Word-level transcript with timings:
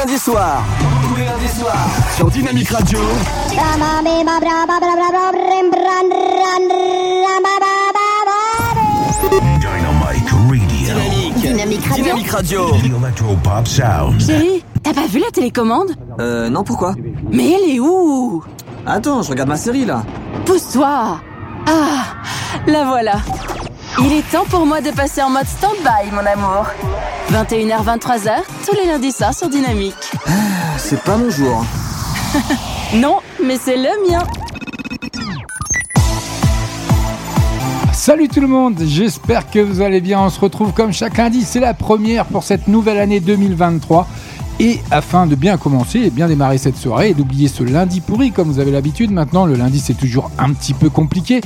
Tous 0.00 0.06
les 0.06 1.24
lundis 1.26 1.48
soirs. 1.48 1.84
Sur 2.16 2.30
Dynamique 2.30 2.70
Radio. 2.70 2.98
Dynamite 3.50 4.30
Radio. 4.30 4.70
Dynamique. 10.80 11.34
Dynamique 11.42 11.84
Radio. 11.86 12.04
Dynamique 12.04 12.30
Radio. 12.30 12.70
The 12.70 12.84
Electro-Pop 13.04 13.68
Sound. 13.68 14.20
Chérie, 14.22 14.64
t'as 14.82 14.94
pas 14.94 15.06
vu 15.06 15.18
la 15.18 15.30
télécommande? 15.30 15.90
Euh, 16.18 16.48
non, 16.48 16.64
pourquoi? 16.64 16.94
Mais 17.30 17.52
elle 17.52 17.76
est 17.76 17.78
où? 17.80 18.42
Attends, 18.86 19.20
je 19.22 19.28
regarde 19.30 19.50
ma 19.50 19.56
série 19.58 19.84
là. 19.84 20.02
Pousse-toi 20.46 21.20
Ah, 21.66 22.04
la 22.66 22.84
voilà. 22.84 23.16
Il 24.02 24.12
est 24.12 24.30
temps 24.30 24.46
pour 24.48 24.64
moi 24.64 24.80
de 24.80 24.90
passer 24.90 25.22
en 25.22 25.28
mode 25.28 25.46
stand-by, 25.46 26.10
mon 26.12 26.24
amour. 26.24 26.66
21h, 27.32 27.84
23h, 27.84 28.30
tous 28.66 28.74
les 28.74 28.86
lundis 28.86 29.12
soirs 29.12 29.34
sur 29.34 29.50
Dynamique. 29.50 29.94
C'est 30.78 31.02
pas 31.02 31.16
mon 31.16 31.30
jour. 31.30 31.64
Non, 32.92 33.18
mais 33.40 33.56
c'est 33.56 33.76
le 33.76 34.10
mien. 34.10 34.24
Salut 37.92 38.26
tout 38.26 38.40
le 38.40 38.48
monde, 38.48 38.74
j'espère 38.84 39.48
que 39.48 39.60
vous 39.60 39.80
allez 39.80 40.00
bien. 40.00 40.18
On 40.18 40.28
se 40.28 40.40
retrouve 40.40 40.72
comme 40.72 40.92
chaque 40.92 41.16
lundi, 41.16 41.42
c'est 41.42 41.60
la 41.60 41.72
première 41.72 42.24
pour 42.24 42.42
cette 42.42 42.66
nouvelle 42.66 42.98
année 42.98 43.20
2023. 43.20 44.08
Et 44.58 44.80
afin 44.90 45.26
de 45.26 45.36
bien 45.36 45.56
commencer 45.56 46.00
et 46.00 46.10
bien 46.10 46.28
démarrer 46.28 46.58
cette 46.58 46.76
soirée 46.76 47.10
et 47.10 47.14
d'oublier 47.14 47.48
ce 47.48 47.62
lundi 47.62 48.02
pourri 48.02 48.30
comme 48.30 48.50
vous 48.50 48.58
avez 48.58 48.70
l'habitude, 48.70 49.10
maintenant 49.10 49.46
le 49.46 49.54
lundi 49.54 49.80
c'est 49.80 49.94
toujours 49.94 50.30
un 50.38 50.52
petit 50.52 50.74
peu 50.74 50.90
compliqué. 50.90 51.40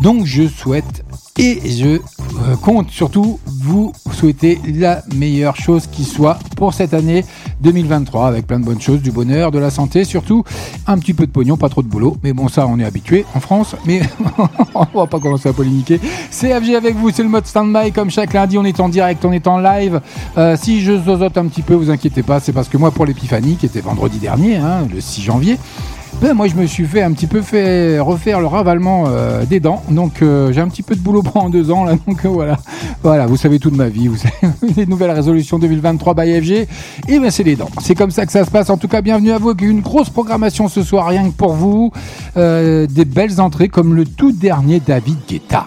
Donc 0.00 0.24
je 0.24 0.48
souhaite 0.48 1.04
et 1.38 1.60
je 1.68 1.86
euh, 1.88 2.56
compte 2.62 2.90
surtout 2.90 3.38
vous 3.46 3.92
souhaiter 4.12 4.58
la 4.66 5.02
meilleure 5.14 5.56
chose 5.56 5.86
qui 5.86 6.04
soit 6.04 6.38
pour 6.56 6.72
cette 6.72 6.94
année 6.94 7.24
2023 7.60 8.26
avec 8.26 8.46
plein 8.46 8.58
de 8.58 8.64
bonnes 8.64 8.80
choses, 8.80 9.02
du 9.02 9.10
bonheur, 9.10 9.50
de 9.50 9.58
la 9.58 9.70
santé 9.70 10.04
surtout, 10.04 10.44
un 10.86 10.98
petit 10.98 11.14
peu 11.14 11.26
de 11.26 11.30
pognon, 11.30 11.56
pas 11.56 11.68
trop 11.68 11.82
de 11.82 11.88
boulot, 11.88 12.16
mais 12.22 12.32
bon 12.32 12.48
ça 12.48 12.66
on 12.66 12.78
est 12.78 12.84
habitué 12.84 13.24
en 13.34 13.40
France, 13.40 13.76
mais 13.84 14.00
on 14.74 14.98
va 14.98 15.06
pas 15.06 15.20
commencer 15.20 15.48
à 15.48 15.52
polémiquer. 15.52 16.00
CFG 16.30 16.74
avec 16.74 16.96
vous, 16.96 17.10
c'est 17.10 17.22
le 17.22 17.28
mode 17.28 17.46
stand-by 17.46 17.92
comme 17.92 18.10
chaque 18.10 18.32
lundi, 18.32 18.56
on 18.58 18.64
est 18.64 18.80
en 18.80 18.88
direct, 18.88 19.24
on 19.24 19.32
est 19.32 19.46
en 19.46 19.58
live. 19.58 20.00
Euh, 20.38 20.56
si 20.56 20.80
je 20.80 20.98
zozote 20.98 21.36
un 21.36 21.46
petit 21.46 21.62
peu, 21.62 21.74
vous 21.74 21.90
inquiétez 21.90 22.22
pas, 22.22 22.40
c'est 22.40 22.52
parce 22.52 22.68
que 22.68 22.76
moi 22.76 22.90
pour 22.90 23.04
l'épiphanie 23.04 23.56
qui 23.56 23.66
était 23.66 23.80
vendredi 23.80 24.18
dernier, 24.18 24.56
hein, 24.56 24.86
le 24.92 25.00
6 25.00 25.22
janvier, 25.22 25.58
ben, 26.20 26.34
moi, 26.34 26.46
je 26.48 26.54
me 26.54 26.66
suis 26.66 26.86
fait 26.86 27.02
un 27.02 27.12
petit 27.12 27.26
peu 27.26 27.40
refaire 28.00 28.40
le 28.40 28.46
ravalement 28.46 29.04
euh, 29.08 29.44
des 29.44 29.60
dents. 29.60 29.82
Donc, 29.90 30.22
euh, 30.22 30.52
j'ai 30.52 30.60
un 30.60 30.68
petit 30.68 30.82
peu 30.82 30.94
de 30.94 31.00
boulot 31.00 31.22
pendant 31.32 31.50
deux 31.50 31.70
ans. 31.70 31.84
Là, 31.84 31.94
donc, 32.06 32.24
euh, 32.24 32.28
voilà. 32.28 32.56
Voilà, 33.02 33.26
vous 33.26 33.36
savez 33.36 33.58
tout 33.58 33.70
de 33.70 33.76
ma 33.76 33.88
vie. 33.88 34.08
Vous 34.08 34.16
savez 34.16 34.52
les 34.76 34.86
nouvelles 34.86 35.10
résolutions 35.10 35.58
2023 35.58 36.14
by 36.14 36.40
FG. 36.40 36.52
Et 37.08 37.18
ben, 37.18 37.30
c'est 37.30 37.42
les 37.42 37.56
dents. 37.56 37.68
C'est 37.80 37.94
comme 37.94 38.10
ça 38.10 38.24
que 38.24 38.32
ça 38.32 38.44
se 38.44 38.50
passe. 38.50 38.70
En 38.70 38.76
tout 38.76 38.88
cas, 38.88 39.02
bienvenue 39.02 39.32
à 39.32 39.38
vous. 39.38 39.50
avec 39.50 39.62
Une 39.62 39.80
grosse 39.80 40.10
programmation 40.10 40.68
ce 40.68 40.82
soir, 40.82 41.06
rien 41.06 41.24
que 41.24 41.34
pour 41.34 41.52
vous. 41.52 41.92
Des 42.34 43.04
belles 43.04 43.40
entrées 43.40 43.68
comme 43.68 43.94
le 43.94 44.04
tout 44.04 44.32
dernier 44.32 44.80
David 44.80 45.18
Guetta. 45.28 45.66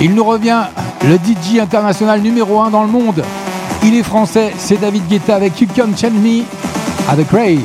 Il 0.00 0.14
nous 0.14 0.24
revient, 0.24 0.64
le 1.04 1.14
DJ 1.14 1.60
international 1.60 2.20
numéro 2.20 2.60
1 2.60 2.70
dans 2.70 2.82
le 2.82 2.90
monde. 2.90 3.22
Il 3.84 3.96
est 3.96 4.04
français, 4.04 4.52
c'est 4.58 4.80
David 4.80 5.08
Guetta 5.08 5.34
avec 5.34 5.60
You 5.60 5.66
Can 5.74 5.96
Change 5.96 6.12
Me 6.12 6.44
avec 7.08 7.28
Ray. 7.30 7.58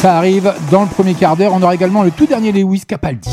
Ça 0.00 0.18
arrive 0.18 0.52
dans 0.70 0.82
le 0.82 0.88
premier 0.88 1.14
quart 1.14 1.36
d'heure. 1.36 1.52
On 1.54 1.62
aura 1.62 1.74
également 1.74 2.02
le 2.02 2.10
tout 2.10 2.26
dernier 2.26 2.52
Lewis 2.52 2.82
Capaldi. 2.86 3.30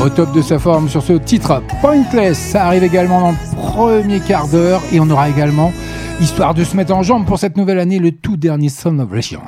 Au 0.00 0.08
top 0.10 0.32
de 0.32 0.42
sa 0.42 0.60
forme 0.60 0.88
sur 0.88 1.02
ce 1.02 1.14
titre 1.14 1.60
Pointless, 1.80 2.38
ça 2.38 2.66
arrive 2.66 2.84
également 2.84 3.20
dans 3.20 3.30
le 3.32 3.56
premier 3.56 4.20
quart 4.20 4.46
d'heure. 4.46 4.80
Et 4.92 5.00
on 5.00 5.10
aura 5.10 5.28
également, 5.28 5.72
histoire 6.20 6.54
de 6.54 6.62
se 6.62 6.76
mettre 6.76 6.94
en 6.94 7.02
jambe 7.02 7.26
pour 7.26 7.40
cette 7.40 7.56
nouvelle 7.56 7.80
année, 7.80 7.98
le 7.98 8.12
tout 8.12 8.36
dernier 8.36 8.68
Son 8.68 9.00
of 9.00 9.10
Legend. 9.10 9.42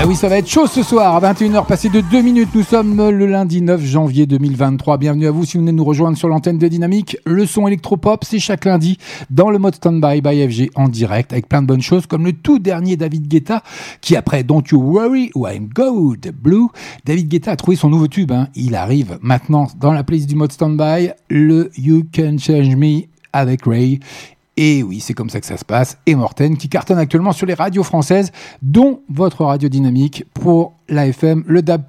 Ah 0.00 0.06
oui, 0.06 0.14
ça 0.14 0.28
va 0.28 0.38
être 0.38 0.48
chaud 0.48 0.68
ce 0.68 0.84
soir, 0.84 1.16
à 1.16 1.32
21h 1.32 1.66
passé 1.66 1.88
de 1.88 2.00
2 2.00 2.22
minutes. 2.22 2.50
Nous 2.54 2.62
sommes 2.62 3.10
le 3.10 3.26
lundi 3.26 3.60
9 3.60 3.84
janvier 3.84 4.26
2023. 4.26 4.96
Bienvenue 4.96 5.26
à 5.26 5.32
vous 5.32 5.44
si 5.44 5.56
vous 5.56 5.64
venez 5.64 5.72
nous 5.72 5.82
rejoindre 5.82 6.16
sur 6.16 6.28
l'antenne 6.28 6.56
de 6.56 6.68
Dynamique. 6.68 7.16
Le 7.26 7.46
son 7.46 7.66
électropop, 7.66 8.22
c'est 8.24 8.38
chaque 8.38 8.64
lundi 8.64 8.96
dans 9.28 9.50
le 9.50 9.58
mode 9.58 9.74
Standby 9.74 10.20
by 10.20 10.48
FG 10.48 10.70
en 10.76 10.88
direct 10.88 11.32
avec 11.32 11.48
plein 11.48 11.62
de 11.62 11.66
bonnes 11.66 11.82
choses 11.82 12.06
comme 12.06 12.24
le 12.24 12.32
tout 12.32 12.60
dernier 12.60 12.96
David 12.96 13.26
Guetta 13.26 13.64
qui 14.00 14.14
après 14.14 14.44
Don't 14.44 14.62
You 14.70 14.80
Worry 14.80 15.32
I'm 15.34 15.68
Good 15.74 16.32
Blue, 16.40 16.68
David 17.04 17.26
Guetta 17.26 17.50
a 17.50 17.56
trouvé 17.56 17.76
son 17.76 17.88
nouveau 17.90 18.06
tube. 18.06 18.30
hein. 18.30 18.46
Il 18.54 18.76
arrive 18.76 19.18
maintenant 19.20 19.66
dans 19.80 19.92
la 19.92 20.04
playlist 20.04 20.28
du 20.28 20.36
mode 20.36 20.52
Standby, 20.52 21.10
le 21.28 21.72
You 21.76 22.04
Can 22.14 22.36
Change 22.38 22.76
Me 22.76 23.00
avec 23.32 23.64
Ray. 23.66 23.98
Et 24.60 24.82
oui, 24.82 24.98
c'est 24.98 25.14
comme 25.14 25.30
ça 25.30 25.38
que 25.38 25.46
ça 25.46 25.56
se 25.56 25.64
passe. 25.64 25.98
Et 26.04 26.16
Morten 26.16 26.56
qui 26.56 26.68
cartonne 26.68 26.98
actuellement 26.98 27.30
sur 27.30 27.46
les 27.46 27.54
radios 27.54 27.84
françaises, 27.84 28.32
dont 28.60 29.02
votre 29.08 29.44
radio 29.44 29.68
dynamique 29.68 30.24
pour 30.34 30.74
l'AFM, 30.88 31.44
le 31.46 31.62
DAB+, 31.62 31.84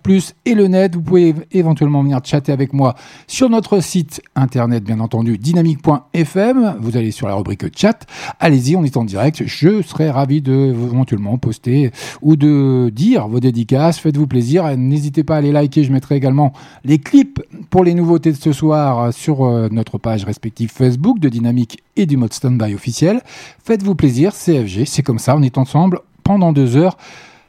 et 0.46 0.54
le 0.54 0.68
net. 0.68 0.96
Vous 0.96 1.02
pouvez 1.02 1.34
éventuellement 1.52 2.04
venir 2.04 2.20
chatter 2.24 2.52
avec 2.52 2.74
moi 2.74 2.96
sur 3.28 3.50
notre 3.50 3.82
site 3.82 4.22
internet, 4.36 4.84
bien 4.84 5.00
entendu, 5.00 5.38
dynamique.fm. 5.38 6.78
Vous 6.80 6.98
allez 6.98 7.12
sur 7.12 7.28
la 7.28 7.36
rubrique 7.36 7.66
chat. 7.76 8.06
Allez-y, 8.40 8.76
on 8.76 8.84
est 8.84 8.98
en 8.98 9.04
direct. 9.04 9.44
Je 9.46 9.82
serai 9.82 10.10
ravi 10.10 10.42
de 10.42 10.54
éventuellement 10.54 11.38
poster 11.38 11.92
ou 12.22 12.36
de 12.36 12.92
dire 12.94 13.28
vos 13.28 13.40
dédicaces. 13.40 14.00
Faites-vous 14.00 14.28
plaisir. 14.28 14.78
N'hésitez 14.78 15.24
pas 15.24 15.38
à 15.38 15.42
les 15.42 15.52
liker. 15.52 15.84
Je 15.84 15.92
mettrai 15.92 16.16
également 16.16 16.54
les 16.84 17.00
clips 17.00 17.42
pour 17.70 17.84
les 17.84 17.94
nouveautés 17.94 18.32
de 18.32 18.38
ce 18.38 18.52
soir 18.52 19.14
sur 19.14 19.46
euh, 19.46 19.70
notre 19.72 19.98
page 19.98 20.24
respective 20.26 20.72
Facebook 20.72 21.20
de 21.20 21.30
Dynamique 21.30 21.84
et 21.96 22.06
du 22.06 22.18
mode 22.18 22.34
standby 22.34 22.74
officiel. 22.74 23.22
Faites-vous 23.64 23.96
plaisir, 23.96 24.34
CFG, 24.34 24.86
c'est 24.86 25.04
comme 25.04 25.20
ça, 25.20 25.36
on 25.36 25.42
est 25.42 25.58
ensemble 25.58 26.00
pendant 26.24 26.52
deux 26.52 26.76
heures. 26.76 26.98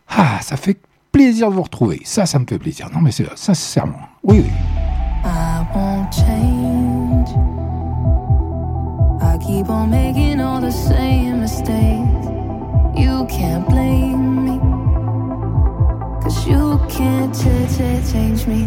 Ah, 0.09 0.39
ça 0.43 0.57
fait 0.57 0.79
plaisir 1.13 1.51
de 1.51 1.55
vous 1.55 1.63
retrouver. 1.63 2.01
Ça, 2.05 2.27
ça 2.27 2.39
me 2.39 2.45
fait 2.49 2.59
plaisir. 2.59 2.89
Non, 2.95 3.01
mais 3.01 3.11
c'est 3.13 3.27
sincèrement. 3.37 3.99
Oui, 4.23 4.43
oui. 4.45 4.51
I 5.25 5.65
won't 5.75 6.13
change. 6.13 7.29
I 9.23 9.39
keep 9.39 9.69
on 9.69 9.87
making 9.89 10.41
all 10.41 10.61
the 10.61 10.71
same 10.73 11.41
mistakes. 11.41 12.27
You 12.97 13.25
can't 13.27 13.67
blame 13.69 14.45
me. 14.45 14.59
Cause 16.23 16.47
you 16.47 16.79
can't 16.89 17.33
ch- 17.35 17.69
ch- 17.77 18.13
change 18.13 18.47
me. 18.47 18.67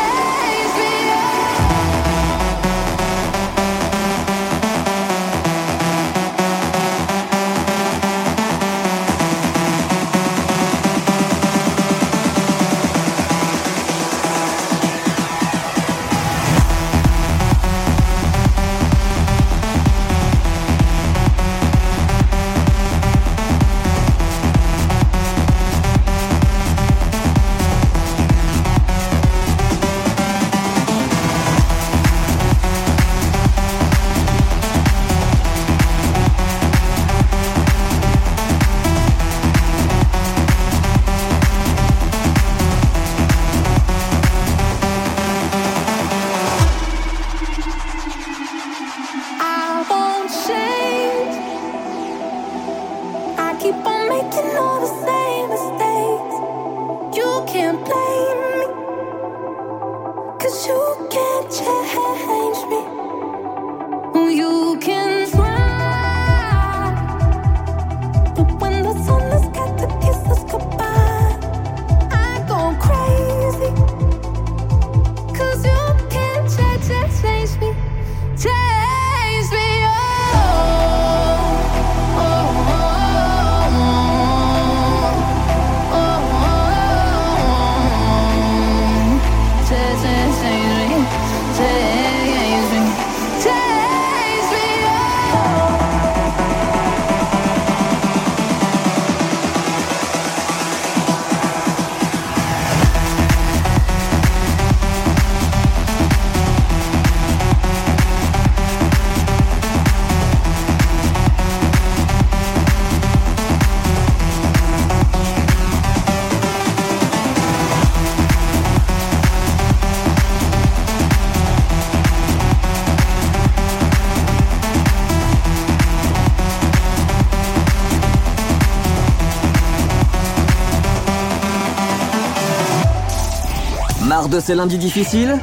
de 134.31 134.39
ces 134.39 134.55
lundis 134.55 134.77
difficiles 134.77 135.37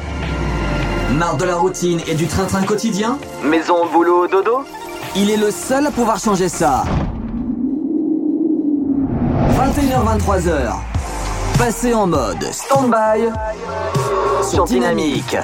Marre 1.17 1.37
de 1.37 1.45
la 1.45 1.55
routine 1.55 1.99
et 2.07 2.15
du 2.15 2.25
train-train 2.25 2.63
quotidien 2.63 3.19
Maison, 3.43 3.85
boulot, 3.93 4.27
dodo 4.27 4.63
Il 5.15 5.29
est 5.29 5.37
le 5.37 5.51
seul 5.51 5.85
à 5.85 5.91
pouvoir 5.91 6.19
changer 6.19 6.49
ça. 6.49 6.83
21h-23h. 9.57 10.73
Passez 11.57 11.93
en 11.93 12.07
mode 12.07 12.43
stand-by 12.51 13.29
sur 14.49 14.65
Dynamique. 14.65 15.37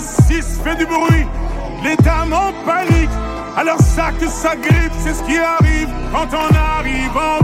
6, 0.00 0.60
fait 0.64 0.76
du 0.76 0.86
bruit. 0.86 1.26
Les 1.82 1.96
dames 1.96 2.32
en 2.32 2.52
panique, 2.64 3.10
alors 3.56 3.78
ça 3.80 4.10
que 4.18 4.26
ça 4.26 4.56
grippe, 4.56 4.92
c'est 5.00 5.14
ce 5.14 5.22
qui 5.22 5.36
arrive 5.36 5.88
quand 6.12 6.28
on 6.32 6.54
arrive 6.54 7.16
en 7.16 7.43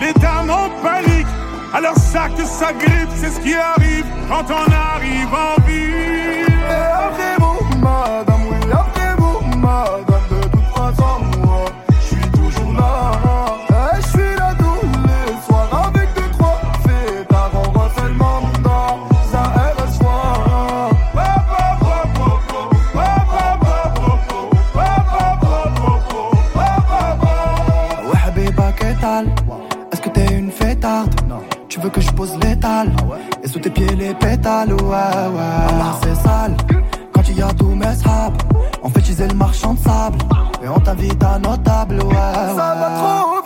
Les 0.00 0.12
dames 0.14 0.50
en 0.50 0.68
panique, 0.82 1.26
alors 1.72 1.96
ça 1.96 2.28
que 2.28 2.44
ça 2.44 2.72
grippe, 2.72 3.08
c'est 3.14 3.30
ce 3.30 3.40
qui 3.40 3.54
arrive 3.54 4.04
quand 4.28 4.44
on 4.50 4.72
arrive 4.72 5.32
en 5.32 5.60
ville. 5.66 6.15
Sous 33.56 33.62
tes 33.62 33.70
pieds 33.70 33.96
les 33.96 34.14
pétales, 34.14 34.72
ouais, 34.72 34.80
ouais. 34.82 35.92
C'est 36.02 36.14
sale. 36.16 36.56
Quand 37.12 37.22
il 37.28 37.38
y 37.38 37.42
a 37.42 37.48
tous 37.54 37.74
mes 37.74 37.94
sables 37.94 38.36
On 38.82 38.90
fait 38.90 39.00
utiliser 39.00 39.28
le 39.28 39.34
marchand 39.34 39.74
de 39.74 39.78
sable. 39.78 40.18
Et 40.62 40.68
on 40.68 40.78
t'invite 40.78 41.22
à 41.22 41.38
nos 41.38 41.56
tables, 41.56 42.02
ouais, 42.02 42.14
Ça 42.14 42.74
va 42.80 42.90
trop 42.98 43.45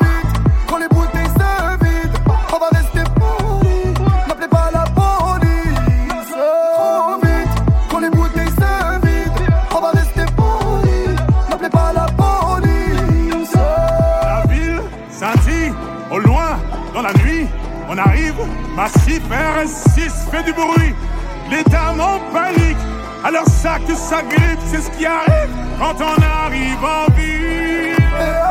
arrive, 18.81 19.23
massif 19.31 19.97
RS6 19.97 20.31
fait 20.31 20.43
du 20.45 20.53
bruit. 20.53 20.95
Les 21.51 21.63
dames 21.65 22.01
en 22.01 22.19
panique. 22.33 22.77
Alors 23.25 23.47
ça 23.47 23.79
que 23.87 23.95
ça 23.95 24.23
grippe, 24.23 24.61
c'est 24.67 24.81
ce 24.81 24.91
qui 24.91 25.05
arrive 25.05 25.51
quand 25.79 25.97
on 26.01 26.23
arrive 26.23 26.85
en 26.85 27.13
ville. 27.13 28.50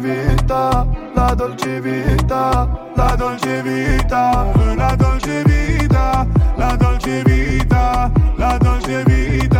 Vita, 0.00 0.86
la 1.14 1.34
Dolce 1.34 1.80
Vita, 1.80 2.68
la 2.96 3.14
Dolce 3.16 3.62
Vita. 3.62 4.50
La 4.80 4.96
Dolce 4.96 5.42
Vita, 5.44 6.26
la 6.56 6.74
Dolce 6.76 7.22
Vita, 7.22 8.10
la 8.36 8.56
Dolce 8.58 9.04
Vita. 9.04 9.59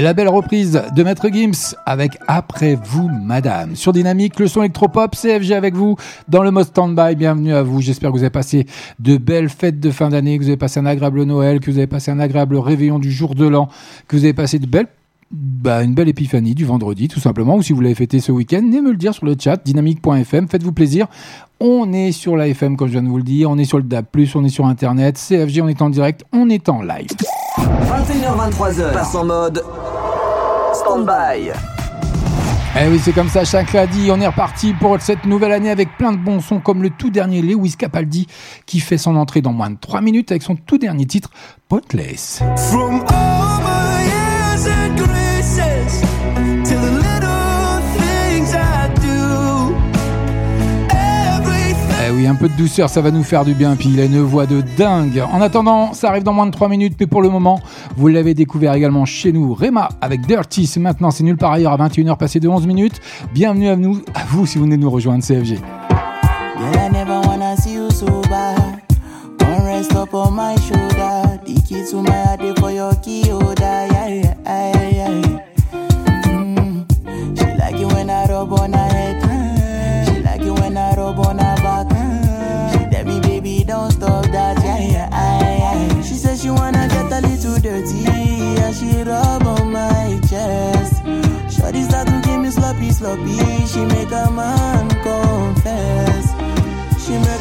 Et 0.00 0.02
la 0.02 0.14
belle 0.14 0.30
reprise 0.30 0.82
de 0.96 1.02
Maître 1.02 1.28
Gims 1.30 1.76
avec 1.84 2.16
Après 2.26 2.74
vous, 2.82 3.10
madame. 3.22 3.76
Sur 3.76 3.92
Dynamique, 3.92 4.40
le 4.40 4.46
son 4.46 4.62
électropop, 4.62 5.14
CFG 5.14 5.52
avec 5.52 5.74
vous 5.74 5.96
dans 6.26 6.42
le 6.42 6.50
mode 6.50 6.68
stand-by. 6.68 7.16
Bienvenue 7.16 7.52
à 7.52 7.62
vous. 7.62 7.82
J'espère 7.82 8.10
que 8.10 8.16
vous 8.16 8.22
avez 8.22 8.30
passé 8.30 8.64
de 8.98 9.18
belles 9.18 9.50
fêtes 9.50 9.78
de 9.78 9.90
fin 9.90 10.08
d'année, 10.08 10.38
que 10.38 10.44
vous 10.44 10.48
avez 10.48 10.56
passé 10.56 10.80
un 10.80 10.86
agréable 10.86 11.24
Noël, 11.24 11.60
que 11.60 11.70
vous 11.70 11.76
avez 11.76 11.86
passé 11.86 12.10
un 12.10 12.18
agréable 12.18 12.56
réveillon 12.56 12.98
du 12.98 13.12
jour 13.12 13.34
de 13.34 13.46
l'an, 13.46 13.68
que 14.08 14.16
vous 14.16 14.24
avez 14.24 14.32
passé 14.32 14.58
de 14.58 14.64
belles 14.64 14.86
bah, 15.30 15.84
une 15.84 15.92
belle 15.92 16.08
épiphanie 16.08 16.54
du 16.54 16.64
vendredi, 16.64 17.06
tout 17.06 17.20
simplement. 17.20 17.56
Ou 17.56 17.62
si 17.62 17.74
vous 17.74 17.82
l'avez 17.82 17.94
fêté 17.94 18.20
ce 18.20 18.32
week-end, 18.32 18.62
venez 18.62 18.80
me 18.80 18.92
le 18.92 18.96
dire 18.96 19.12
sur 19.12 19.26
le 19.26 19.36
chat, 19.38 19.62
dynamique.fm. 19.62 20.48
Faites-vous 20.48 20.72
plaisir. 20.72 21.08
On 21.60 21.92
est 21.92 22.12
sur 22.12 22.38
la 22.38 22.48
FM, 22.48 22.78
comme 22.78 22.88
je 22.88 22.92
viens 22.92 23.02
de 23.02 23.08
vous 23.08 23.18
le 23.18 23.22
dire. 23.22 23.50
On 23.50 23.58
est 23.58 23.66
sur 23.66 23.76
le 23.76 23.84
DAB+, 23.84 24.06
on 24.34 24.44
est 24.46 24.48
sur 24.48 24.64
Internet. 24.64 25.18
CFG, 25.18 25.60
on 25.60 25.68
est 25.68 25.82
en 25.82 25.90
direct, 25.90 26.24
on 26.32 26.48
est 26.48 26.70
en 26.70 26.80
live. 26.80 27.08
21h23h, 27.58 28.92
passe 28.92 29.14
en 29.14 29.24
mode 29.24 29.64
stand-by. 30.74 31.50
Eh 32.78 32.88
oui, 32.88 33.00
c'est 33.02 33.12
comme 33.12 33.28
ça, 33.28 33.44
chaque 33.44 33.72
lundi, 33.72 34.10
on 34.12 34.20
est 34.20 34.26
reparti 34.26 34.72
pour 34.74 35.00
cette 35.00 35.24
nouvelle 35.24 35.52
année 35.52 35.70
avec 35.70 35.96
plein 35.96 36.12
de 36.12 36.18
bons 36.18 36.40
sons 36.40 36.60
comme 36.60 36.82
le 36.82 36.90
tout 36.90 37.10
dernier 37.10 37.42
Lewis 37.42 37.74
Capaldi 37.76 38.28
qui 38.66 38.78
fait 38.78 38.98
son 38.98 39.16
entrée 39.16 39.40
dans 39.40 39.52
moins 39.52 39.70
de 39.70 39.76
3 39.80 40.00
minutes 40.00 40.30
avec 40.30 40.42
son 40.42 40.54
tout 40.54 40.78
dernier 40.78 41.06
titre, 41.06 41.30
Pointless. 41.68 42.40
From 42.70 43.04
all 43.08 43.60
my 43.60 44.04
years 44.04 44.68
and 44.68 45.09
un 52.26 52.34
peu 52.34 52.48
de 52.48 52.54
douceur, 52.54 52.88
ça 52.88 53.00
va 53.00 53.10
nous 53.10 53.22
faire 53.22 53.44
du 53.44 53.54
bien. 53.54 53.76
Puis 53.76 53.90
il 53.92 54.00
a 54.00 54.04
une 54.04 54.20
voix 54.20 54.46
de 54.46 54.62
dingue. 54.76 55.22
En 55.32 55.40
attendant, 55.40 55.92
ça 55.92 56.08
arrive 56.08 56.22
dans 56.22 56.32
moins 56.32 56.46
de 56.46 56.50
3 56.50 56.68
minutes, 56.68 56.96
mais 56.98 57.06
pour 57.06 57.22
le 57.22 57.28
moment, 57.28 57.60
vous 57.96 58.08
l'avez 58.08 58.34
découvert 58.34 58.74
également 58.74 59.04
chez 59.04 59.32
nous. 59.32 59.54
Rema 59.54 59.88
avec 60.00 60.26
Dirty, 60.26 60.66
c'est 60.66 60.80
maintenant, 60.80 61.10
c'est 61.10 61.24
nulle 61.24 61.36
part 61.36 61.52
ailleurs 61.52 61.72
à 61.72 61.88
21h 61.88 62.16
passé 62.16 62.40
de 62.40 62.48
11 62.48 62.66
minutes. 62.66 63.00
Bienvenue 63.32 63.68
à 63.68 63.76
nous, 63.76 64.02
à 64.14 64.24
vous 64.28 64.46
si 64.46 64.58
vous 64.58 64.64
venez 64.64 64.76
nous 64.76 64.90
rejoindre 64.90 65.24
CFG. 65.24 65.58
Sloppy. 93.00 93.66
She 93.66 93.82
make 93.86 94.12
a 94.12 94.30
man 94.30 94.88
confess. 95.02 96.26
She 97.02 97.12
make 97.26 97.39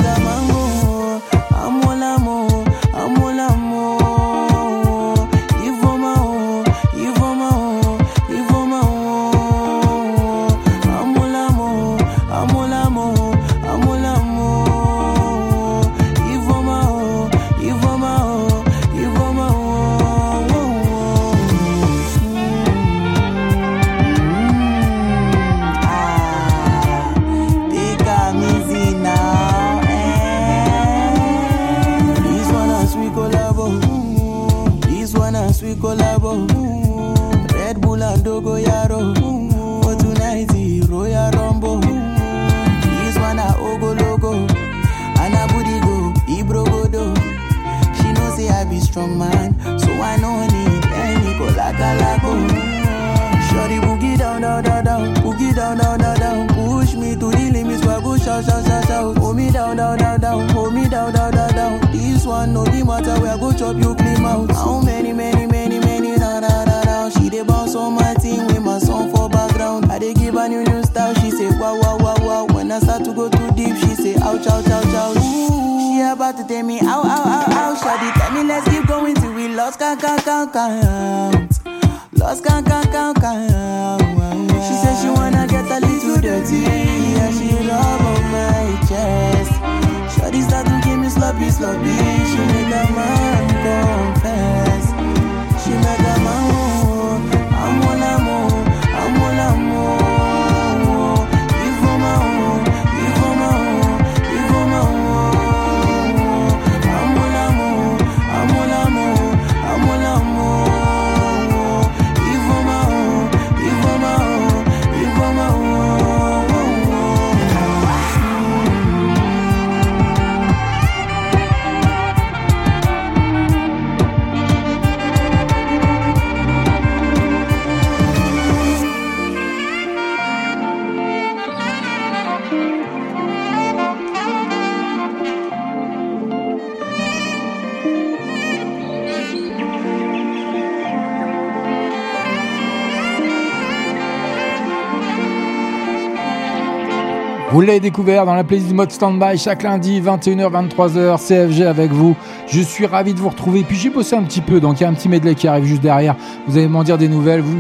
l'avez 147.70 147.80
découvert 147.80 148.26
dans 148.26 148.34
la 148.34 148.44
playlist 148.44 148.74
mode 148.74 148.92
standby 148.92 149.38
chaque 149.38 149.64
lundi 149.64 150.02
21h 150.02 150.50
23h 150.76 151.18
CFG 151.28 151.62
avec 151.66 151.92
vous. 151.92 152.16
Je 152.48 152.62
suis 152.62 152.86
ravi 152.86 153.14
de 153.14 153.20
vous 153.20 153.30
retrouver. 153.30 153.64
Puis 153.64 153.78
j'ai 153.78 153.90
bossé 153.90 154.16
un 154.16 154.24
petit 154.24 154.42
peu 154.42 154.60
donc 154.60 154.80
il 154.80 154.84
y 154.84 154.86
a 154.86 154.90
un 154.90 154.94
petit 154.94 155.08
medley 155.10 155.36
qui 155.36 155.48
arrive 155.48 155.66
juste 155.66 155.82
derrière. 155.82 156.16
Vous 156.48 156.58
allez 156.58 156.68
m'en 156.68 156.84
dire 156.84 156.98
des 156.98 157.08
nouvelles. 157.08 157.42
Vous, 157.42 157.56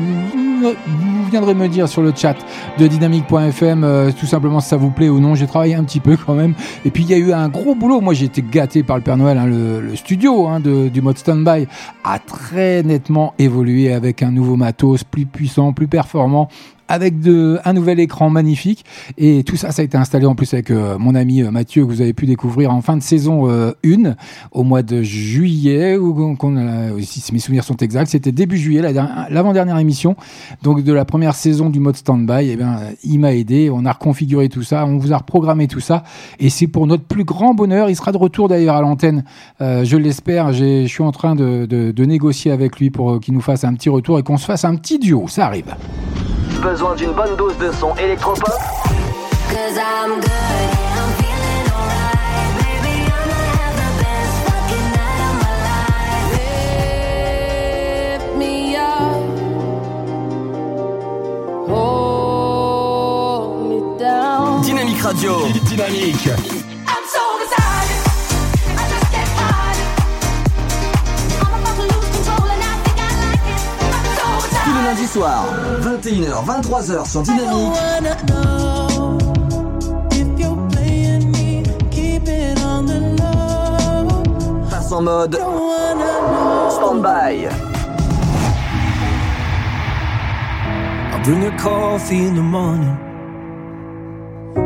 viendrez 1.31 1.53
me 1.53 1.67
dire 1.67 1.87
sur 1.87 2.01
le 2.01 2.11
chat 2.15 2.35
de 2.79 2.87
dynamique.fm 2.87 3.83
euh, 3.83 4.11
tout 4.11 4.25
simplement 4.25 4.59
si 4.59 4.67
ça 4.69 4.77
vous 4.77 4.89
plaît 4.89 5.09
ou 5.09 5.19
non. 5.19 5.35
J'ai 5.35 5.45
travaillé 5.47 5.75
un 5.75 5.83
petit 5.83 5.99
peu 5.99 6.17
quand 6.17 6.33
même. 6.33 6.53
Et 6.85 6.89
puis 6.89 7.03
il 7.03 7.09
y 7.09 7.13
a 7.13 7.17
eu 7.17 7.31
un 7.31 7.47
gros 7.49 7.75
boulot. 7.75 8.01
Moi 8.01 8.13
j'ai 8.15 8.25
été 8.25 8.41
gâté 8.43 8.81
par 8.83 8.97
le 8.97 9.03
Père 9.03 9.15
Noël. 9.17 9.37
hein. 9.37 9.45
Le, 9.45 9.79
le 9.79 9.95
studio 9.95 10.47
hein, 10.47 10.59
de- 10.59 10.89
du 10.89 11.01
mode 11.01 11.17
standby 11.19 11.67
a 12.03 12.17
très 12.19 12.81
nettement 12.83 13.33
évolué 13.37 13.93
avec 13.93 14.23
un 14.23 14.31
nouveau 14.31 14.55
matos 14.55 15.03
plus 15.03 15.25
puissant, 15.27 15.71
plus 15.71 15.87
performant 15.87 16.49
avec 16.89 17.21
de, 17.21 17.57
un 17.63 17.71
nouvel 17.73 17.99
écran 18.01 18.29
magnifique. 18.29 18.83
Et 19.17 19.43
tout 19.45 19.55
ça, 19.55 19.71
ça 19.71 19.81
a 19.81 19.85
été 19.85 19.95
installé 19.97 20.25
en 20.25 20.35
plus 20.35 20.53
avec 20.53 20.71
euh, 20.71 20.97
mon 20.97 21.15
ami 21.15 21.41
euh, 21.43 21.51
Mathieu, 21.51 21.85
que 21.85 21.89
vous 21.89 22.01
avez 22.01 22.11
pu 22.13 22.25
découvrir 22.25 22.73
en 22.73 22.81
fin 22.81 22.97
de 22.97 23.01
saison 23.03 23.47
1, 23.49 23.73
au 24.51 24.63
mois 24.63 24.81
de 24.83 25.01
juillet, 25.01 25.95
ou 25.97 26.35
si 27.01 27.31
mes 27.33 27.39
souvenirs 27.39 27.63
sont 27.63 27.77
exacts, 27.77 28.11
c'était 28.11 28.31
début 28.31 28.57
juillet, 28.57 28.81
la 28.81 28.91
dernière- 28.91 29.27
l'avant-dernière 29.29 29.77
émission, 29.77 30.15
donc 30.63 30.83
de 30.83 30.91
la 30.93 31.05
première 31.05 31.35
saison 31.35 31.69
du 31.69 31.79
mode 31.79 31.95
standby. 31.95 32.49
Et 32.49 32.55
bien, 32.57 32.79
il 33.03 33.19
m'a 33.19 33.33
aidé, 33.33 33.69
on 33.71 33.85
a 33.85 33.91
reconfiguré 33.93 34.49
tout 34.49 34.63
ça, 34.63 34.85
on 34.85 34.97
vous 34.97 35.13
a 35.13 35.17
reprogrammé 35.17 35.67
tout 35.67 35.79
ça, 35.79 36.03
et 36.39 36.49
c'est 36.49 36.67
pour 36.67 36.87
notre 36.87 37.03
plus 37.03 37.23
grand 37.23 37.53
bonheur. 37.53 37.89
Il 37.89 37.95
sera 37.95 38.11
de 38.11 38.17
retour 38.17 38.47
d'ailleurs 38.47 38.75
à 38.75 38.81
l'antenne, 38.81 39.23
euh, 39.61 39.83
je 39.85 39.95
l'espère. 39.97 40.51
Je 40.53 40.85
suis 40.87 41.03
en 41.03 41.11
train 41.11 41.35
de, 41.35 41.65
de- 41.65 41.91
de 41.91 42.05
négocier 42.05 42.51
avec 42.51 42.79
lui 42.79 42.89
pour 42.89 43.11
euh, 43.11 43.19
qu'il 43.19 43.33
nous 43.33 43.41
fasse 43.41 43.63
un 43.63 43.73
petit 43.73 43.89
retour 43.89 44.17
et 44.19 44.23
qu'on 44.23 44.37
se 44.37 44.45
fasse 44.45 44.65
un 44.65 44.75
petit 44.75 44.97
duo. 44.99 45.27
Ça 45.27 45.45
arrive. 45.45 45.75
Besoin 46.61 46.93
d'une 46.95 47.13
bonne 47.13 47.35
dose 47.37 47.57
de 47.57 47.71
son 47.71 47.95
électropop? 47.95 48.49
Cause 49.49 49.77
I'm 49.77 50.19
good, 50.19 50.29
Lundis 74.89 75.07
soirs, 75.07 75.45
21h, 75.81 76.43
23h 76.45 77.05
sur 77.07 77.21
Dynamique. 77.21 77.75
Passe 84.71 84.91
en 84.91 85.01
mode 85.03 85.39
stand-by. 86.71 87.49
I 91.13 91.21
bring 91.23 91.41
her 91.43 91.55
coffee 91.59 92.25
in 92.25 92.33
the 92.33 92.41
morning. 92.41 92.97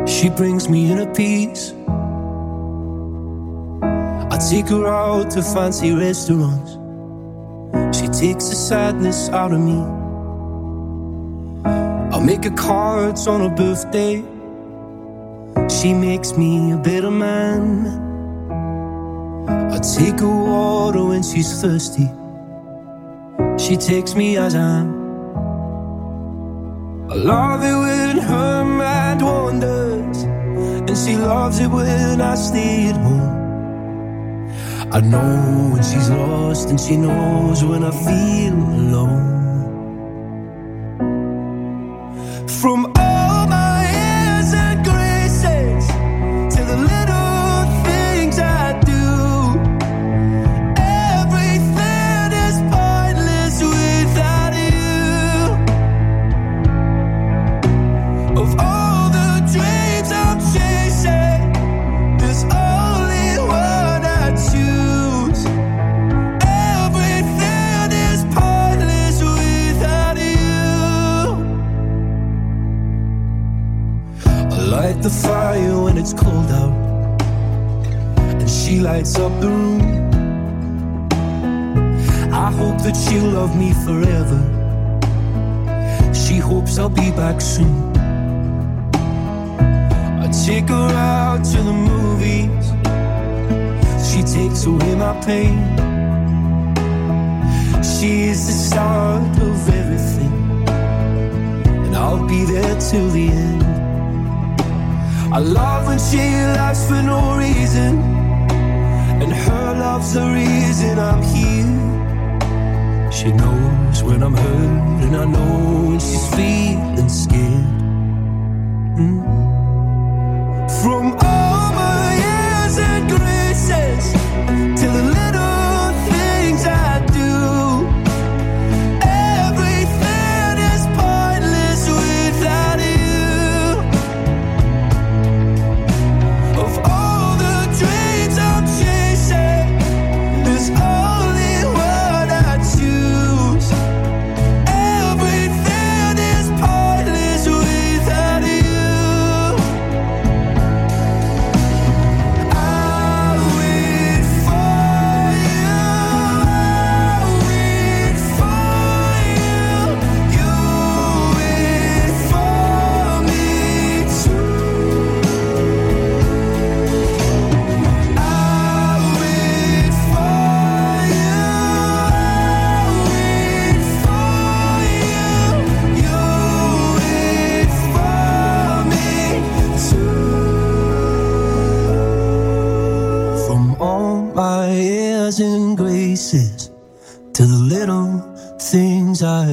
She 0.06 0.30
brings 0.30 0.70
me 0.70 0.90
inner 0.90 1.12
peace. 1.12 1.74
I 3.82 4.38
take 4.50 4.68
her 4.70 4.86
out 4.86 5.30
to 5.32 5.42
fancy 5.42 5.92
restaurants. 5.92 6.78
She 7.94 8.08
takes 8.08 8.48
the 8.48 8.56
sadness 8.56 9.28
out 9.28 9.52
of 9.52 9.60
me. 9.60 10.03
Make 12.24 12.44
her 12.44 12.56
cards 12.56 13.26
on 13.26 13.42
her 13.42 13.54
birthday. 13.54 14.24
She 15.68 15.92
makes 15.92 16.38
me 16.38 16.72
a 16.72 16.78
better 16.78 17.10
man. 17.10 17.86
I 19.46 19.78
take 19.78 20.20
her 20.20 20.26
water 20.26 21.04
when 21.04 21.22
she's 21.22 21.60
thirsty. 21.60 22.08
She 23.58 23.76
takes 23.76 24.14
me 24.14 24.38
as 24.38 24.54
I 24.54 24.58
am. 24.58 24.88
I 27.10 27.14
love 27.14 27.62
it 27.62 27.78
when 27.84 28.16
her 28.16 28.64
mind 28.64 29.20
wanders, 29.20 30.22
and 30.22 30.96
she 30.96 31.16
loves 31.16 31.60
it 31.60 31.68
when 31.68 32.22
I 32.22 32.36
stay 32.36 32.88
at 32.88 32.96
home. 32.96 33.34
I 34.90 35.00
know 35.00 35.72
when 35.74 35.82
she's 35.82 36.08
lost, 36.08 36.70
and 36.70 36.80
she 36.80 36.96
knows 36.96 37.62
when 37.62 37.84
I 37.84 37.90
feel 37.90 38.54
alone. 38.54 39.33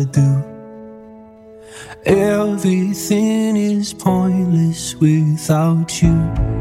I 0.01 0.05
do. 0.05 0.43
Everything 2.05 3.55
is 3.55 3.93
pointless 3.93 4.95
without 4.95 6.01
you. 6.01 6.61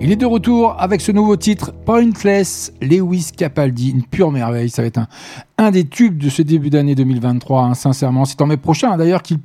Il 0.00 0.12
est 0.12 0.16
de 0.16 0.24
retour 0.24 0.76
avec 0.78 1.00
ce 1.00 1.10
nouveau 1.10 1.34
titre, 1.34 1.72
Pointless, 1.84 2.72
Lewis 2.80 3.32
Capaldi, 3.36 3.90
une 3.90 4.04
pure 4.04 4.30
merveille. 4.30 4.70
Ça 4.70 4.82
va 4.82 4.86
être 4.86 4.98
un, 4.98 5.08
un 5.58 5.72
des 5.72 5.84
tubes 5.84 6.16
de 6.16 6.28
ce 6.28 6.42
début 6.42 6.70
d'année 6.70 6.94
2023, 6.94 7.62
hein, 7.62 7.74
sincèrement. 7.74 8.24
C'est 8.24 8.40
en 8.40 8.46
mai 8.46 8.56
prochain, 8.56 8.96
d'ailleurs, 8.96 9.22
qu'il 9.22 9.40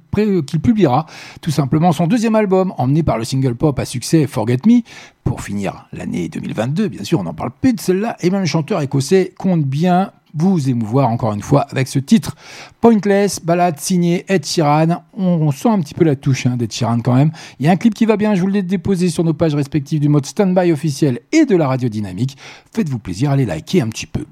publiera 0.62 1.08
tout 1.42 1.50
simplement 1.50 1.94
son 1.94 2.06
deuxième 2.06 2.36
album, 2.36 2.76
emmené 2.78 3.02
par 3.02 3.18
le 3.18 3.24
single 3.24 3.56
pop 3.56 3.80
à 3.80 3.86
succès 3.86 4.28
Forget 4.28 4.60
Me. 4.68 4.82
Pour 5.24 5.42
finir 5.42 5.88
l'année 5.92 6.30
2022, 6.30 6.90
bien 6.90 7.04
sûr, 7.04 7.20
on 7.20 7.24
n'en 7.24 7.34
parle 7.34 7.52
plus 7.60 7.74
de 7.74 7.80
celle-là. 7.80 8.18
Et 8.22 8.30
même 8.30 8.42
le 8.42 8.46
chanteur 8.46 8.82
écossais 8.82 9.34
compte 9.36 9.64
bien 9.64 10.12
vous 10.36 10.70
émouvoir 10.70 11.10
encore 11.10 11.34
une 11.34 11.42
fois 11.42 11.62
avec 11.72 11.88
ce 11.88 12.00
titre 12.00 12.36
Pointless, 12.82 13.40
balade 13.44 13.80
signée 13.80 14.26
Ed 14.28 14.46
Sheeran. 14.46 15.04
On, 15.18 15.52
sent 15.52 15.70
un 15.70 15.80
petit 15.80 15.94
peu 15.94 16.04
la 16.04 16.16
touche 16.16 16.46
hein, 16.46 16.56
d'Ed 16.58 16.72
Sheeran 16.72 17.00
quand 17.00 17.16
même. 17.16 17.32
Il 17.60 17.66
y 17.66 17.70
a 17.70 17.72
un 17.72 17.78
clip 17.78 17.94
qui 17.94 18.06
va 18.06 18.18
bien, 18.18 18.36
je 18.36 18.42
vous 18.42 18.48
l'ai 18.48 18.62
déposé 18.62 19.10
sur 19.10 19.24
nos 19.24 19.34
pages 19.34 19.56
respectives 19.56 20.00
du 20.00 20.10
mode 20.10 20.26
Standby 20.26 20.72
officiel 20.72 21.20
et 21.32 21.46
de 21.46 21.56
la 21.56 21.68
radio 21.68 21.90
dynamique. 21.90 22.38
Faites-vous 22.74 23.00
plaisir, 23.00 23.32
allez 23.32 23.46
liker 23.46 23.82
un 23.82 23.90
petit 23.90 24.06
peu. 24.06 24.26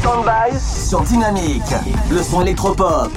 Standby 0.00 0.58
sur 0.58 1.02
Dynamique. 1.02 1.62
Le 2.10 2.22
son 2.22 2.42
électropop. 2.42 3.12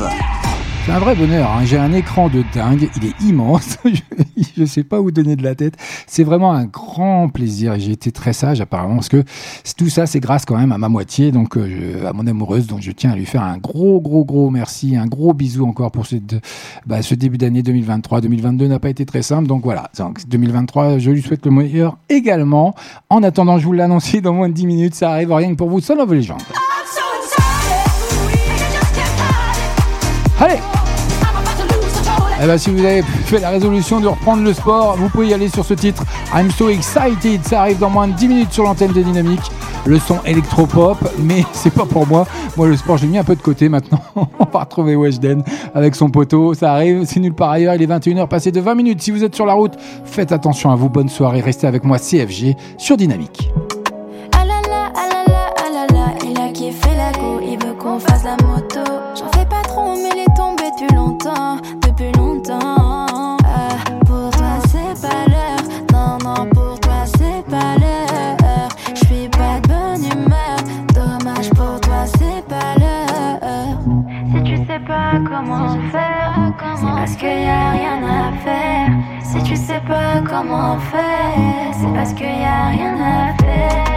C'est 0.90 0.96
un 0.96 1.00
vrai 1.00 1.14
bonheur. 1.14 1.52
hein. 1.52 1.66
J'ai 1.66 1.78
un 1.78 1.94
écran 1.94 2.30
de 2.30 2.44
dingue. 2.52 2.90
Il 2.96 3.06
est 3.10 3.22
immense. 3.22 3.78
je 3.86 4.62
ne 4.62 4.66
sais 4.66 4.84
pas 4.84 5.00
où 5.00 5.12
donner 5.12 5.36
de 5.36 5.44
la 5.44 5.54
tête. 5.54 5.76
C'est 6.08 6.24
vraiment 6.24 6.52
un 6.52 6.66
grand 6.66 7.30
plaisir. 7.30 7.76
J'ai 7.78 7.92
été 7.92 8.12
très 8.12 8.34
sage 8.34 8.60
apparemment 8.60 8.96
parce 8.96 9.08
que 9.08 9.24
tout 9.78 9.88
ça, 9.88 10.08
c'est 10.08 10.20
grâce 10.20 10.46
quand 10.46 10.58
même 10.58 10.72
à 10.72 10.80
ma 10.80 10.90
moitié, 10.90 11.32
donc 11.32 11.58
euh, 11.58 12.08
à 12.08 12.14
mon 12.14 12.26
amoureuse. 12.26 12.66
Donc 12.66 12.82
je 12.82 12.90
tiens 12.90 13.12
à 13.12 13.16
lui 13.16 13.28
faire 13.28 13.44
un 13.44 13.60
gros, 13.60 14.02
gros, 14.02 14.26
gros 14.26 14.50
merci, 14.50 14.98
un 14.98 15.06
gros 15.06 15.32
bisou 15.36 15.68
encore 15.68 15.92
pour 15.92 16.08
cette, 16.08 16.38
bah, 16.88 17.04
ce 17.04 17.14
début 17.14 17.38
d'année 17.38 17.62
2023. 17.62 18.22
2022 18.22 18.66
n'a 18.66 18.80
pas 18.80 18.90
été 18.90 19.06
très 19.06 19.22
simple. 19.22 19.46
Donc 19.48 19.64
voilà. 19.64 19.92
Donc 19.96 20.28
2023, 20.28 20.98
je 20.98 21.12
lui 21.12 21.22
souhaite 21.22 21.46
le 21.46 21.52
meilleur 21.52 22.00
également. 22.10 22.74
En 23.12 23.22
attendant, 23.22 23.60
je 23.60 23.66
vous 23.66 23.74
l'annonce 23.74 24.16
dans 24.24 24.34
moins 24.34 24.50
de 24.50 24.54
10 24.56 24.66
minutes. 24.66 24.96
Ça 24.96 25.12
arrive 25.12 25.32
rien 25.34 25.52
que 25.52 25.56
pour 25.56 25.70
vous. 25.70 25.82
Son 25.82 26.00
of 26.00 26.10
Legend. 26.10 26.40
Allez 30.42 30.79
eh 32.42 32.48
ben, 32.48 32.58
si 32.58 32.70
vous 32.70 32.80
avez 32.86 33.02
fait 33.02 33.40
la 33.40 33.50
résolution 33.50 34.00
de 34.00 34.08
reprendre 34.08 34.44
le 34.44 34.54
sport, 34.54 34.96
vous 34.98 35.10
pouvez 35.10 35.28
y 35.28 35.34
aller 35.34 35.50
sur 35.50 35.66
ce 35.66 35.74
titre. 35.74 36.04
I'm 36.34 36.50
so 36.52 36.70
excited. 36.70 37.44
Ça 37.44 37.62
arrive 37.62 37.80
dans 37.80 37.90
moins 37.90 38.08
de 38.08 38.14
10 38.14 38.28
minutes 38.30 38.54
sur 38.54 38.64
l'antenne 38.64 38.94
de 38.94 39.02
Dynamique. 39.02 39.42
Le 39.86 40.00
son 40.00 40.20
électropop, 40.26 40.98
mais 41.18 41.44
c'est 41.52 41.74
pas 41.74 41.86
pour 41.86 42.08
moi. 42.08 42.26
Moi, 42.56 42.68
le 42.68 42.78
sport, 42.78 42.98
j'ai 42.98 43.08
mis 43.08 43.18
un 43.18 43.26
peu 43.26 43.36
de 43.36 43.42
côté 43.42 43.68
maintenant. 43.68 44.02
On 44.16 44.46
va 44.52 44.60
retrouver 44.60 44.96
Weshden 44.96 45.44
avec 45.76 45.96
son 45.96 46.10
poteau. 46.10 46.54
Ça 46.54 46.74
arrive, 46.74 47.04
c'est 47.06 47.20
nulle 47.20 47.34
part 47.34 47.52
ailleurs. 47.52 47.76
Il 47.76 47.82
est 47.82 47.88
21h 47.88 48.28
passé 48.28 48.52
de 48.52 48.62
20 48.62 48.76
minutes. 48.76 49.02
Si 49.02 49.12
vous 49.12 49.24
êtes 49.24 49.36
sur 49.36 49.46
la 49.46 49.54
route, 49.54 49.74
faites 50.06 50.32
attention 50.32 50.72
à 50.72 50.76
vous. 50.76 50.90
Bonne 50.90 51.10
soirée. 51.10 51.42
Restez 51.42 51.68
avec 51.68 51.84
moi, 51.84 51.98
CFG, 52.00 52.56
sur 52.78 52.96
Dynamique. 52.96 53.52
Ah 54.34 54.46
là 54.46 54.62
là, 54.70 54.94
ah 54.96 55.10
là 55.12 55.24
là, 55.28 55.54
ah 55.58 55.74
là 55.74 55.88
là, 55.94 56.14
il 56.24 56.38
a 56.38 56.46
la 56.96 57.12
il 57.44 57.58
veut 57.66 57.74
qu'on 57.74 58.00
fasse 58.00 58.24
la 58.24 58.38
rien 77.50 78.00
à 78.04 78.32
faire. 78.44 78.90
Si 79.22 79.44
tu 79.44 79.56
sais 79.56 79.82
pas 79.88 80.22
comment 80.28 80.78
faire, 80.80 81.74
c'est 81.74 81.94
parce 81.94 82.14
qu'il 82.14 82.26
y 82.26 82.46
a 82.46 82.68
rien 82.70 82.96
à 82.96 83.44
faire. 83.44 83.89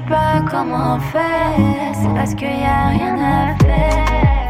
Sais 0.00 0.08
pas 0.08 0.42
comment 0.48 0.98
faire, 0.98 1.94
c'est 1.94 2.14
parce 2.14 2.34
qu'il 2.34 2.60
y 2.60 2.64
a 2.64 2.88
rien 2.88 3.16
à 3.18 3.64
faire. 3.64 4.49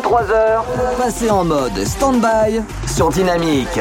23h, 0.00 0.64
passez 0.96 1.30
en 1.30 1.44
mode 1.44 1.84
stand-by 1.84 2.62
sur 2.86 3.10
Dynamique. 3.10 3.78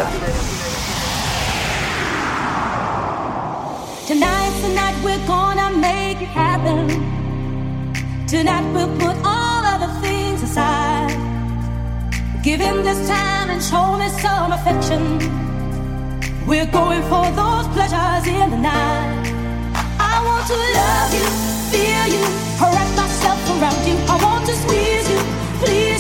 Tonight, 4.06 4.52
tonight 4.62 4.96
we're 5.06 5.26
gonna 5.26 5.70
make 5.78 6.22
it 6.22 6.28
happen. 6.28 6.90
Tonight 8.28 8.66
we'll 8.74 8.90
put 8.98 9.16
all 9.24 9.64
other 9.64 9.88
things 10.02 10.44
aside. 10.44 11.16
Give 12.44 12.60
him 12.60 12.84
this 12.84 13.08
time 13.08 13.50
and 13.50 13.64
show 13.64 13.96
me 13.96 14.10
some 14.20 14.52
affection. 14.52 15.18
We're 16.46 16.66
going 16.66 17.04
for 17.04 17.24
those 17.32 17.68
pleasures 17.70 18.28
in 18.28 18.50
the 18.50 18.58
night. 18.58 19.32
I 19.98 20.22
want 20.26 20.46
to 20.48 20.58
love 20.76 21.14
you, 21.14 21.26
feel 21.72 22.08
you, 22.16 22.26
wrap 22.60 22.96
myself 22.98 23.40
around 23.50 23.88
you. 23.88 23.96
I 24.10 24.20
want 24.22 24.46
to 24.48 24.54
squeeze 24.56 25.10
you, 25.10 25.20
please 25.64 25.91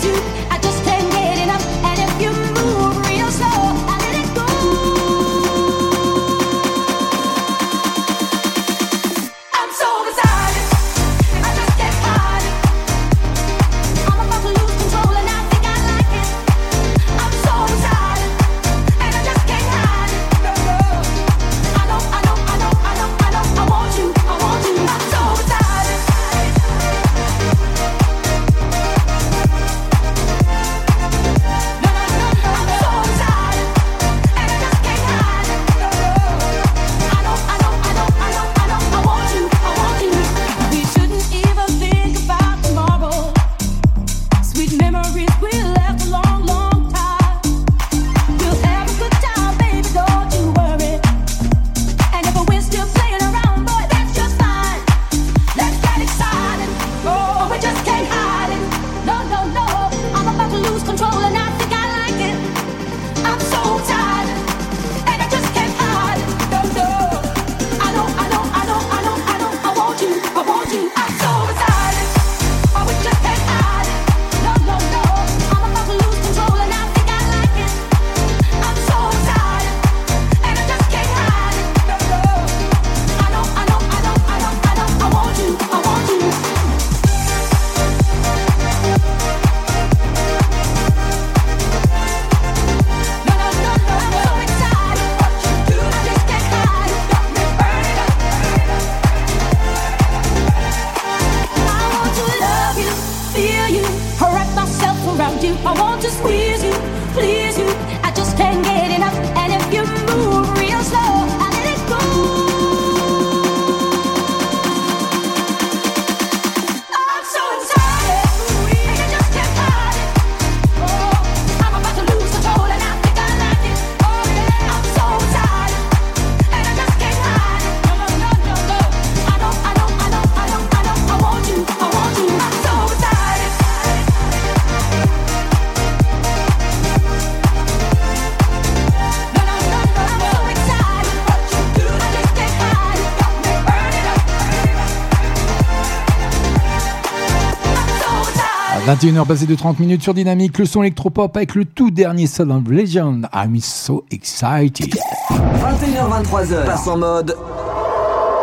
21h 148.91 149.25
passé 149.25 149.45
de 149.45 149.55
30 149.55 149.79
minutes 149.79 150.03
sur 150.03 150.13
Dynamique, 150.13 150.57
le 150.57 150.65
son 150.65 150.81
électropop 150.81 151.37
avec 151.37 151.55
le 151.55 151.63
tout 151.63 151.91
dernier 151.91 152.27
Son 152.27 152.49
of 152.49 152.67
Legend. 152.67 153.25
I'm 153.33 153.57
so 153.61 154.03
excited. 154.11 154.93
21h23h, 155.29 156.65
passe 156.65 156.87
en 156.89 156.97
mode 156.97 157.33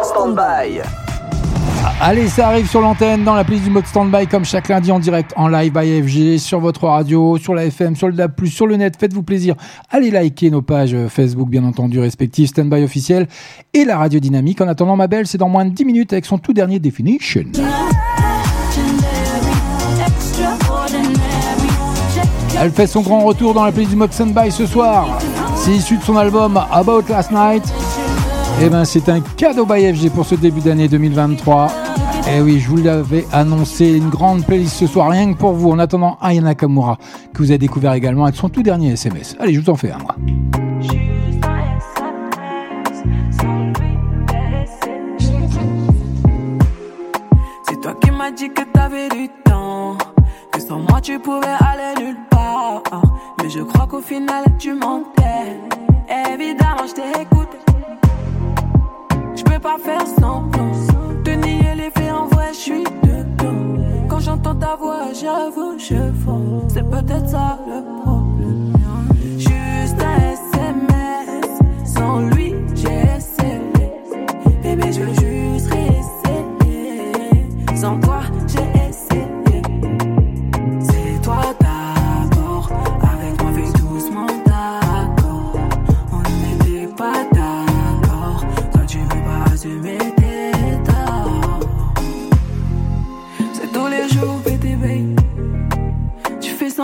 stand-by. 0.05 0.81
Allez, 2.01 2.29
ça 2.29 2.49
arrive 2.49 2.67
sur 2.67 2.81
l'antenne 2.81 3.25
dans 3.25 3.35
la 3.35 3.45
playlist 3.45 3.67
du 3.67 3.71
mode 3.71 3.85
standby 3.85 4.27
comme 4.27 4.47
chaque 4.47 4.69
lundi 4.69 4.91
en 4.91 4.99
direct 4.99 5.35
en 5.37 5.49
live 5.49 5.71
by 5.71 6.03
FG 6.03 6.39
sur 6.39 6.61
votre 6.61 6.87
radio, 6.87 7.37
sur 7.37 7.55
la 7.55 7.67
FM, 7.67 7.95
sur 7.95 8.07
le 8.07 8.15
DAB+, 8.15 8.33
sur 8.47 8.67
le 8.67 8.77
net. 8.77 8.97
Faites-vous 8.99 9.23
plaisir. 9.23 9.55
Allez 9.91 10.11
liker 10.11 10.51
nos 10.51 10.63
pages 10.63 10.97
Facebook 11.11 11.51
bien 11.51 11.65
entendu 11.65 12.01
respectives, 12.01 12.49
standby 12.49 12.85
officiel 12.85 13.29
et 13.75 13.85
la 13.85 13.99
radio 13.99 14.19
dynamique. 14.19 14.63
En 14.63 14.69
attendant 14.69 14.97
ma 14.97 15.09
belle, 15.09 15.27
c'est 15.27 15.37
dans 15.37 15.51
moins 15.51 15.67
de 15.67 15.75
10 15.75 15.85
minutes 15.85 16.13
avec 16.15 16.25
son 16.25 16.39
tout 16.39 16.55
dernier 16.55 16.79
Definition. 16.79 17.45
Elle 22.61 22.73
fait 22.73 22.89
son 22.89 23.03
grand 23.03 23.21
retour 23.21 23.55
dans 23.55 23.65
la 23.65 23.71
playlist 23.71 23.93
du 23.93 23.97
mode 23.97 24.13
standby 24.13 24.51
ce 24.51 24.67
soir. 24.67 25.19
C'est 25.55 25.71
issu 25.71 25.97
de 25.97 26.03
son 26.03 26.17
album 26.17 26.61
About 26.73 27.03
Last 27.09 27.31
Night. 27.31 27.63
Eh 28.61 28.69
ben, 28.69 28.85
c'est 28.85 29.09
un 29.09 29.21
cadeau 29.21 29.65
by 29.65 29.95
FG 29.95 30.11
pour 30.11 30.27
ce 30.27 30.35
début 30.35 30.61
d'année 30.61 30.89
2023. 30.89 31.71
Eh 32.31 32.41
oui, 32.41 32.59
je 32.59 32.69
vous 32.69 32.79
l'avais 32.79 33.25
annoncé, 33.33 33.93
une 33.93 34.09
grande 34.09 34.45
playlist 34.45 34.75
ce 34.75 34.89
soir, 34.89 35.09
rien 35.11 35.33
que 35.33 35.39
pour 35.39 35.53
vous, 35.53 35.71
en 35.71 35.79
attendant 35.79 36.19
Aya 36.21 36.41
Nakamura, 36.41 36.99
que 37.33 37.39
vous 37.39 37.51
avez 37.51 37.59
découvert 37.59 37.93
également 37.93 38.25
avec 38.25 38.35
son 38.35 38.49
tout 38.49 38.65
dernier 38.65 38.93
SMS. 38.93 39.37
Allez, 39.39 39.55
je 39.55 39.61
vous 39.61 39.71
en 39.71 39.77
fais 39.77 39.93
un, 39.93 39.99
moi. 39.99 40.17
C'est 47.69 47.81
toi 47.81 47.95
qui 48.03 48.11
m'as 48.11 48.33
dit 48.33 48.49
que 48.49 48.63
t'avais 48.73 49.09
du 49.11 49.31
sans 50.69 50.81
moi 50.81 51.01
tu 51.01 51.19
pouvais 51.19 51.57
aller 51.61 51.95
nulle 52.05 52.19
part. 52.29 52.83
Mais 53.41 53.49
je 53.49 53.61
crois 53.61 53.87
qu'au 53.87 54.03
final 54.03 54.45
tu 54.59 54.75
mentais. 54.75 55.57
Évidemment, 56.33 56.87
je 56.87 56.95
t'écoute. 56.95 57.49
Je 59.35 59.43
peux 59.43 59.59
pas 59.59 59.79
faire 59.79 60.07
semblant. 60.07 60.73
Te 61.25 61.31
nier 61.31 61.75
les 61.75 61.91
faits 61.91 62.13
en 62.13 62.27
vrai, 62.27 62.49
je 62.53 62.59
suis 62.59 62.85
dedans. 63.03 63.83
Quand 64.09 64.21
j'entends 64.21 64.55
ta 64.55 64.77
voix, 64.77 65.07
j'avoue, 65.21 65.79
je 65.79 66.13
fonds. 66.25 66.67
C'est 66.69 66.89
peut-être 66.89 67.29
ça 67.29 67.59
le 67.67 68.03
problème. 68.03 68.73
Juste 69.39 70.01
un 70.03 70.17
SMS. 70.37 71.49
Sans 71.85 72.21
lui, 72.21 72.55
j'ai 72.75 73.01
essayé. 73.17 73.93
Bébé, 74.63 74.93
je 74.93 75.01
veux 75.01 75.15
juste 75.15 75.73
réessayer. 75.73 77.13
Sans 77.75 77.99
toi, 78.01 78.21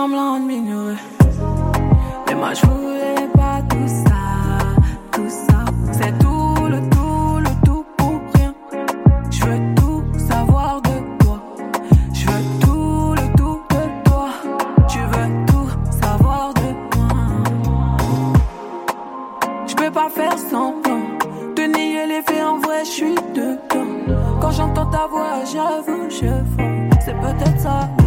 semblant 0.05 0.39
de 0.39 0.45
m'ignorer. 0.45 0.97
Mais 2.27 2.35
moi, 2.35 2.53
je 2.53 2.63
voulais 2.67 3.27
pas 3.33 3.59
tout 3.71 3.87
ça, 3.87 4.23
tout 5.11 5.29
ça. 5.29 5.65
C'est 5.93 6.15
tout 6.19 6.67
le 6.73 6.79
tout, 6.93 7.39
le 7.39 7.65
tout 7.65 7.83
pour 7.97 8.19
rien. 8.35 8.53
Je 9.31 9.45
veux 9.45 9.61
tout 9.75 10.03
savoir 10.29 10.81
de 10.81 10.95
toi. 11.23 11.37
Je 12.13 12.25
veux 12.27 12.45
tout 12.61 13.15
le 13.19 13.25
tout 13.39 13.59
de 13.73 13.83
toi. 14.07 14.27
Tu 14.87 14.99
veux 14.99 15.31
tout 15.47 15.69
savoir 16.01 16.53
de 16.53 16.69
moi. 16.95 17.17
Je 19.65 19.75
peux 19.75 19.91
pas 19.91 20.09
faire 20.09 20.37
semblant 20.37 21.01
de 21.55 21.63
nier 21.63 22.05
les 22.05 22.21
faits. 22.21 22.43
En 22.43 22.59
vrai, 22.59 22.85
je 22.85 22.91
suis 22.91 23.15
dedans. 23.33 24.39
Quand 24.39 24.51
j'entends 24.51 24.85
ta 24.85 25.07
voix, 25.07 25.43
j'avoue, 25.51 26.09
je. 26.09 26.31
C'est 27.03 27.17
peut-être 27.19 27.59
ça. 27.59 28.04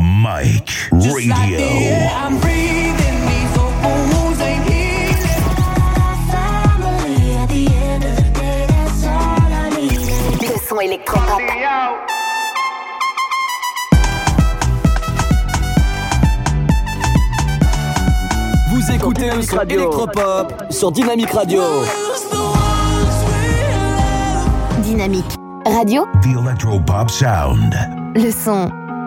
Dynamite 0.00 0.88
Radio. 0.92 1.58
I'm 2.16 2.40
breathing, 2.40 3.20
these 3.28 3.58
open 3.58 4.08
wounds 4.08 4.40
ain't 4.40 4.64
healing. 4.64 5.44
Family 6.30 7.36
at 7.36 7.48
the 7.50 7.66
end 7.68 8.04
of 8.04 8.16
the 8.16 8.30
day, 8.32 8.66
that's 8.66 9.04
all 9.04 9.52
I 9.52 9.68
need. 9.76 10.40
Le 10.40 10.58
son 10.66 10.80
électropop. 10.80 11.42
Vous 18.70 18.90
écoutez 18.90 19.30
le 19.30 19.42
son 19.42 19.60
électropop 19.68 20.64
sur 20.70 20.92
Dynamique 20.92 21.32
Radio. 21.32 21.62
Dynamique 24.82 25.36
radio. 25.66 26.06
The 26.22 26.38
Electropop 26.38 27.10
Sound. 27.10 27.74
Le 28.14 28.30
son 28.30 28.70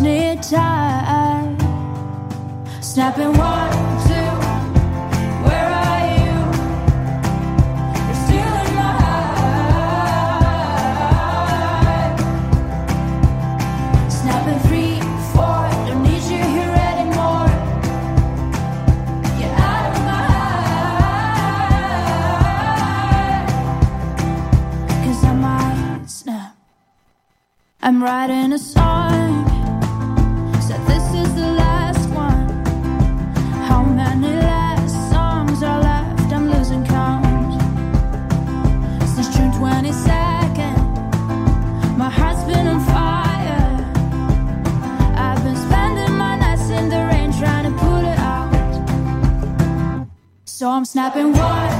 Need 0.00 0.42
time. 0.42 1.58
Snapping 2.80 3.36
one, 3.36 3.72
two. 4.08 4.30
Where 5.44 5.70
are 5.84 6.04
you? 6.16 6.34
You're 8.32 8.64
my 8.80 8.92
heart. 9.02 10.00
Snapping 14.10 14.60
three, 14.68 14.96
four. 15.32 15.60
Don't 15.86 16.02
need 16.02 16.24
you 16.32 16.42
here 16.56 16.74
anymore. 16.92 17.50
Get 19.38 19.52
out 19.60 19.84
of 19.90 20.02
my 20.08 20.24
I 25.24 25.26
might 25.34 26.08
snap. 26.08 26.52
I'm 27.82 28.02
writing 28.02 28.52
a 28.52 28.58
song. 28.58 28.79
So 50.80 50.82
I'm 50.82 50.86
snapping 50.86 51.32
one, 51.34 51.79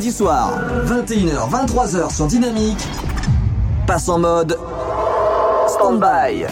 Lundis 0.00 0.16
soirs, 0.16 0.58
21h, 0.86 1.50
23h 1.50 2.14
sur 2.14 2.26
Dynamique, 2.26 2.88
passe 3.86 4.08
en 4.08 4.18
mode 4.18 4.56
stand-by. 5.68 6.46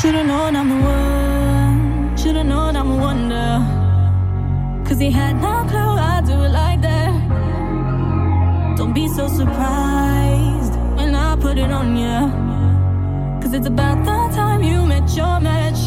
Should've 0.00 0.26
known 0.26 0.54
I'm 0.54 0.68
the 0.68 0.86
one. 0.86 2.16
Should've 2.16 2.46
known 2.46 2.76
I'm 2.76 2.92
a 2.92 2.96
wonder. 2.96 3.62
Cause 4.88 5.00
he 5.00 5.10
had 5.10 5.34
no 5.42 5.64
clue 5.68 5.98
I 5.98 6.22
do 6.24 6.44
it 6.44 6.52
like 6.52 6.80
that. 6.82 7.12
Don't 8.76 8.92
be 8.92 9.08
so 9.08 9.26
surprised 9.26 10.76
when 10.94 11.16
I 11.16 11.34
put 11.40 11.58
it 11.58 11.72
on 11.72 11.96
you. 11.96 12.30
Cause 13.42 13.54
it's 13.54 13.66
about 13.66 14.04
the 14.04 14.36
time 14.36 14.62
you 14.62 14.86
met 14.86 15.16
your 15.16 15.40
match. 15.40 15.85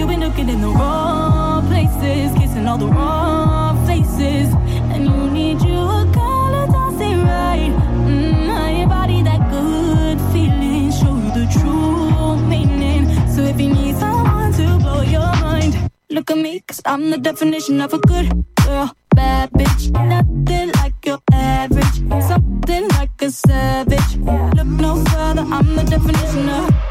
You've 0.00 0.08
been 0.08 0.20
looking 0.20 0.48
in 0.48 0.62
the 0.62 0.68
wrong 0.68 1.66
places, 1.66 2.32
kissing 2.38 2.66
all 2.66 2.78
the 2.78 2.86
wrong 2.86 3.86
faces. 3.86 4.48
And 4.92 5.04
you 5.04 5.30
need 5.30 5.60
you 5.60 5.76
a 5.76 6.10
girl 6.10 6.48
that 6.56 6.68
does 6.72 7.00
it 7.02 7.16
right. 7.22 7.70
Mm, 8.08 8.88
body, 8.88 9.22
that 9.22 9.50
good 9.50 10.18
feeling, 10.32 10.90
show 10.90 11.14
you 11.22 11.30
the 11.36 11.46
true 11.52 12.36
meaning. 12.48 13.04
So 13.28 13.42
if 13.42 13.60
you 13.60 13.74
need 13.74 13.94
someone 13.98 14.54
to 14.54 14.78
blow 14.78 15.02
your 15.02 15.30
mind, 15.44 15.90
look 16.08 16.30
at 16.30 16.38
me, 16.38 16.60
cause 16.60 16.80
I'm 16.86 17.10
the 17.10 17.18
definition 17.18 17.82
of 17.82 17.92
a 17.92 17.98
good 17.98 18.46
girl. 18.64 18.96
Bad 19.14 19.50
bitch, 19.50 19.90
nothing 19.90 20.72
like 20.80 21.04
your 21.04 21.18
average. 21.30 21.96
Something 22.26 22.88
like 22.88 23.20
a 23.20 23.30
savage. 23.30 24.16
Look 24.56 24.66
no 24.66 25.04
further, 25.04 25.42
I'm 25.42 25.76
the 25.76 25.84
definition 25.84 26.48
of 26.48 26.89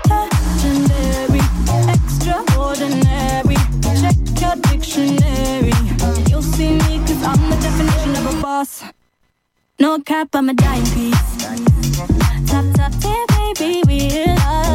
your 4.49 4.61
dictionary. 4.63 5.71
You'll 6.27 6.41
see 6.41 6.71
me, 6.71 6.99
cause 7.05 7.23
I'm 7.23 7.49
the 7.49 7.57
definition 7.61 8.25
of 8.25 8.37
a 8.37 8.41
boss. 8.41 8.83
No 9.79 9.99
cap, 9.99 10.29
I'm 10.33 10.49
a 10.49 10.53
dime 10.53 10.83
piece. 10.95 11.45
Top, 12.47 12.65
top 12.75 12.93
tier, 13.01 13.25
baby, 13.53 13.83
realize. 13.87 14.68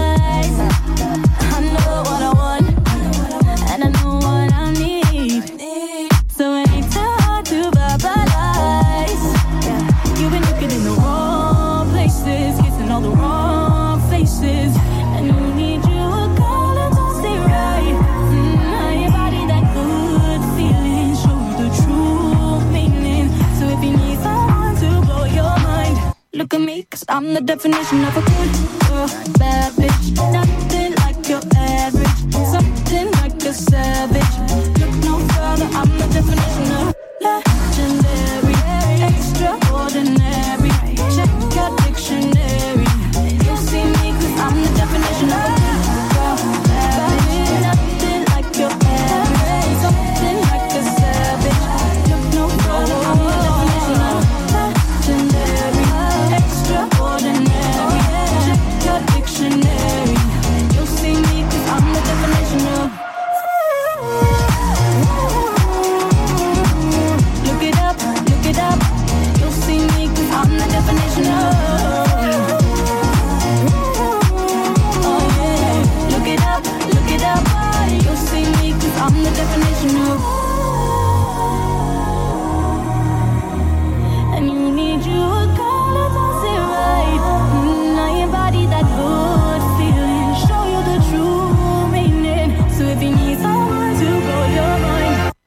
Look 26.45 26.53
at 26.53 26.61
me, 26.61 26.83
cause 26.83 27.05
I'm 27.09 27.33
the 27.33 27.41
definition 27.41 28.05
of 28.05 28.17
a 28.19 28.21
good 28.21 28.53
girl, 28.85 29.09
bad 29.39 29.73
bitch. 29.73 30.13
Nothing 30.31 30.95
like 30.97 31.27
your 31.27 31.41
average, 31.57 32.35
something 32.53 33.11
like 33.13 33.43
a 33.45 33.53
savage. 33.55 34.34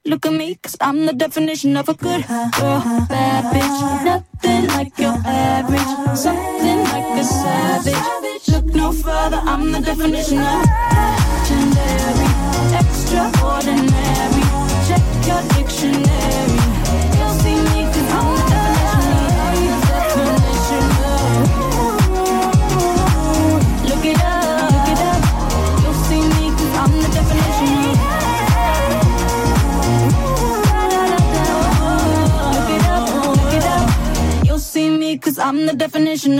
Look 0.08 0.26
at 0.26 0.34
me, 0.34 0.55
cause 0.55 0.78
I'm 0.80 1.05
the 1.05 1.14
definition 1.14 1.76
of 1.76 1.89
a 1.89 1.93
good 1.93 2.26
girl, 2.28 2.80
bad 3.10 3.43
bitch. 3.53 4.05
Nothing 4.05 4.68
like 4.68 4.97
your 4.97 5.16
average, 5.26 6.18
something 6.18 6.80
like 6.84 7.20
a 7.20 7.24
savage. 7.24 8.47
Look 8.47 8.66
no 8.74 8.91
further, 8.91 9.41
I'm 9.43 9.72
the 9.72 9.80
definition 9.82 10.39
of 10.39 10.64
legendary, 10.95 12.30
extraordinary. 12.80 14.43
Check 14.88 15.03
your 15.28 15.41
dictionary. 15.55 16.66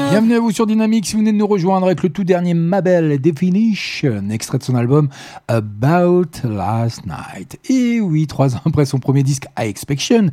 Bienvenue 0.10 0.36
à 0.36 0.40
vous 0.40 0.52
sur 0.52 0.66
Dynamique. 0.68 1.06
Si 1.06 1.14
vous 1.14 1.20
venez 1.20 1.32
de 1.32 1.38
nous 1.38 1.48
rejoindre 1.48 1.86
avec 1.88 2.04
le 2.04 2.10
tout 2.10 2.24
dernier 2.24 2.54
Mabel 2.54 3.20
Definition, 3.20 4.30
extrait 4.30 4.58
de 4.58 4.64
son 4.64 4.76
album 4.76 5.10
About 5.48 6.30
Last 6.44 7.02
Night. 7.06 7.60
Et 7.70 8.00
oui, 8.00 8.28
trois 8.28 8.56
ans 8.56 8.62
après 8.66 8.86
son 8.86 9.00
premier 9.00 9.24
disque 9.24 9.46
I 9.58 9.68
Expectation, 9.68 10.30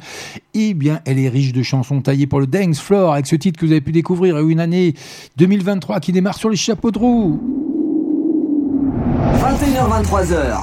eh 0.55 0.75
bien, 0.75 1.01
elle 1.05 1.19
est 1.19 1.29
riche 1.29 1.53
de 1.53 1.63
chansons 1.63 2.01
taillées 2.01 2.27
pour 2.27 2.41
le 2.41 2.47
dance 2.47 2.81
floor 2.81 3.13
avec 3.15 3.27
ce 3.27 3.37
titre 3.37 3.59
que 3.59 3.67
vous 3.67 3.73
avez 3.73 3.81
pu 3.81 3.93
découvrir 3.93 4.39
et 4.39 4.43
une 4.43 4.61
année 4.61 4.95
2023 5.37 6.01
qui 6.01 6.13
démarre 6.13 6.37
sur 6.37 6.51
les 6.51 6.57
chapeaux 6.57 6.91
de 6.91 6.99
roue. 6.99 7.41
21h23h. 9.41 10.59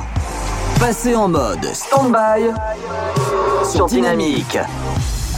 Passez 0.80 1.16
en 1.16 1.28
mode 1.28 1.64
stand-by 1.66 2.50
sur 3.72 3.86
Dynamique. 3.86 4.58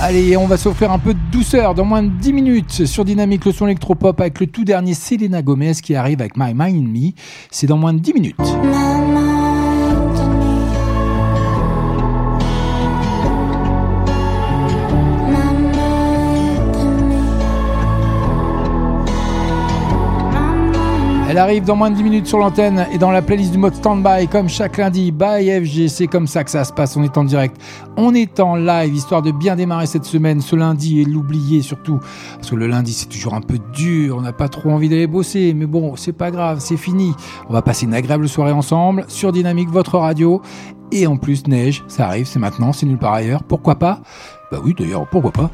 Allez, 0.01 0.35
on 0.35 0.47
va 0.47 0.57
s'offrir 0.57 0.91
un 0.91 0.99
peu 0.99 1.13
de 1.13 1.19
douceur 1.31 1.75
dans 1.75 1.85
moins 1.85 2.03
de 2.03 2.09
10 2.09 2.33
minutes 2.33 2.85
sur 2.85 3.05
Dynamique, 3.05 3.45
le 3.45 3.51
son 3.51 3.67
électropop 3.67 4.19
avec 4.19 4.39
le 4.39 4.47
tout 4.47 4.65
dernier 4.65 4.93
Selena 4.93 5.41
Gomez 5.41 5.73
qui 5.81 5.95
arrive 5.95 6.19
avec 6.19 6.35
My 6.35 6.53
Mind 6.53 6.87
Me. 6.87 7.11
C'est 7.51 7.67
dans 7.67 7.77
moins 7.77 7.93
de 7.93 7.99
10 7.99 8.13
minutes. 8.13 8.35
Elle 21.33 21.39
arrive 21.39 21.63
dans 21.63 21.75
moins 21.75 21.89
de 21.89 21.95
10 21.95 22.03
minutes 22.03 22.27
sur 22.27 22.37
l'antenne 22.37 22.85
et 22.93 22.99
dans 22.99 23.09
la 23.09 23.23
playlist 23.23 23.51
du 23.51 23.57
mode 23.57 23.73
standby 23.73 24.27
comme 24.27 24.47
chaque 24.47 24.77
lundi 24.77 25.11
by 25.11 25.49
FG. 25.65 25.87
C'est 25.87 26.05
comme 26.05 26.27
ça 26.27 26.43
que 26.43 26.51
ça 26.51 26.63
se 26.63 26.71
passe. 26.71 26.95
On 26.95 27.01
est 27.01 27.17
en 27.17 27.23
direct, 27.23 27.59
on 27.97 28.13
est 28.13 28.39
en 28.39 28.55
live 28.55 28.93
histoire 28.93 29.23
de 29.23 29.31
bien 29.31 29.55
démarrer 29.55 29.87
cette 29.87 30.05
semaine, 30.05 30.41
ce 30.41 30.55
lundi 30.55 31.01
et 31.01 31.05
l'oublier 31.05 31.63
surtout 31.63 31.97
parce 32.35 32.51
que 32.51 32.55
le 32.55 32.67
lundi 32.67 32.93
c'est 32.93 33.07
toujours 33.07 33.33
un 33.33 33.41
peu 33.41 33.57
dur. 33.73 34.17
On 34.19 34.21
n'a 34.21 34.31
pas 34.31 34.47
trop 34.47 34.69
envie 34.69 34.89
d'aller 34.89 35.07
bosser, 35.07 35.55
mais 35.55 35.65
bon, 35.65 35.95
c'est 35.95 36.13
pas 36.13 36.29
grave, 36.29 36.59
c'est 36.59 36.77
fini. 36.77 37.15
On 37.49 37.53
va 37.53 37.63
passer 37.63 37.87
une 37.87 37.95
agréable 37.95 38.29
soirée 38.29 38.51
ensemble 38.51 39.05
sur 39.07 39.31
Dynamique, 39.31 39.71
votre 39.71 39.97
radio. 39.97 40.39
Et 40.91 41.07
en 41.07 41.17
plus, 41.17 41.47
neige, 41.47 41.83
ça 41.87 42.05
arrive, 42.09 42.27
c'est 42.27 42.37
maintenant, 42.37 42.73
c'est 42.73 42.85
nulle 42.85 42.99
part 42.99 43.13
ailleurs. 43.13 43.41
Pourquoi 43.41 43.73
pas? 43.79 44.01
Bah 44.51 44.59
oui, 44.63 44.75
d'ailleurs, 44.77 45.07
pourquoi 45.09 45.31
pas? 45.31 45.49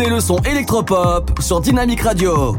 Écoutez 0.00 0.14
le 0.14 0.20
son 0.20 0.38
électropop 0.38 1.30
sur 1.40 1.60
Dynamic 1.60 2.00
Radio. 2.00 2.56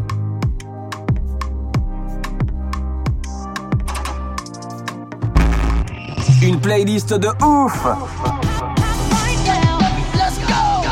Une 6.43 6.59
playlist 6.59 7.13
de 7.13 7.29
ouf 7.43 7.87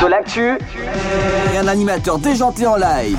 De 0.00 0.06
l'actu 0.06 0.58
et 1.54 1.58
un 1.58 1.68
animateur 1.68 2.18
déjanté 2.18 2.66
en 2.66 2.76
live. 2.76 3.18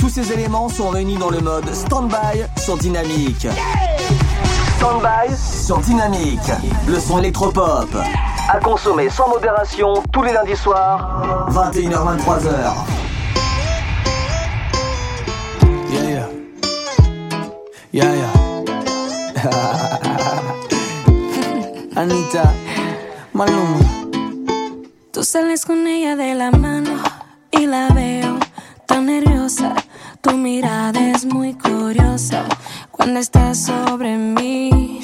Tous 0.00 0.08
ces 0.08 0.32
éléments 0.32 0.68
sont 0.68 0.88
réunis 0.88 1.16
dans 1.16 1.30
le 1.30 1.40
mode 1.40 1.72
Standby 1.72 2.44
sur 2.58 2.76
Dynamique. 2.76 3.46
Standby 4.76 5.34
sur 5.36 5.78
Dynamique. 5.78 6.52
Le 6.86 6.98
son 6.98 7.18
électropop. 7.18 7.88
À 8.46 8.60
consommer 8.60 9.08
sans 9.08 9.28
modération 9.28 10.02
tous 10.12 10.22
les 10.22 10.32
lundis 10.32 10.56
soirs, 10.56 11.13
21h-23h. 11.54 12.74
Yeah, 15.88 16.08
yeah. 16.10 16.28
Yeah, 17.92 18.12
yeah. 18.18 18.32
Anita, 22.00 22.52
Maluma. 23.32 23.78
Tú 25.12 25.22
sales 25.22 25.64
con 25.64 25.86
ella 25.86 26.16
de 26.16 26.34
la 26.34 26.50
mano 26.50 27.00
y 27.52 27.66
la 27.66 27.88
veo 27.90 28.36
tan 28.88 29.06
nerviosa. 29.06 29.76
Tu 30.22 30.36
mirada 30.36 31.12
es 31.12 31.24
muy 31.24 31.54
curiosa 31.54 32.42
cuando 32.90 33.20
estás 33.20 33.66
sobre 33.66 34.16
mí. 34.16 35.00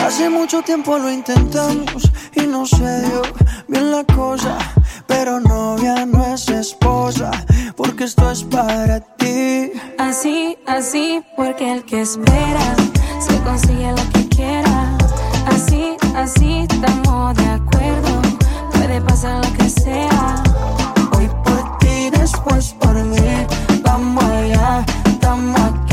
Hace 0.00 0.28
mucho 0.28 0.62
tiempo 0.62 0.98
lo 0.98 1.08
intentamos 1.08 2.10
y 2.34 2.48
no 2.48 2.66
se 2.66 3.02
dio 3.02 3.22
bien 3.68 3.92
la 3.92 4.02
cosa. 4.02 4.58
Pero 5.06 5.40
novia 5.40 6.04
no 6.06 6.24
es 6.24 6.48
esposa, 6.48 7.30
porque 7.76 8.04
esto 8.04 8.30
es 8.30 8.42
para 8.44 9.00
ti. 9.00 9.72
Así, 9.98 10.56
así, 10.66 11.22
porque 11.36 11.72
el 11.72 11.84
que 11.84 12.02
espera 12.02 12.76
se 13.20 13.38
consigue 13.42 13.90
lo 13.92 14.08
que 14.12 14.28
quiera. 14.28 14.96
Así, 15.46 15.96
así, 16.14 16.66
estamos 16.68 17.34
de 17.36 17.46
acuerdo. 17.46 18.22
Puede 18.72 19.00
pasar 19.00 19.44
lo 19.44 19.52
que 19.56 19.70
sea. 19.70 20.42
Hoy 21.16 21.28
por 21.44 21.78
ti, 21.78 22.10
después 22.10 22.74
por 22.74 22.94
mí. 22.94 23.46
Vamos 23.82 24.24
allá, 24.24 24.84
estamos 25.06 25.60
aquí. 25.60 25.85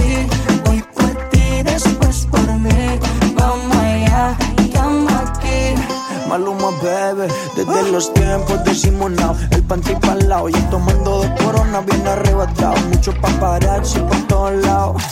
Maluma, 6.33 6.71
bebé. 6.81 7.27
Desde 7.55 7.91
los 7.91 8.11
tiempos 8.11 8.63
de 8.63 8.73
Simonao, 8.73 9.35
el 9.51 9.61
panty 9.65 9.93
pa'l 9.97 10.27
lado. 10.27 10.49
Y 10.49 10.53
tomando 10.71 11.17
dos 11.17 11.27
coronas 11.39 11.85
bien 11.85 12.07
arrebatado. 12.07 12.73
Mucho 12.89 13.13
paparazzi 13.21 13.99
por 13.99 14.19
todos 14.25 14.53
lados. 14.65 15.03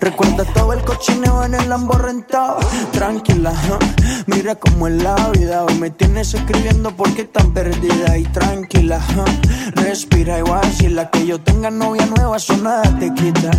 Recuerda 0.00 0.44
todo 0.54 0.72
el 0.72 0.82
cochineo 0.82 1.44
en 1.44 1.56
el 1.56 1.68
Lambo 1.68 1.98
rentado. 1.98 2.56
Tranquila, 2.90 3.52
mira 4.28 4.54
cómo 4.54 4.88
es 4.88 5.02
la 5.02 5.14
vida. 5.28 5.62
Hoy 5.62 5.74
me 5.74 5.90
tienes 5.90 6.32
escribiendo 6.32 6.90
porque 6.96 7.24
tan 7.24 7.52
perdida 7.52 8.16
y 8.16 8.24
tranquila. 8.24 8.98
Respira 9.74 10.38
y 10.38 10.42
vacila. 10.42 11.10
Que 11.10 11.26
yo 11.26 11.38
tenga 11.38 11.70
novia 11.70 12.06
nueva, 12.06 12.38
eso 12.38 12.56
nada 12.56 12.98
te 12.98 13.12
quita. 13.12 13.50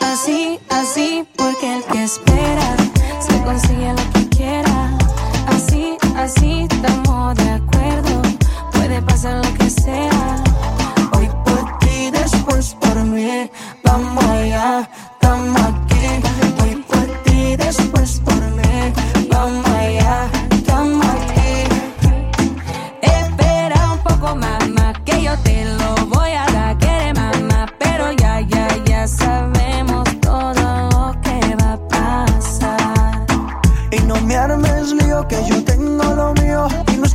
Así, 0.00 0.60
así, 0.68 1.26
porque 1.36 1.78
el 1.78 1.82
que 1.82 2.04
espera 2.04 2.76
se 3.18 3.42
consigue 3.42 3.92
lo 3.92 4.12
que 4.12 4.28
quiera. 4.28 4.98
Así, 5.46 5.96
así, 6.16 6.66
estamos 6.70 7.34
de 7.36 7.50
acuerdo. 7.50 8.22
Puede 8.72 9.02
pasar 9.02 9.44
lo 9.44 9.54
que 9.54 9.70
sea. 9.70 10.42
Hoy 11.16 11.28
por 11.44 11.78
ti, 11.78 12.10
después 12.10 12.74
por 12.80 12.96
mí. 13.04 13.50
Vamos 13.84 14.24
allá, 14.24 14.88
estamos 15.12 15.60
aquí. 15.60 16.06
Hoy 16.62 16.84
por 16.88 17.06
ti, 17.24 17.56
después 17.56 18.20
por 18.24 18.40
mí. 18.50 18.92
Vamos 19.30 19.66
allá, 19.66 20.28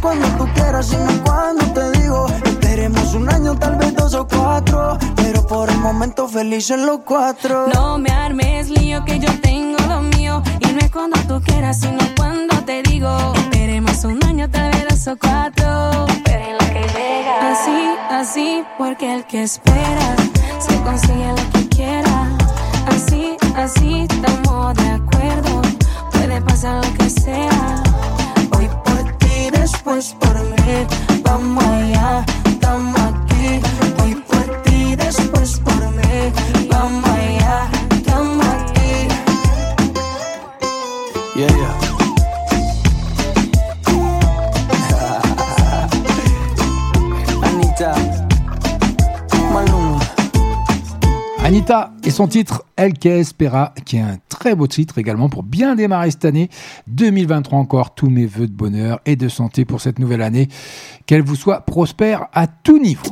cuando 0.05 0.27
tú 0.37 0.47
quieras, 0.53 0.85
sino 0.85 1.23
cuando 1.23 1.65
te 1.73 1.91
digo. 1.99 2.27
Esperemos 2.45 3.15
un 3.15 3.27
año, 3.27 3.57
tal 3.57 3.75
vez 3.77 3.95
dos 3.95 4.13
o 4.13 4.27
cuatro. 4.27 4.99
Pero 5.15 5.47
por 5.47 5.67
el 5.67 5.79
momento 5.79 6.27
felices 6.27 6.79
los 6.79 6.99
cuatro. 6.99 7.65
No 7.73 7.97
me 7.97 8.11
armes 8.11 8.69
lío, 8.69 9.03
que 9.03 9.17
yo 9.17 9.31
tengo 9.41 9.79
lo 9.87 10.01
mío. 10.01 10.43
Y 10.59 10.73
no 10.73 10.79
es 10.79 10.91
cuando 10.91 11.19
tú 11.27 11.41
quieras, 11.43 11.79
sino 11.79 11.97
cuando 12.15 12.55
te 12.65 12.83
digo. 12.83 13.33
Esperemos 13.35 14.03
un 14.03 14.23
año, 14.25 14.47
tal 14.47 14.71
vez 14.73 14.85
dos 14.89 15.07
o 15.07 15.17
cuatro. 15.17 16.05
Pero 16.23 16.45
en 16.51 16.73
que 16.73 16.83
llega. 16.93 17.51
Así, 17.51 17.79
así, 18.11 18.63
porque 18.77 19.11
el 19.11 19.25
que 19.25 19.41
espera 19.41 20.15
se 20.59 20.79
consigue 20.83 21.29
lo 21.29 21.49
que 21.51 21.67
quiera. 21.69 22.29
Así, 22.93 23.35
así, 23.55 24.05
estamos 24.07 24.75
de 24.75 24.87
acuerdo. 24.87 25.61
Puede 26.11 26.39
pasar 26.41 26.85
lo 26.85 26.93
que 26.93 27.09
sea. 27.09 27.84
Después 29.65 30.15
por 30.19 30.39
mí. 30.43 30.85
Vamos 31.23 31.63
allá, 31.63 32.23
estamos 32.45 33.01
aquí. 33.01 33.84
Anita 51.45 51.91
et 52.03 52.09
son 52.09 52.27
titre 52.27 52.65
El 52.75 52.97
que 52.97 53.07
espera, 53.07 53.75
qui 53.85 53.97
est 53.97 54.01
un 54.01 54.17
très 54.29 54.55
beau 54.55 54.65
titre 54.65 54.97
également 54.97 55.29
pour 55.29 55.43
bien 55.43 55.75
démarrer 55.75 56.09
cette 56.09 56.25
année 56.25 56.49
2023 56.87 57.59
encore. 57.59 57.93
Tous 57.93 58.09
mes 58.09 58.25
voeux 58.25 58.47
de 58.47 58.51
bonheur 58.51 58.99
et 59.05 59.15
de 59.15 59.29
santé 59.29 59.63
pour 59.63 59.79
cette 59.79 59.99
nouvelle 59.99 60.23
année. 60.23 60.47
Qu'elle 61.05 61.21
vous 61.21 61.35
soit 61.35 61.61
prospère 61.61 62.29
à 62.33 62.47
tout 62.47 62.79
niveau. 62.79 63.03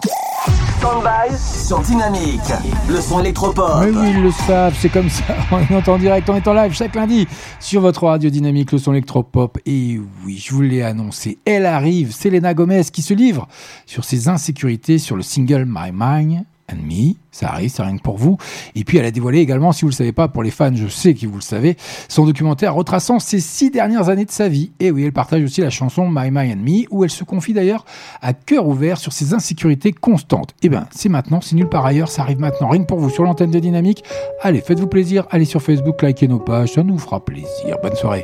Standby 0.79 1.37
sur 1.37 1.79
Dynamique. 1.81 2.41
Le 2.89 2.99
son 3.01 3.19
électropop. 3.19 3.69
Mais 3.81 3.91
oui, 3.91 4.13
ils 4.15 4.23
le 4.23 4.31
savent, 4.31 4.75
c'est 4.79 4.89
comme 4.89 5.11
ça. 5.11 5.35
On 5.51 5.59
est 5.59 5.87
en 5.87 5.99
direct, 5.99 6.27
on 6.27 6.35
est 6.35 6.47
en 6.47 6.55
live 6.55 6.73
chaque 6.73 6.95
lundi 6.95 7.27
sur 7.59 7.81
votre 7.81 8.07
radio 8.07 8.31
dynamique, 8.31 8.71
le 8.71 8.79
son 8.79 8.93
électropop. 8.93 9.59
Et 9.67 10.01
oui, 10.25 10.39
je 10.43 10.55
vous 10.55 10.63
l'ai 10.63 10.81
annoncé, 10.81 11.37
elle 11.45 11.67
arrive, 11.67 12.11
Selena 12.11 12.55
Gomez 12.55 12.85
qui 12.91 13.03
se 13.03 13.13
livre 13.13 13.47
sur 13.85 14.03
ses 14.03 14.27
insécurités 14.27 14.97
sur 14.97 15.15
le 15.15 15.21
single 15.21 15.65
My 15.67 15.91
Mind 15.93 16.45
and 16.71 16.77
Me. 16.83 17.13
Ça 17.33 17.49
arrive, 17.49 17.69
c'est 17.69 17.81
rien 17.81 17.97
que 17.97 18.01
pour 18.01 18.17
vous. 18.17 18.37
Et 18.75 18.83
puis 18.83 18.99
elle 18.99 19.05
a 19.05 19.11
dévoilé 19.11 19.39
également, 19.39 19.71
si 19.71 19.81
vous 19.81 19.89
le 19.89 19.95
savez 19.95 20.13
pas, 20.13 20.27
pour 20.27 20.43
les 20.43 20.51
fans, 20.51 20.73
je 20.73 20.87
sais 20.87 21.15
que 21.15 21.25
vous 21.25 21.35
le 21.35 21.41
savez, 21.41 21.75
son 22.07 22.25
documentaire 22.25 22.75
retraçant 22.75 23.19
ses 23.19 23.39
six 23.39 23.71
dernières 23.71 24.09
années 24.09 24.25
de 24.25 24.31
sa 24.31 24.47
vie. 24.47 24.71
Et 24.79 24.91
oui, 24.91 25.03
elle 25.03 25.11
partage 25.11 25.43
aussi 25.43 25.61
la 25.61 25.71
chanson 25.71 26.07
My 26.07 26.29
My 26.31 26.53
and 26.53 26.57
Me, 26.57 26.85
où 26.91 27.03
elle 27.03 27.09
se 27.09 27.23
confie 27.23 27.53
d'ailleurs 27.53 27.85
à 28.21 28.33
cœur 28.33 28.67
ouvert 28.67 28.97
sur 28.97 29.11
ses 29.13 29.33
insécurités 29.33 29.91
constantes. 29.91 30.53
Et 30.61 30.69
ben, 30.69 30.85
c'est 30.91 31.09
maintenant, 31.09 31.41
c'est 31.41 31.55
nulle 31.55 31.69
part 31.69 31.85
ailleurs, 31.85 32.09
ça 32.09 32.21
arrive 32.21 32.39
maintenant, 32.39 32.69
rien 32.69 32.83
que 32.83 32.87
pour 32.87 32.99
vous 32.99 33.09
sur 33.09 33.23
l'antenne 33.23 33.51
de 33.51 33.59
Dynamique. 33.59 34.03
Allez, 34.41 34.61
faites-vous 34.61 34.87
plaisir, 34.87 35.25
allez 35.31 35.45
sur 35.45 35.61
Facebook, 35.61 36.03
likez 36.03 36.27
nos 36.27 36.39
pages, 36.39 36.73
ça 36.73 36.83
nous 36.83 36.99
fera 36.99 37.23
plaisir. 37.25 37.77
Bonne 37.81 37.95
soirée. 37.95 38.23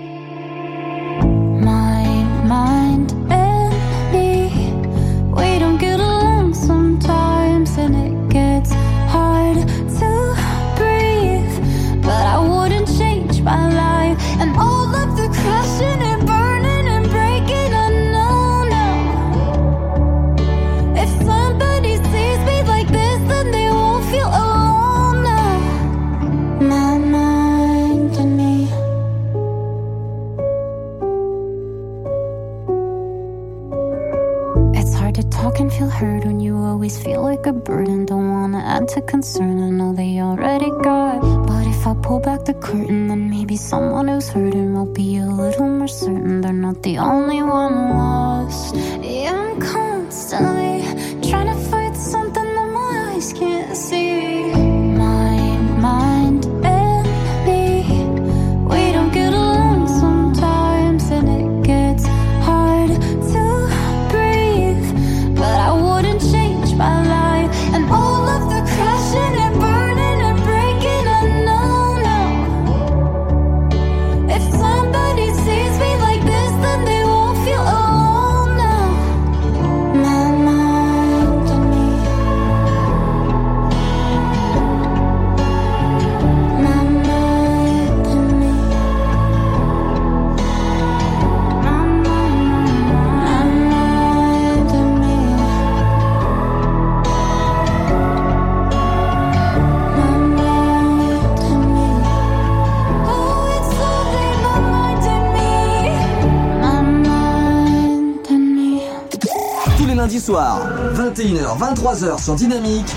23h 111.61 112.23
sur 112.23 112.33
Dynamique, 112.33 112.91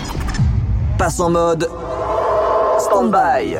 passe 0.97 1.21
en 1.21 1.29
mode 1.29 1.69
stand-by. 2.79 3.59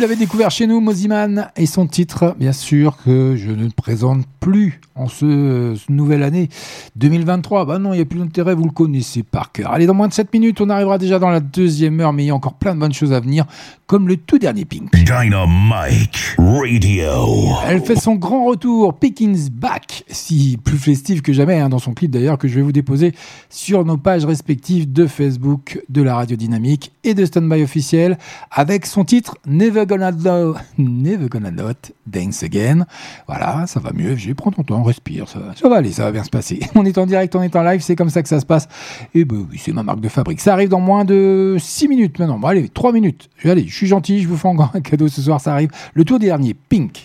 L'avez 0.00 0.16
découvert 0.16 0.50
chez 0.50 0.66
nous, 0.66 0.80
Moziman, 0.80 1.50
et 1.56 1.66
son 1.66 1.86
titre, 1.86 2.34
bien 2.38 2.52
sûr, 2.52 2.96
que 3.04 3.36
je 3.36 3.50
ne 3.50 3.68
présente 3.68 4.24
plus 4.40 4.80
en 4.94 5.08
ce, 5.08 5.76
ce 5.76 5.92
nouvelle 5.92 6.22
année 6.22 6.48
2023. 6.96 7.66
Bah 7.66 7.78
non, 7.78 7.92
il 7.92 7.96
n'y 7.96 8.02
a 8.02 8.06
plus 8.06 8.18
d'intérêt, 8.18 8.54
vous 8.54 8.64
le 8.64 8.70
connaissez 8.70 9.22
par 9.22 9.52
cœur. 9.52 9.70
Allez, 9.72 9.84
dans 9.86 9.94
moins 9.94 10.08
de 10.08 10.14
7 10.14 10.32
minutes, 10.32 10.60
on 10.62 10.70
arrivera 10.70 10.96
déjà 10.96 11.18
dans 11.18 11.28
la 11.28 11.40
deuxième 11.40 12.00
heure, 12.00 12.14
mais 12.14 12.24
il 12.24 12.26
y 12.28 12.30
a 12.30 12.34
encore 12.34 12.54
plein 12.54 12.74
de 12.74 12.80
bonnes 12.80 12.94
choses 12.94 13.12
à 13.12 13.20
venir, 13.20 13.44
comme 13.86 14.08
le 14.08 14.16
tout 14.16 14.38
dernier 14.38 14.64
Pink. 14.64 14.90
Dynamite 14.92 16.36
Radio. 16.38 17.56
Elle 17.66 17.82
fait 17.82 17.96
son 17.96 18.14
grand 18.14 18.44
retour, 18.46 18.94
Pickings 18.98 19.50
Back, 19.50 20.04
si 20.08 20.58
plus 20.62 20.78
festive 20.78 21.20
que 21.20 21.32
jamais, 21.32 21.58
hein, 21.58 21.68
dans 21.68 21.78
son 21.78 21.92
clip 21.92 22.10
d'ailleurs, 22.10 22.38
que 22.38 22.48
je 22.48 22.54
vais 22.54 22.62
vous 22.62 22.72
déposer 22.72 23.12
sur 23.50 23.84
nos 23.84 23.98
pages 23.98 24.24
respectives 24.24 24.90
de 24.90 25.06
Facebook, 25.06 25.82
de 25.88 26.02
la 26.02 26.14
radio 26.14 26.36
dynamique 26.36 26.92
et 27.04 27.14
de 27.14 27.24
Standby 27.26 27.62
officiel, 27.62 28.16
avec 28.50 28.86
son 28.86 29.04
titre 29.04 29.36
Never 29.46 29.84
Gonna 29.90 30.12
Do, 30.12 30.54
Never 30.78 31.28
Gonna 31.28 31.50
Not 31.50 31.90
Dance 32.06 32.44
Again. 32.44 32.86
Voilà, 33.26 33.66
ça 33.66 33.80
va 33.80 33.90
mieux, 33.92 34.14
j'ai 34.14 34.34
prends 34.34 34.52
ton 34.52 34.62
temps, 34.62 34.84
respire, 34.84 35.26
ça, 35.28 35.40
va- 35.68 35.76
aller, 35.76 35.90
ça 35.90 36.04
va 36.04 36.12
bien 36.12 36.22
se 36.22 36.30
passer. 36.30 36.60
On 36.76 36.84
est 36.84 36.96
en 36.96 37.06
direct, 37.06 37.34
on 37.34 37.42
est 37.42 37.56
en 37.56 37.62
live, 37.64 37.80
c'est 37.80 37.96
comme 37.96 38.08
ça 38.10 38.22
que 38.22 38.28
ça 38.28 38.38
se 38.38 38.46
passe. 38.46 38.68
Et 39.14 39.24
ben 39.24 39.44
oui, 39.50 39.60
c'est 39.60 39.72
ma 39.72 39.82
marque 39.82 40.00
de 40.00 40.08
fabrique. 40.08 40.40
Ça 40.40 40.52
arrive 40.52 40.68
dans 40.68 40.78
moins 40.80 41.04
de 41.04 41.56
6 41.58 41.88
minutes 41.88 42.18
maintenant. 42.20 42.38
Bon, 42.38 42.46
allez, 42.46 42.68
3 42.68 42.92
minutes. 42.92 43.28
Aller, 43.44 43.66
je 43.66 43.74
suis 43.74 43.88
gentil, 43.88 44.22
je 44.22 44.28
vous 44.28 44.36
fais 44.36 44.46
encore 44.48 44.70
un 44.74 44.80
cadeau 44.80 45.08
ce 45.08 45.20
soir, 45.22 45.40
ça 45.40 45.52
arrive. 45.52 45.70
Le 45.94 46.04
tour 46.04 46.20
dernier, 46.20 46.54
Pink. 46.54 47.04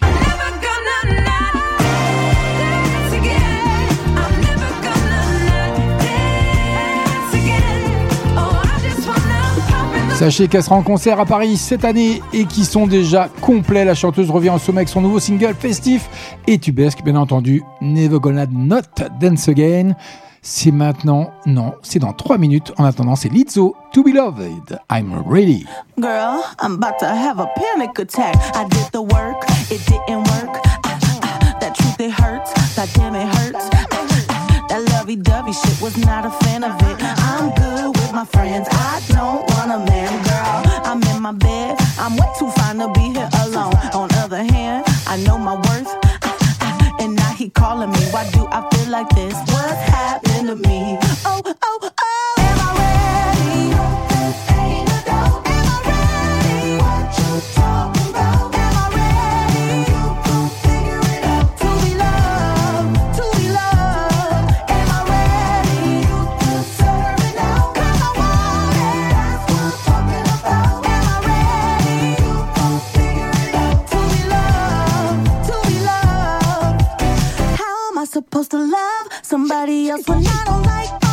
Sachez 10.16 10.48
qu'elle 10.48 10.64
sera 10.64 10.78
en 10.78 10.82
concert 10.82 11.20
à 11.20 11.26
Paris 11.26 11.58
cette 11.58 11.84
année 11.84 12.22
et 12.32 12.46
qui 12.46 12.64
sont 12.64 12.88
déjà 12.88 13.28
complets. 13.42 13.84
La 13.84 13.96
chanteuse 13.96 14.32
revient 14.32 14.50
au 14.50 14.60
sommet 14.60 14.80
avec 14.80 14.90
son 14.90 15.02
nouveau 15.02 15.20
single 15.20 15.54
festif 15.54 16.10
et 16.48 16.58
tubesque, 16.58 17.04
bien 17.04 17.18
entendu, 17.18 17.64
Never 17.82 18.20
Gonna 18.22 18.46
Not 18.50 18.84
Dance 19.20 19.50
Again. 19.50 19.94
C'est 20.42 20.72
maintenant, 20.72 21.32
non, 21.46 21.74
c'est 21.82 22.00
dans 22.00 22.14
3 22.14 22.38
minutes. 22.38 22.72
En 22.78 22.86
attendant, 22.86 23.18
c'est 23.18 23.28
Lizzo, 23.28 23.76
To 23.92 24.04
Be 24.04 24.14
Loved. 24.14 24.80
I'm 24.90 25.22
ready. 25.28 25.66
Girl, 26.00 26.44
I'm 26.62 26.76
about 26.76 26.98
to 27.00 27.08
have 27.08 27.40
a 27.40 27.48
panic 27.56 28.00
attack. 28.00 28.36
I 28.56 28.64
did 28.70 28.88
the 28.94 29.02
work, 29.02 29.44
it 29.70 29.82
didn't 29.86 30.24
work. 30.30 30.62
Ah, 30.86 30.98
ah, 31.24 31.58
that 31.60 31.76
truth, 31.76 32.00
it 32.00 32.12
hurts. 32.12 32.54
That 32.76 32.88
damn, 32.94 33.16
it 33.16 33.28
hurts. 33.28 33.68
Ah, 33.74 33.86
ah, 33.92 34.66
that 34.70 34.82
lovey 34.94 35.18
dovey 35.18 35.52
shit 35.52 35.82
was 35.82 35.98
not 35.98 36.26
a 36.26 36.32
fan 36.46 36.64
of 36.64 36.76
it. 36.84 36.98
I'm 37.02 37.52
good 37.56 37.98
with 37.98 38.14
my 38.14 38.26
friends. 38.26 38.68
I 38.72 39.02
don't 39.10 39.45
want 39.68 39.82
a 39.82 39.92
man, 39.92 40.24
girl. 40.24 40.82
I'm 40.86 41.02
in 41.04 41.22
my 41.22 41.32
bed. 41.32 41.78
I'm 41.98 42.16
way 42.18 42.28
too 42.38 42.50
fine 42.52 42.78
to 42.78 42.92
be 42.94 43.14
here 43.14 43.30
alone. 43.44 43.74
On 43.94 44.10
other 44.16 44.44
hand, 44.44 44.86
I 45.08 45.18
know 45.26 45.38
my 45.38 45.56
worth. 45.56 45.92
And 47.00 47.16
now 47.16 47.34
he 47.34 47.50
calling 47.50 47.92
me. 47.92 48.00
Why 48.12 48.30
do 48.32 48.48
I 48.52 48.68
feel 48.70 48.90
like 48.92 49.10
this? 49.10 49.34
What's 49.34 49.82
happened 49.90 50.48
to 50.48 50.56
me? 50.56 50.98
Oh, 51.26 51.42
oh, 51.64 51.90
supposed 78.36 78.52
to 78.52 78.58
love 78.58 79.08
somebody 79.24 79.90
else 79.90 80.06
when 80.10 80.28
I 80.28 80.44
don't 80.46 80.64
like 80.64 81.05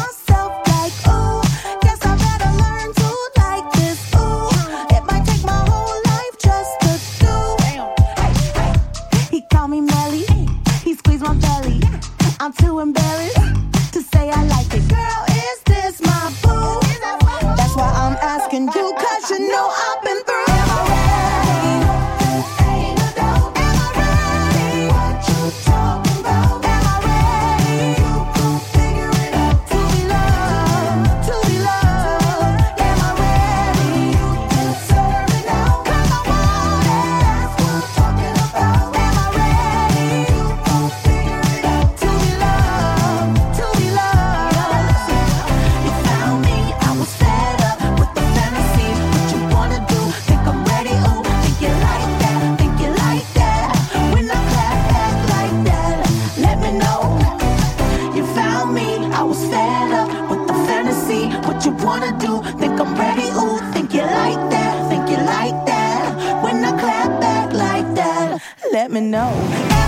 let 68.73 68.91
me 68.91 69.01
know. 69.01 69.82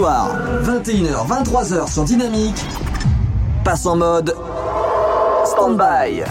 Tous 0.00 0.06
les 0.06 0.12
lundis 0.12 1.04
soirs, 1.04 1.26
21h, 1.26 1.26
23h 1.28 1.92
sur 1.92 2.04
Dynamique, 2.04 2.64
passe 3.64 3.84
en 3.84 3.96
mode 3.96 4.34
stand-by. 5.44 6.24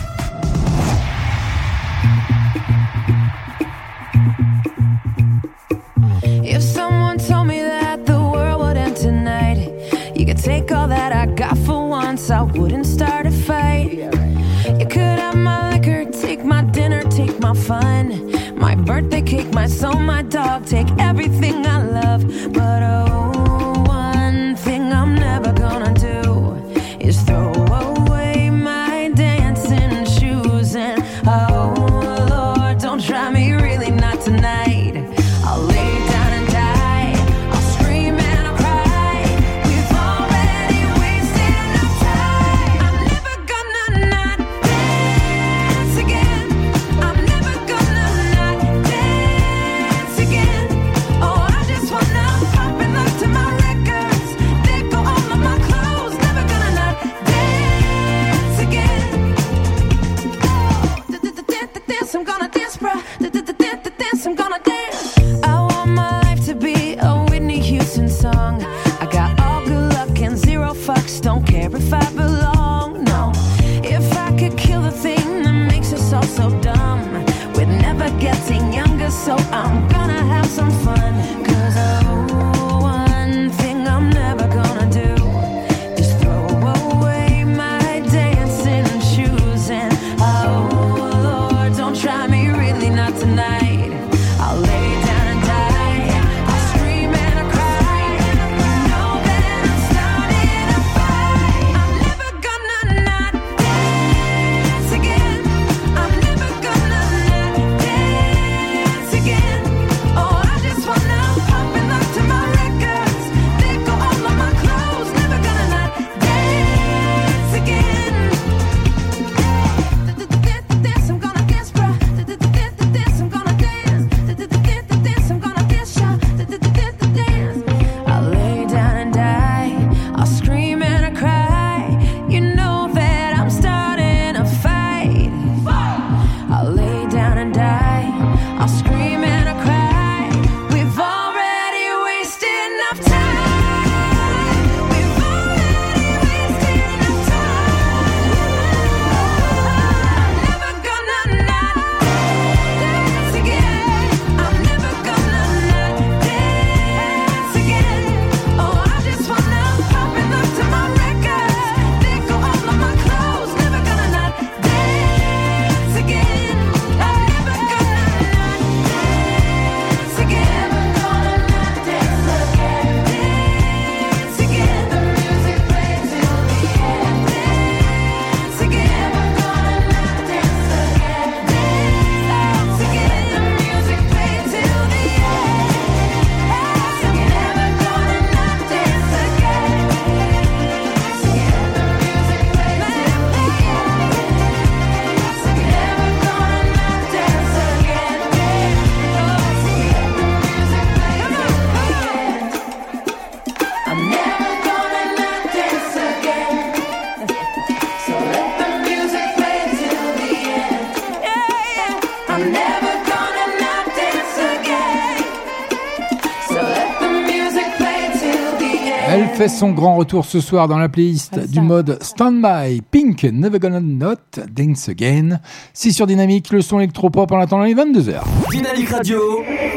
Fait 219.40 219.48
son 219.48 219.72
grand 219.72 219.96
retour 219.96 220.26
ce 220.26 220.42
soir 220.42 220.68
dans 220.68 220.78
la 220.78 220.90
playlist 220.90 221.40
du 221.50 221.62
mode 221.62 221.98
Standby. 222.04 222.82
Pink, 222.92 223.24
Never 223.24 223.58
Gonna 223.58 223.80
Not 223.80 224.16
Dance 224.52 224.90
Again. 224.90 225.40
C'est 225.74 225.92
sur 225.92 226.08
Dynamique, 226.08 226.52
le 226.52 226.62
son 226.62 226.80
électropop 226.80 227.32
en 227.32 227.40
attendant 227.40 227.64
les 227.64 227.74
22h. 227.74 228.20
Dynamique 228.52 228.90
Radio. 228.90 229.22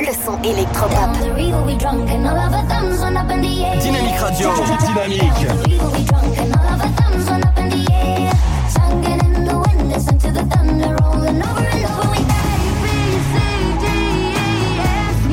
Le 0.00 0.12
son 0.26 0.42
électropop. 0.42 1.12
Dynamique 3.78 4.16
Radio. 4.18 4.50
Dynamique. 4.80 5.46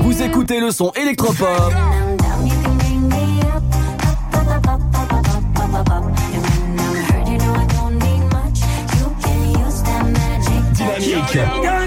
Vous 0.04 0.22
écoutez 0.22 0.60
le 0.60 0.70
son 0.70 0.92
électropop. 0.92 1.74
Dynamique. 11.32 11.79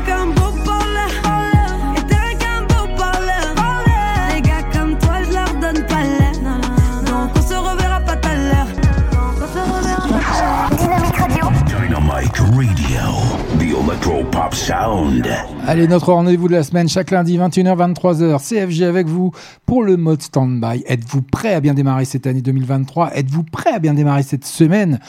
Pop 14.30 14.54
Sound. 14.54 15.26
Allez, 15.66 15.88
notre 15.88 16.12
rendez-vous 16.12 16.46
de 16.46 16.52
la 16.52 16.62
semaine, 16.62 16.88
chaque 16.88 17.10
lundi, 17.10 17.38
21h, 17.38 17.94
23h, 17.94 18.38
CFG 18.38 18.84
avec 18.84 19.06
vous 19.06 19.32
pour 19.66 19.82
le 19.82 19.96
mode 19.96 20.22
standby. 20.22 20.84
Êtes-vous 20.86 21.22
prêt 21.22 21.54
à 21.54 21.60
bien 21.60 21.74
démarrer 21.74 22.04
cette 22.04 22.26
année 22.26 22.42
2023 22.42 23.16
Êtes-vous 23.16 23.42
prêt 23.44 23.72
à 23.72 23.78
bien 23.78 23.94
démarrer 23.94 24.22
cette 24.22 24.44
semaine? 24.44 25.00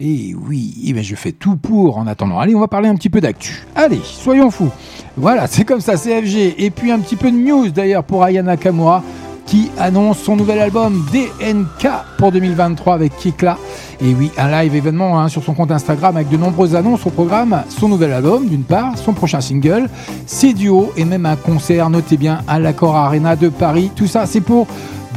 Et 0.00 0.34
oui, 0.34 0.74
eh 0.84 0.92
ben, 0.92 1.02
je 1.02 1.14
fais 1.14 1.32
tout 1.32 1.56
pour 1.56 1.98
en 1.98 2.06
attendant. 2.06 2.38
Allez, 2.38 2.54
on 2.54 2.60
va 2.60 2.68
parler 2.68 2.88
un 2.88 2.94
petit 2.94 3.10
peu 3.10 3.20
d'actu. 3.20 3.64
Allez, 3.74 4.00
soyons 4.02 4.50
fous. 4.50 4.70
Voilà, 5.16 5.46
c'est 5.48 5.64
comme 5.64 5.80
ça, 5.80 5.96
CFG. 5.96 6.54
Et 6.58 6.70
puis 6.70 6.90
un 6.90 7.00
petit 7.00 7.16
peu 7.16 7.30
de 7.30 7.36
news 7.36 7.68
d'ailleurs 7.68 8.04
pour 8.04 8.24
Ayana 8.24 8.56
Kamura 8.56 9.02
qui 9.46 9.70
annonce 9.78 10.18
son 10.18 10.36
nouvel 10.36 10.60
album 10.60 11.04
DNK 11.12 11.88
pour 12.18 12.32
2023 12.32 12.94
avec 12.94 13.16
Kikla. 13.16 13.58
Et 14.00 14.14
oui, 14.14 14.30
un 14.36 14.50
live 14.50 14.74
événement 14.74 15.20
hein, 15.20 15.28
sur 15.28 15.42
son 15.42 15.54
compte 15.54 15.70
Instagram 15.70 16.16
avec 16.16 16.28
de 16.28 16.36
nombreuses 16.36 16.74
annonces 16.74 17.06
au 17.06 17.10
programme. 17.10 17.62
Son 17.68 17.88
nouvel 17.88 18.12
album, 18.12 18.46
d'une 18.46 18.64
part, 18.64 18.98
son 18.98 19.12
prochain 19.12 19.40
single, 19.40 19.88
ses 20.26 20.54
duos 20.54 20.92
et 20.96 21.04
même 21.04 21.26
un 21.26 21.36
concert, 21.36 21.90
notez 21.90 22.16
bien, 22.16 22.40
à 22.48 22.58
l'Accord 22.58 22.96
Arena 22.96 23.36
de 23.36 23.48
Paris. 23.48 23.90
Tout 23.94 24.06
ça, 24.06 24.26
c'est 24.26 24.40
pour 24.40 24.66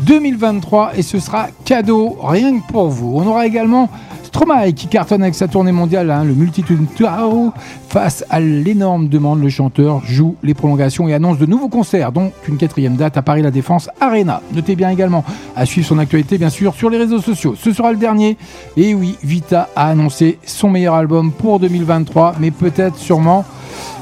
2023 0.03 0.91
et 0.97 1.01
ce 1.01 1.19
sera 1.19 1.47
cadeau 1.63 2.17
rien 2.21 2.59
que 2.59 2.71
pour 2.71 2.89
vous. 2.89 3.13
On 3.15 3.25
aura 3.27 3.45
également 3.47 3.89
Stromae 4.35 4.73
qui 4.73 4.87
cartonne 4.87 5.21
avec 5.21 5.33
sa 5.33 5.47
tournée 5.47 5.71
mondiale, 5.71 6.11
hein, 6.11 6.25
le 6.25 6.33
Multitude. 6.33 6.81
Face 7.87 8.25
à 8.29 8.41
l'énorme 8.41 9.07
demande, 9.07 9.41
le 9.41 9.47
chanteur 9.47 10.01
joue 10.03 10.35
les 10.43 10.53
prolongations 10.53 11.07
et 11.07 11.13
annonce 11.13 11.37
de 11.37 11.45
nouveaux 11.45 11.69
concerts, 11.69 12.11
dont 12.11 12.33
une 12.45 12.57
quatrième 12.57 12.97
date 12.97 13.15
à 13.15 13.21
Paris 13.21 13.43
La 13.43 13.49
Défense 13.49 13.89
Arena. 14.01 14.41
Notez 14.53 14.75
bien 14.75 14.89
également 14.89 15.23
à 15.55 15.65
suivre 15.65 15.87
son 15.87 15.99
actualité, 15.99 16.37
bien 16.37 16.49
sûr, 16.49 16.75
sur 16.75 16.89
les 16.89 16.97
réseaux 16.97 17.21
sociaux. 17.21 17.55
Ce 17.57 17.71
sera 17.71 17.93
le 17.93 17.97
dernier. 17.97 18.35
Et 18.75 18.93
oui, 18.93 19.15
Vita 19.23 19.69
a 19.73 19.87
annoncé 19.87 20.37
son 20.45 20.69
meilleur 20.69 20.95
album 20.95 21.31
pour 21.31 21.61
2023, 21.61 22.35
mais 22.41 22.51
peut-être 22.51 22.97
sûrement 22.97 23.45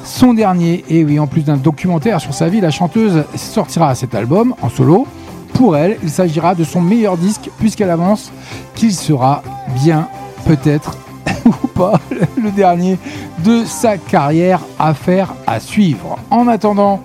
son 0.03 0.33
dernier. 0.33 0.83
Et 0.89 1.05
oui, 1.05 1.19
en 1.19 1.27
plus 1.27 1.43
d'un 1.43 1.57
documentaire 1.57 2.19
sur 2.19 2.33
sa 2.33 2.49
vie, 2.49 2.59
la 2.59 2.71
chanteuse 2.71 3.23
sortira 3.35 3.93
cet 3.93 4.15
album 4.15 4.55
en 4.63 4.69
solo. 4.69 5.05
Pour 5.53 5.77
elle, 5.77 5.99
il 6.01 6.09
s'agira 6.09 6.55
de 6.55 6.63
son 6.63 6.81
meilleur 6.81 7.17
disque 7.17 7.51
puisqu'elle 7.59 7.91
avance 7.91 8.31
qu'il 8.73 8.95
sera 8.95 9.43
bien 9.83 10.07
peut-être 10.45 10.97
ou 11.45 11.67
pas 11.67 11.99
le 12.37 12.51
dernier 12.51 12.97
de 13.39 13.65
sa 13.65 13.97
carrière 13.97 14.61
à 14.79 14.93
faire 14.93 15.33
à 15.47 15.59
suivre. 15.59 16.17
En 16.29 16.47
attendant, 16.47 17.03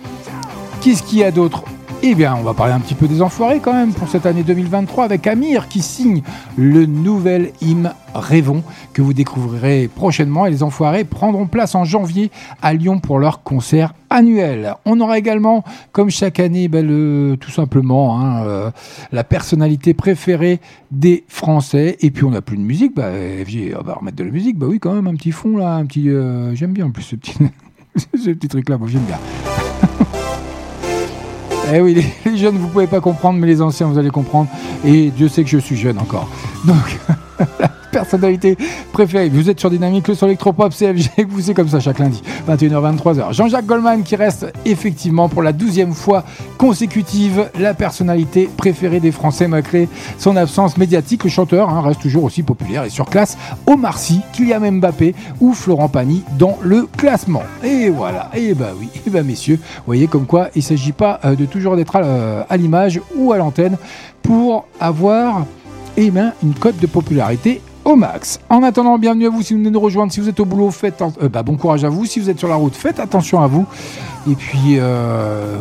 qu'est-ce 0.81 1.03
qu'il 1.03 1.19
y 1.19 1.25
a 1.25 1.31
d'autre 1.31 1.63
eh 2.01 2.15
bien, 2.15 2.37
on 2.37 2.43
va 2.43 2.55
parler 2.55 2.73
un 2.73 2.81
petit 2.81 2.95
peu 2.95 3.09
des 3.09 3.23
enfoirés 3.23 3.59
quand 3.61 3.73
même 3.73 3.93
pour 3.93 4.09
cette 4.09 4.25
année 4.25 4.45
2023 4.45 5.05
avec 5.05 5.27
Amir 5.27 5.69
qui 5.69 5.81
signe 5.81 6.23
le 6.57 6.87
nouvel 6.87 7.53
hymne 7.61 7.93
Rêvons 8.15 8.63
que 8.93 9.03
vous 9.03 9.13
découvrirez 9.13 9.91
prochainement 9.93 10.47
et 10.47 10.51
les 10.51 10.63
enfoirés 10.63 11.05
prendront 11.05 11.47
place 11.47 11.75
en 11.75 11.85
janvier 11.85 12.31
à 12.63 12.73
Lyon 12.73 13.01
pour 13.01 13.19
leur 13.19 13.43
concert 13.43 13.95
annuel. 14.11 14.75
On 14.85 15.01
aura 15.01 15.19
également, 15.19 15.65
comme 15.93 16.09
chaque 16.09 16.41
année, 16.41 16.69
ben, 16.69 17.37
tout 17.37 17.51
simplement 17.51 18.21
hein, 18.21 18.45
euh, 18.45 18.71
la 19.13 19.25
personnalité 19.25 19.93
préférée 19.93 20.61
des 20.91 21.25
Français. 21.29 21.97
Et 22.01 22.11
puis 22.11 22.25
on 22.25 22.31
n'a 22.31 22.43
plus 22.43 22.57
de 22.57 22.63
musique, 22.63 22.95
bah, 22.95 23.11
FG, 23.11 23.75
on 23.79 23.83
va 23.83 23.95
remettre 23.95 24.17
de 24.17 24.25
la 24.25 24.31
musique. 24.31 24.57
Bah 24.57 24.67
oui, 24.69 24.79
quand 24.79 24.95
même, 24.95 25.07
un 25.07 25.15
petit 25.15 25.33
fond 25.33 25.57
là, 25.57 25.75
un 25.75 25.87
petit. 25.87 26.09
euh, 26.09 26.55
j'aime 26.55 26.73
bien 26.73 26.87
en 26.87 26.91
plus 26.91 27.03
ce 27.03 27.17
petit, 27.17 28.49
truc 28.49 28.69
là, 28.69 28.79
j'aime 28.87 29.03
bien. 29.03 29.19
Eh 31.73 31.81
oui, 31.81 32.03
les, 32.25 32.37
jeunes, 32.37 32.57
vous 32.57 32.69
pouvez 32.69 32.87
pas 32.87 33.01
comprendre, 33.01 33.39
mais 33.39 33.47
les 33.47 33.61
anciens, 33.61 33.87
vous 33.87 33.99
allez 33.99 34.11
comprendre. 34.11 34.49
Et 34.85 35.11
Dieu 35.11 35.29
sait 35.29 35.45
que 35.45 35.51
je 35.51 35.59
suis 35.59 35.77
jeune 35.77 35.99
encore. 35.99 36.29
Donc, 36.65 36.99
la 37.61 37.69
personnalité 37.93 38.57
préférée. 38.93 39.29
Vous 39.29 39.49
êtes 39.51 39.61
sur 39.61 39.71
Dynamique, 39.71 40.09
le 40.09 40.15
son 40.15 40.27
électropop 40.27 40.73
CFG, 40.73 41.27
vous 41.29 41.41
c'est 41.41 41.55
comme 41.55 41.69
ça 41.69 41.81
chaque 41.81 41.99
lundi, 41.99 42.23
21h, 42.49 42.97
23h. 42.97 43.33
Jean-Jacques 43.33 43.67
Goldman 43.67 44.03
qui 44.03 44.17
reste 44.17 44.47
effectivement 44.65 45.29
pour 45.29 45.43
la 45.43 45.53
douzième 45.53 45.95
fois 45.95 46.25
consécutive 46.59 47.51
la 47.59 47.75
personnalité 47.75 48.49
préférée 48.57 49.01
des 49.01 49.13
Français 49.13 49.49
malgré 49.49 49.89
son 50.19 50.37
absence 50.37 50.77
médiatique. 50.77 51.25
Le 51.25 51.31
chanteur 51.31 51.71
hein, 51.71 51.81
reste 51.81 52.01
toujours 52.01 52.25
aussi 52.25 52.43
populaire 52.43 52.85
et 52.85 52.91
sur 52.91 53.07
classe 53.07 53.37
Omar 53.67 53.99
Sy, 53.99 54.21
Kylian 54.33 54.73
Mbappé 54.73 55.15
ou 55.41 55.53
Florent 55.53 55.89
Pagny 55.89 56.23
dans 56.39 56.59
le 56.63 56.87
classement. 56.97 57.43
Et 57.63 57.91
voilà, 57.91 58.31
et 58.35 58.55
bah 58.55 58.73
oui, 58.79 58.89
et 59.07 59.11
bah 59.11 59.23
messieurs, 59.23 59.57
vous 59.57 59.83
voyez 59.87 60.07
comme 60.07 60.27
quoi 60.27 60.49
il 60.55 60.59
ne 60.59 60.65
s'agit 60.65 60.93
pas 60.93 61.21
euh, 61.25 61.35
de 61.35 61.47
toujours 61.47 61.77
d'être 61.77 61.97
euh, 61.97 62.43
à 62.49 62.57
l'image 62.57 63.01
ou 63.17 63.33
à 63.33 63.39
l'antenne 63.39 63.77
pour 64.23 64.67
avoir 64.81 65.47
eh 66.01 66.13
ben, 66.13 66.33
une 66.45 66.55
cote 66.55 66.79
de 66.79 66.87
popularité 66.87 67.61
au 67.85 67.97
max. 67.97 68.39
En 68.49 68.63
attendant, 68.63 68.99
bienvenue 68.99 69.27
à 69.27 69.31
vous 69.31 69.43
si 69.43 69.53
vous 69.53 69.59
venez 69.59 69.71
nous 69.71 69.81
rejoindre. 69.81 70.13
Si 70.13 70.21
vous 70.21 70.29
êtes 70.29 70.39
au 70.39 70.45
boulot, 70.45 70.71
faites 70.71 71.03
euh, 71.03 71.29
bah, 71.29 71.43
bon 71.43 71.57
courage 71.57 71.85
à 71.85 71.89
vous. 71.89 72.07
Si 72.07 72.21
vous 72.21 72.31
êtes 72.31 72.39
sur 72.39 72.47
la 72.47 72.55
route, 72.55 72.77
faites 72.77 73.01
attention 73.01 73.41
à 73.41 73.49
vous. 73.49 73.67
Et 74.31 74.37
puis, 74.37 74.79
euh, 74.79 75.59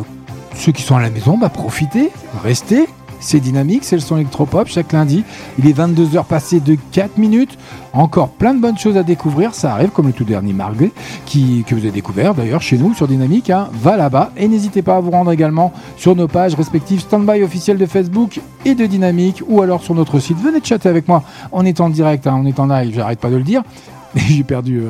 ceux 0.54 0.70
qui 0.70 0.82
sont 0.82 0.94
à 0.94 1.00
la 1.00 1.10
maison, 1.10 1.36
bah, 1.36 1.48
profitez, 1.48 2.10
restez. 2.44 2.86
C'est 3.20 3.40
dynamique, 3.40 3.84
c'est 3.84 3.96
le 3.96 4.00
son 4.02 4.16
électropop 4.16 4.68
chaque 4.68 4.92
lundi. 4.92 5.24
Il 5.58 5.66
est 5.66 5.76
22h 5.76 6.24
passé 6.24 6.60
de 6.60 6.76
4 6.92 7.18
minutes. 7.18 7.58
Encore 7.92 8.28
plein 8.28 8.54
de 8.54 8.60
bonnes 8.60 8.78
choses 8.78 8.96
à 8.96 9.02
découvrir. 9.02 9.54
Ça 9.54 9.72
arrive 9.74 9.90
comme 9.90 10.06
le 10.06 10.12
tout 10.12 10.24
dernier 10.24 10.52
Marguerite 10.52 10.94
qui, 11.26 11.64
que 11.66 11.74
vous 11.74 11.80
avez 11.82 11.90
découvert 11.90 12.34
d'ailleurs 12.34 12.62
chez 12.62 12.78
nous 12.78 12.94
sur 12.94 13.08
Dynamique. 13.08 13.50
hein. 13.50 13.68
Va 13.72 13.96
là-bas 13.96 14.30
et 14.36 14.46
n'hésitez 14.46 14.82
pas 14.82 14.96
à 14.96 15.00
vous 15.00 15.10
rendre 15.10 15.32
également 15.32 15.72
sur 15.96 16.14
nos 16.14 16.28
pages 16.28 16.54
respectives 16.54 17.00
Standby 17.00 17.42
officiel 17.42 17.76
de 17.76 17.86
Facebook 17.86 18.40
et 18.64 18.74
de 18.74 18.86
Dynamique 18.86 19.42
ou 19.48 19.62
alors 19.62 19.82
sur 19.82 19.94
notre 19.94 20.20
site. 20.20 20.38
Venez 20.38 20.60
chatter 20.62 20.88
avec 20.88 21.08
moi. 21.08 21.22
On 21.50 21.64
est 21.64 21.80
en 21.80 21.88
direct, 21.90 22.26
hein, 22.26 22.36
on 22.40 22.46
est 22.46 22.60
en 22.60 22.66
live, 22.66 22.94
j'arrête 22.94 23.18
pas 23.18 23.30
de 23.30 23.36
le 23.36 23.42
dire. 23.42 23.62
J'ai 24.14 24.44
perdu. 24.44 24.82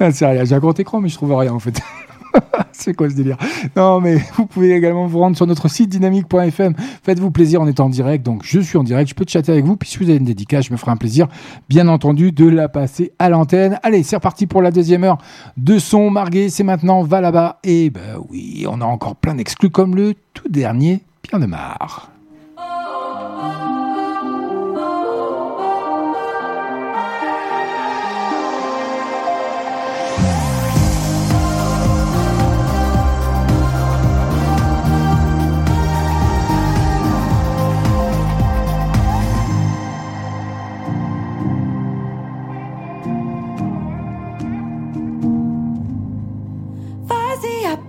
euh, 0.00 0.10
c'est 0.12 0.26
rien, 0.26 0.44
j'ai 0.44 0.54
un 0.54 0.58
grand 0.58 0.78
écran 0.78 1.00
mais 1.00 1.08
je 1.08 1.16
trouve 1.16 1.34
rien 1.34 1.52
en 1.52 1.58
fait. 1.58 1.80
c'est 2.72 2.94
quoi 2.94 3.08
ce 3.10 3.14
délire? 3.14 3.36
Non, 3.76 4.00
mais 4.00 4.16
vous 4.36 4.46
pouvez 4.46 4.72
également 4.72 5.06
vous 5.06 5.18
rendre 5.18 5.36
sur 5.36 5.46
notre 5.46 5.68
site 5.68 5.90
dynamique.fm. 5.90 6.74
Faites-vous 7.02 7.30
plaisir, 7.30 7.60
on 7.60 7.66
est 7.66 7.80
en 7.80 7.88
direct. 7.88 8.24
Donc, 8.24 8.42
je 8.44 8.60
suis 8.60 8.78
en 8.78 8.84
direct, 8.84 9.10
je 9.10 9.14
peux 9.14 9.24
chatter 9.26 9.52
avec 9.52 9.64
vous. 9.64 9.76
Puis, 9.76 9.88
si 9.88 9.98
vous 9.98 10.04
avez 10.04 10.18
une 10.18 10.24
dédicace, 10.24 10.66
je 10.66 10.72
me 10.72 10.76
ferai 10.76 10.92
un 10.92 10.96
plaisir, 10.96 11.28
bien 11.68 11.88
entendu, 11.88 12.32
de 12.32 12.46
la 12.46 12.68
passer 12.68 13.12
à 13.18 13.28
l'antenne. 13.28 13.78
Allez, 13.82 14.02
c'est 14.02 14.16
reparti 14.16 14.46
pour 14.46 14.62
la 14.62 14.70
deuxième 14.70 15.04
heure 15.04 15.18
de 15.56 15.78
son 15.78 16.10
margué. 16.10 16.48
C'est 16.48 16.64
maintenant, 16.64 17.02
va 17.02 17.20
là-bas. 17.20 17.58
Et 17.64 17.90
ben 17.90 18.18
oui, 18.28 18.66
on 18.68 18.80
a 18.80 18.84
encore 18.84 19.16
plein 19.16 19.34
d'exclus 19.34 19.70
comme 19.70 19.96
le 19.96 20.14
tout 20.34 20.48
dernier 20.48 21.02
Pierre 21.22 21.40
de 21.40 21.46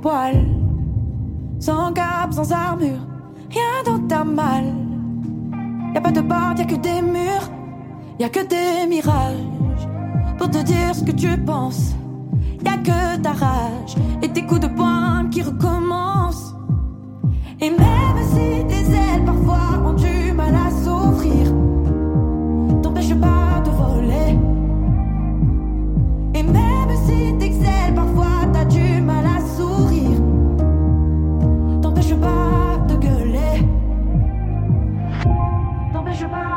poil. 0.02 0.46
Sans 1.60 1.92
cap, 1.94 2.32
sans 2.32 2.52
armure, 2.52 3.06
rien 3.50 3.84
dans 3.86 4.00
ta 4.08 4.24
malle. 4.24 4.74
Y 5.94 5.98
a 5.98 6.02
pas 6.02 6.12
de 6.12 6.22
porte, 6.22 6.60
y 6.60 6.62
a 6.62 6.66
que 6.66 6.76
des 6.76 7.02
murs, 7.02 7.50
y 8.20 8.24
a 8.24 8.30
que 8.30 8.46
des 8.46 8.88
mirages. 8.88 9.88
Pour 10.38 10.50
te 10.52 10.60
dire 10.60 10.94
ce 10.94 11.04
que 11.04 11.12
tu 11.12 11.36
penses, 11.38 11.96
y 12.64 12.68
a 12.68 12.78
que 12.78 13.18
ta 13.22 13.32
rage 13.32 13.96
et 14.22 14.30
tes 14.30 14.46
coups 14.46 14.62
de 14.62 14.68
poing 14.68 15.28
qui 15.32 15.42
recommencent. 15.42 16.54
Et 17.60 17.72
même 17.72 18.20
si 18.32 18.66
tes 18.68 18.92
ailes 18.94 19.26
parfois 19.26 19.80
ont 19.84 19.94
du 19.94 20.32
mal 20.34 20.54
à 20.54 20.70
s'ouvrir, 20.84 21.48
t'empêche 22.84 23.16
pas 23.16 23.62
de 23.66 23.72
voler. 23.72 24.38
Et 26.36 26.44
même 26.44 26.96
si 27.06 27.36
t'excelles 27.40 27.96
parfois, 27.96 28.46
t'as 28.54 28.66
dû 28.66 28.97
pleasure 36.18 36.30
by 36.30 36.57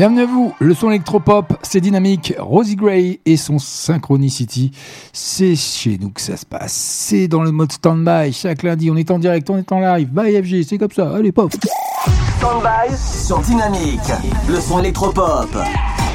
Bienvenue 0.00 0.22
à 0.22 0.26
vous, 0.26 0.54
le 0.60 0.72
son 0.72 0.88
électropop, 0.88 1.58
c'est 1.60 1.82
dynamique, 1.82 2.32
Rosie 2.38 2.74
Gray 2.74 3.20
et 3.26 3.36
son 3.36 3.58
Synchronicity, 3.58 4.70
c'est 5.12 5.54
chez 5.54 5.98
nous 6.00 6.08
que 6.08 6.22
ça 6.22 6.38
se 6.38 6.46
passe, 6.46 6.72
c'est 6.72 7.28
dans 7.28 7.42
le 7.42 7.52
mode 7.52 7.70
stand-by, 7.70 8.32
chaque 8.32 8.62
lundi 8.62 8.90
on 8.90 8.96
est 8.96 9.10
en 9.10 9.18
direct, 9.18 9.50
on 9.50 9.58
est 9.58 9.70
en 9.70 9.78
live, 9.78 10.08
by 10.10 10.42
FG, 10.42 10.66
c'est 10.66 10.78
comme 10.78 10.90
ça, 10.90 11.14
allez 11.14 11.32
pop. 11.32 11.52
Stand-by 12.38 12.96
sur 12.96 13.40
Dynamique. 13.40 14.00
Le 14.48 14.58
son 14.58 14.78
électropop. 14.78 15.50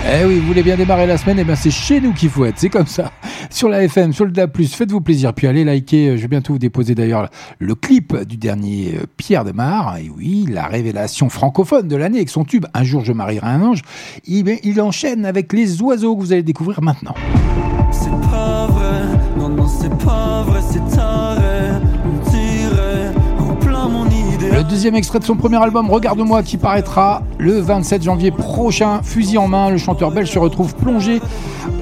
Eh 0.07 0.23
oui, 0.23 0.38
vous 0.38 0.45
voulez 0.45 0.61
bien 0.61 0.77
démarrer 0.77 1.07
la 1.07 1.18
semaine, 1.18 1.40
eh 1.40 1.44
bien 1.44 1.56
c'est 1.56 1.72
chez 1.72 1.99
nous 1.99 2.14
qu'il 2.14 2.30
faut 2.30 2.45
être, 2.45 2.60
c'est 2.60 2.69
comme 2.69 2.86
ça. 2.86 3.11
Sur 3.49 3.69
la 3.69 3.84
FM, 3.84 4.14
sur 4.14 4.26
le 4.26 4.32
DA+, 4.32 4.48
faites-vous 4.48 5.02
plaisir, 5.02 5.34
puis 5.34 5.48
allez 5.48 5.64
liker, 5.64 6.10
euh, 6.10 6.18
je 6.18 6.22
vais 6.22 6.27
bientôt 6.27 6.53
vous 6.53 6.60
déposer 6.60 6.94
d'ailleurs 6.94 7.30
le 7.60 7.73
clip 7.73 8.15
du 8.23 8.38
dernier 8.38 8.95
euh, 8.98 9.06
Pierre 9.18 9.44
de 9.44 9.52
Mar, 9.52 9.98
et 9.98 10.10
oui, 10.15 10.45
la 10.49 10.68
révélation 10.68 11.30
francophone 11.30 11.88
de 11.88 11.95
l'année 11.95 12.18
avec 12.18 12.30
son 12.30 12.44
tube 12.44 12.65
«Un 12.73 12.84
jour 12.84 13.03
je 13.03 13.14
marierai 13.14 13.48
un 13.48 13.61
ange», 13.61 13.82
il, 14.26 14.60
il 14.64 14.82
enchaîne 14.82 15.26
avec 15.26 15.53
les 15.53 15.82
oiseaux 15.82 16.15
que 16.15 16.22
vous 16.22 16.34
allez 16.34 16.44
découvrir 16.44 16.82
maintenant. 16.82 17.15
C'est 17.91 18.10
non, 19.38 19.49
non, 19.49 19.68
c'est 19.68 19.90
c'est. 20.72 21.25
Deuxième 24.66 24.96
extrait 24.96 25.20
de 25.20 25.24
son 25.24 25.36
premier 25.36 25.62
album, 25.62 25.90
Regarde-moi, 25.90 26.44
qui 26.44 26.58
paraîtra 26.58 27.24
le 27.38 27.60
27 27.60 28.04
janvier 28.04 28.32
prochain. 28.32 29.02
Fusil 29.04 29.38
en 29.38 29.48
main, 29.48 29.70
le 29.70 29.78
chanteur 29.78 30.12
belge 30.12 30.32
se 30.32 30.40
retrouve 30.40 30.76
plongé 30.76 31.22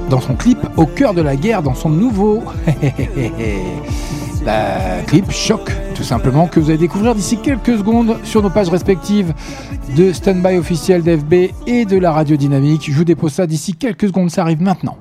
dans 0.10 0.19
son 0.19 0.35
clip 0.35 0.60
au 0.77 0.85
cœur 0.85 1.14
de 1.14 1.22
la 1.22 1.35
guerre 1.35 1.64
dans 1.64 1.76
son 1.76 1.89
nouveau 1.89 2.43
bah, 4.45 5.01
clip 5.07 5.31
Choc, 5.31 5.72
tout 5.95 6.03
simplement, 6.03 6.47
que 6.47 6.60
vous 6.60 6.69
allez 6.69 6.80
découvrir 6.80 7.15
d'ici 7.15 7.38
quelques 7.38 7.77
secondes 7.77 8.18
sur 8.23 8.41
nos 8.41 8.49
pages 8.49 8.69
respectives 8.69 9.34
de 9.95 10.11
Standby 10.11 10.57
officiel 10.57 11.03
d'FB 11.03 11.34
et 11.68 11.85
de 11.85 11.97
la 11.97 12.11
radio 12.11 12.35
dynamique. 12.35 12.89
Je 12.91 12.97
vous 12.97 13.05
dépose 13.05 13.34
ça 13.34 13.47
d'ici 13.47 13.73
quelques 13.73 14.07
secondes, 14.07 14.30
ça 14.30 14.41
arrive 14.41 14.61
maintenant. 14.61 14.97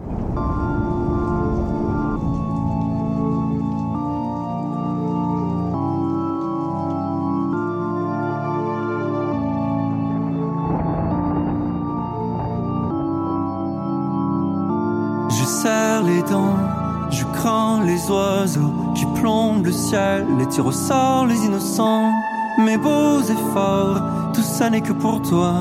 Les 18.03 18.11
oiseaux 18.11 18.73
qui 18.95 19.07
plombent 19.21 19.65
le 19.65 19.73
ciel, 19.73 20.27
les 20.39 20.47
tirs 20.47 20.67
au 20.67 20.73
sort, 20.73 21.27
les 21.27 21.45
innocents 21.45 22.11
mes 22.59 22.77
beaux 22.77 23.23
efforts, 23.23 24.03
tout 24.35 24.43
ça 24.43 24.69
n'est 24.69 24.83
que 24.83 24.93
pour 24.93 25.23
toi. 25.23 25.55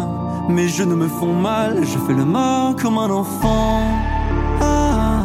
Mes 0.49 0.67
genoux 0.67 0.97
me 0.97 1.07
font 1.07 1.33
mal, 1.33 1.77
je 1.83 1.97
fais 1.97 2.13
le 2.13 2.25
mort 2.25 2.75
comme 2.75 2.97
un 2.97 3.09
enfant. 3.09 3.79
Ah, 4.59 5.23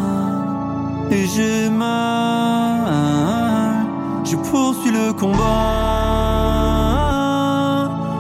et 1.11 1.27
j'ai 1.27 1.69
mal, 1.69 2.85
je 4.25 4.37
poursuis 4.37 4.93
le 4.93 5.13
combat. 5.13 5.41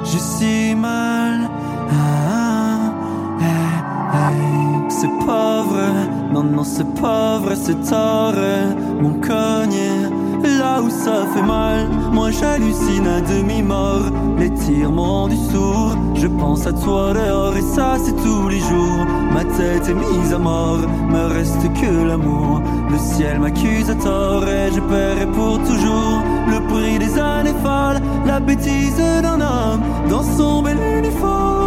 J'ai 0.04 0.18
si 0.18 0.74
mal. 0.74 1.48
Ah, 1.92 2.90
eh. 3.40 3.44
C'est 4.88 5.26
pas 5.26 5.62
vrai, 5.62 6.08
non, 6.42 6.56
non, 6.56 6.64
c'est 6.64 7.00
pas 7.00 7.38
vrai, 7.38 7.56
c'est 7.56 7.80
tort. 7.88 8.34
Mon 9.00 9.14
cogné, 9.14 9.88
là 10.58 10.82
où 10.82 10.90
ça 10.90 11.24
fait 11.32 11.42
mal. 11.42 11.88
Moi 12.12 12.30
j'hallucine 12.30 13.06
à 13.06 13.20
demi-mort, 13.20 14.10
les 14.38 14.50
tirs 14.50 14.90
du 15.28 15.36
sourd. 15.50 15.96
Je 16.14 16.26
pense 16.26 16.66
à 16.66 16.72
toi 16.72 17.14
dehors 17.14 17.56
et 17.56 17.62
ça 17.62 17.96
c'est 18.02 18.16
tous 18.16 18.48
les 18.48 18.60
jours. 18.60 19.06
Ma 19.32 19.44
tête 19.44 19.88
est 19.88 19.94
mise 19.94 20.32
à 20.32 20.38
mort, 20.38 20.78
me 21.08 21.26
reste 21.32 21.72
que 21.80 22.06
l'amour. 22.06 22.60
Le 22.90 22.98
ciel 22.98 23.40
m'accuse 23.40 23.88
à 23.90 23.94
tort 23.94 24.46
et 24.46 24.70
je 24.74 24.80
paierai 24.80 25.26
pour 25.32 25.58
toujours 25.58 26.22
le 26.48 26.60
prix 26.68 26.98
des 26.98 27.18
années 27.18 27.56
folles. 27.62 28.00
La 28.26 28.40
bêtise 28.40 28.96
d'un 29.22 29.40
homme 29.40 29.82
dans 30.08 30.22
son 30.22 30.62
bel 30.62 30.78
uniforme. 30.98 31.65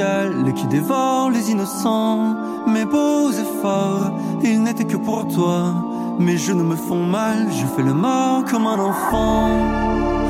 Et 0.00 0.52
qui 0.54 0.66
dévorent 0.66 1.30
les 1.30 1.50
innocents. 1.50 2.36
Mes 2.66 2.84
beaux 2.84 3.30
efforts, 3.30 4.12
ils 4.42 4.62
n'étaient 4.62 4.84
que 4.84 4.96
pour 4.96 5.26
toi. 5.26 5.74
Mes 6.20 6.36
genoux 6.36 6.64
me 6.64 6.76
font 6.76 7.04
mal, 7.04 7.48
je 7.50 7.66
fais 7.66 7.82
le 7.82 7.94
mort 7.94 8.44
comme 8.44 8.66
un 8.66 8.78
enfant. 8.78 9.48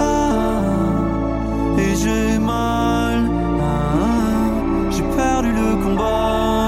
Ah, 0.01 0.62
et 1.78 1.95
j'ai 1.97 2.39
mal, 2.39 3.31
ah, 3.61 4.90
j'ai 4.90 5.03
perdu 5.16 5.53
le 5.53 5.77
combat. 5.85 6.68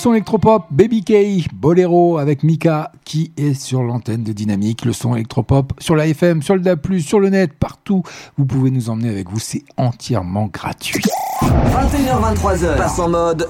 son 0.00 0.14
électropop, 0.14 0.64
Baby 0.70 1.04
K, 1.04 1.52
bolero 1.52 2.16
avec 2.16 2.42
Mika 2.42 2.90
qui 3.04 3.32
est 3.36 3.52
sur 3.52 3.82
l'antenne 3.82 4.22
de 4.22 4.32
Dynamique. 4.32 4.86
Le 4.86 4.94
son 4.94 5.14
électropop 5.14 5.74
sur 5.78 5.94
la 5.94 6.06
FM, 6.06 6.42
sur 6.42 6.54
le 6.54 6.62
DAB+, 6.62 6.98
sur 7.00 7.20
le 7.20 7.28
net, 7.28 7.52
partout. 7.52 8.02
Vous 8.38 8.46
pouvez 8.46 8.70
nous 8.70 8.88
emmener 8.88 9.10
avec 9.10 9.28
vous, 9.28 9.38
c'est 9.38 9.62
entièrement 9.76 10.46
gratuit. 10.46 11.04
21h23h, 11.42 12.76
passe 12.78 12.98
en 12.98 13.10
mode 13.10 13.46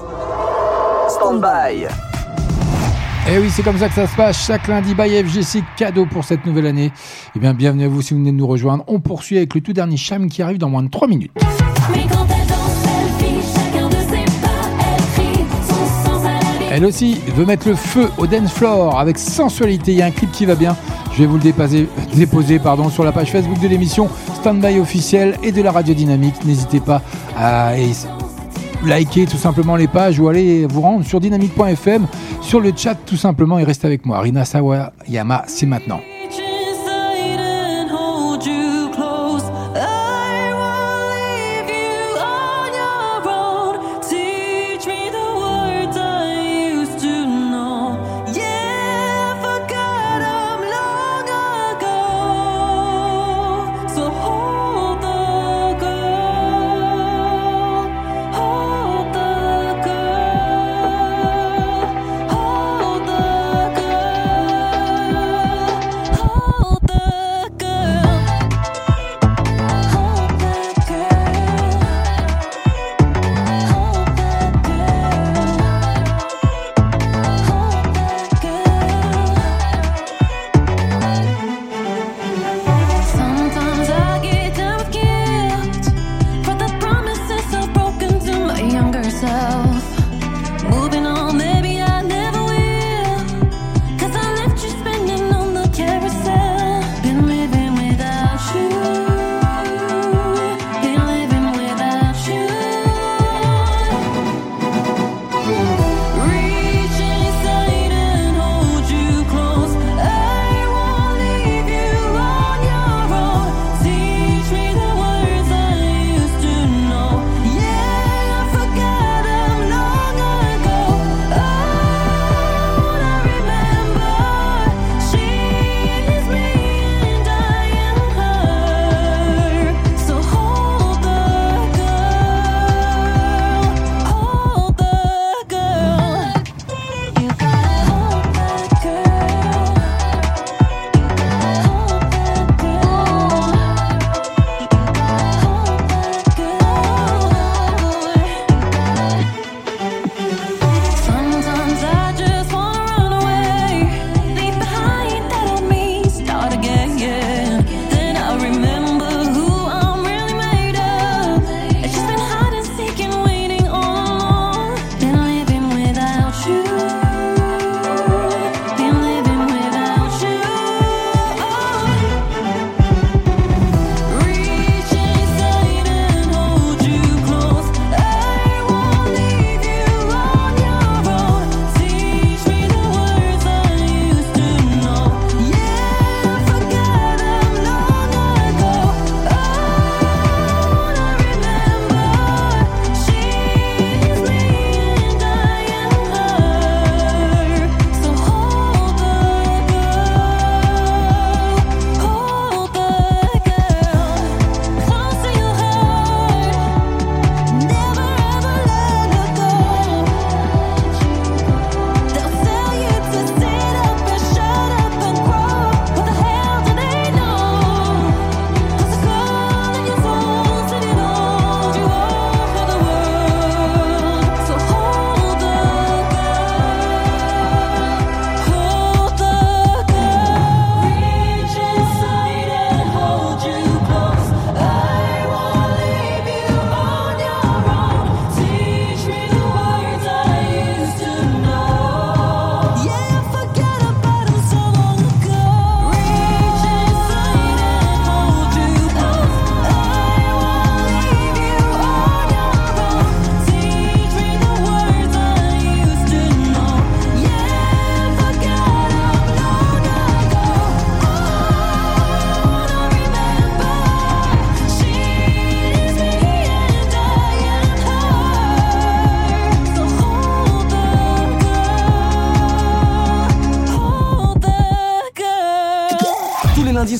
stand-by. 1.07 1.85
Et 3.29 3.39
oui, 3.39 3.49
c'est 3.49 3.63
comme 3.63 3.77
ça 3.77 3.87
que 3.87 3.95
ça 3.95 4.07
se 4.07 4.15
passe. 4.17 4.45
Chaque 4.45 4.67
lundi, 4.67 4.93
by 4.93 5.23
FGC, 5.23 5.63
cadeau 5.77 6.05
pour 6.05 6.25
cette 6.25 6.45
nouvelle 6.45 6.67
année. 6.67 6.91
Eh 7.33 7.39
bien, 7.39 7.53
bienvenue 7.53 7.85
à 7.85 7.87
vous 7.87 8.01
si 8.01 8.13
vous 8.13 8.19
venez 8.19 8.33
de 8.33 8.37
nous 8.37 8.47
rejoindre. 8.47 8.83
On 8.87 8.99
poursuit 8.99 9.37
avec 9.37 9.55
le 9.55 9.61
tout 9.61 9.71
dernier 9.71 9.95
Cham 9.95 10.27
qui 10.27 10.41
arrive 10.41 10.57
dans 10.57 10.69
moins 10.69 10.83
de 10.83 10.89
3 10.89 11.07
minutes. 11.07 11.31
Elle 16.81 16.87
aussi 16.87 17.21
veut 17.35 17.45
mettre 17.45 17.69
le 17.69 17.75
feu 17.75 18.09
au 18.17 18.25
dance 18.25 18.51
floor 18.51 18.99
avec 18.99 19.19
sensualité. 19.19 19.91
Il 19.91 19.99
y 19.99 20.01
a 20.01 20.07
un 20.07 20.11
clip 20.11 20.31
qui 20.31 20.47
va 20.47 20.55
bien. 20.55 20.75
Je 21.13 21.19
vais 21.19 21.25
vous 21.27 21.37
le 21.37 21.43
déposer, 21.43 21.87
sur 22.89 23.03
la 23.03 23.11
page 23.11 23.31
Facebook 23.31 23.59
de 23.59 23.67
l'émission 23.67 24.09
Standby 24.33 24.79
officielle 24.79 25.37
et 25.43 25.51
de 25.51 25.61
la 25.61 25.71
radio 25.71 25.93
dynamique. 25.93 26.43
N'hésitez 26.43 26.79
pas 26.79 27.03
à 27.37 27.73
liker 28.83 29.27
tout 29.27 29.37
simplement 29.37 29.75
les 29.75 29.87
pages 29.87 30.19
ou 30.19 30.27
aller 30.27 30.65
vous 30.65 30.81
rendre 30.81 31.05
sur 31.05 31.19
dynamique.fm 31.19 32.07
sur 32.41 32.59
le 32.59 32.71
chat 32.75 32.95
tout 32.95 33.15
simplement 33.15 33.59
et 33.59 33.63
restez 33.63 33.85
avec 33.85 34.03
moi. 34.07 34.19
Rina 34.19 34.43
Sawayama, 34.43 35.43
c'est 35.45 35.67
maintenant. 35.67 35.99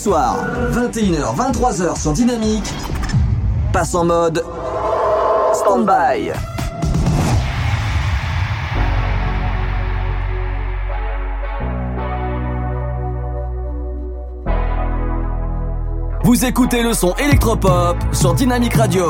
soir, 0.02 0.36
21h, 0.72 1.36
23h 1.36 2.02
sur 2.02 2.11
Dynamique, 2.14 2.73
passe 3.72 3.94
en 3.94 4.03
mode 4.03 4.44
stand-by. 5.53 6.32
Vous 16.23 16.45
écoutez 16.45 16.82
le 16.82 16.94
son 16.94 17.14
électropop 17.18 17.98
sur 18.11 18.34
Dynamique 18.34 18.73
Radio. 18.73 19.07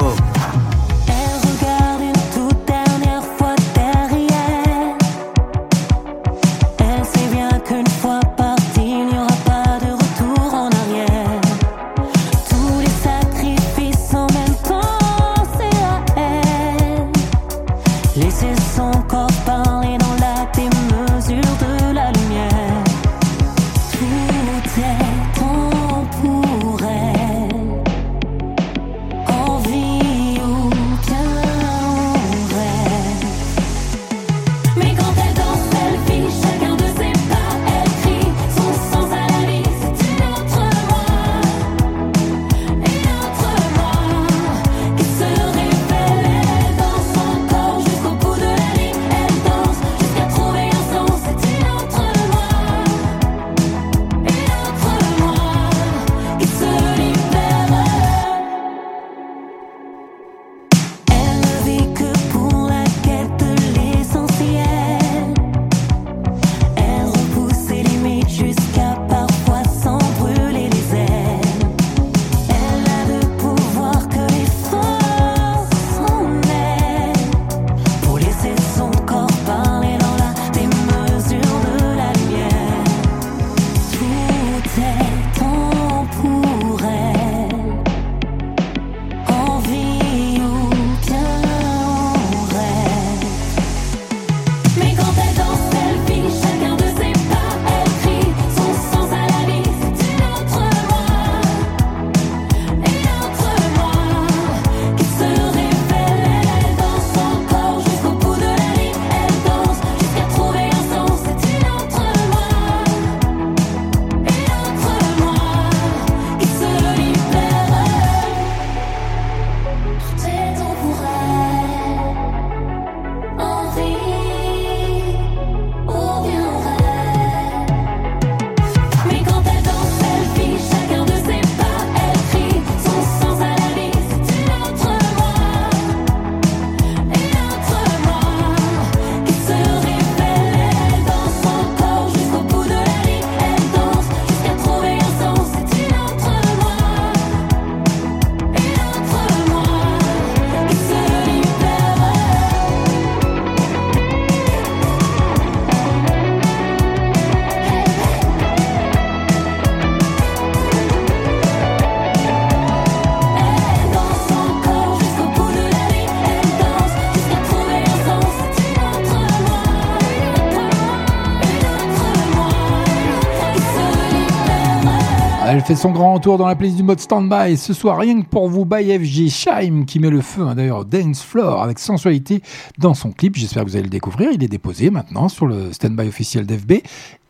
Son 175.75 175.91
grand 175.91 176.15
retour 176.15 176.37
dans 176.37 176.47
la 176.47 176.55
playlist 176.55 176.77
du 176.77 176.83
mode 176.83 176.99
standby. 176.99 177.55
Ce 177.57 177.73
soir, 177.73 177.97
rien 177.97 178.21
que 178.21 178.27
pour 178.27 178.49
vous, 178.49 178.65
by 178.65 178.83
FG 178.83 179.29
Shime 179.29 179.85
qui 179.85 179.99
met 179.99 180.09
le 180.09 180.21
feu 180.21 180.41
hein, 180.41 180.55
d'ailleurs 180.55 180.85
dance 180.85 181.21
floor 181.21 181.61
avec 181.61 181.79
sensualité 181.79 182.41
dans 182.77 182.93
son 182.93 183.11
clip. 183.11 183.35
J'espère 183.35 183.63
que 183.63 183.69
vous 183.69 183.75
allez 183.75 183.83
le 183.83 183.89
découvrir. 183.89 184.31
Il 184.33 184.43
est 184.43 184.47
déposé 184.47 184.89
maintenant 184.89 185.29
sur 185.29 185.45
le 185.45 185.71
standby 185.71 186.07
officiel 186.07 186.45
d'FB 186.45 186.73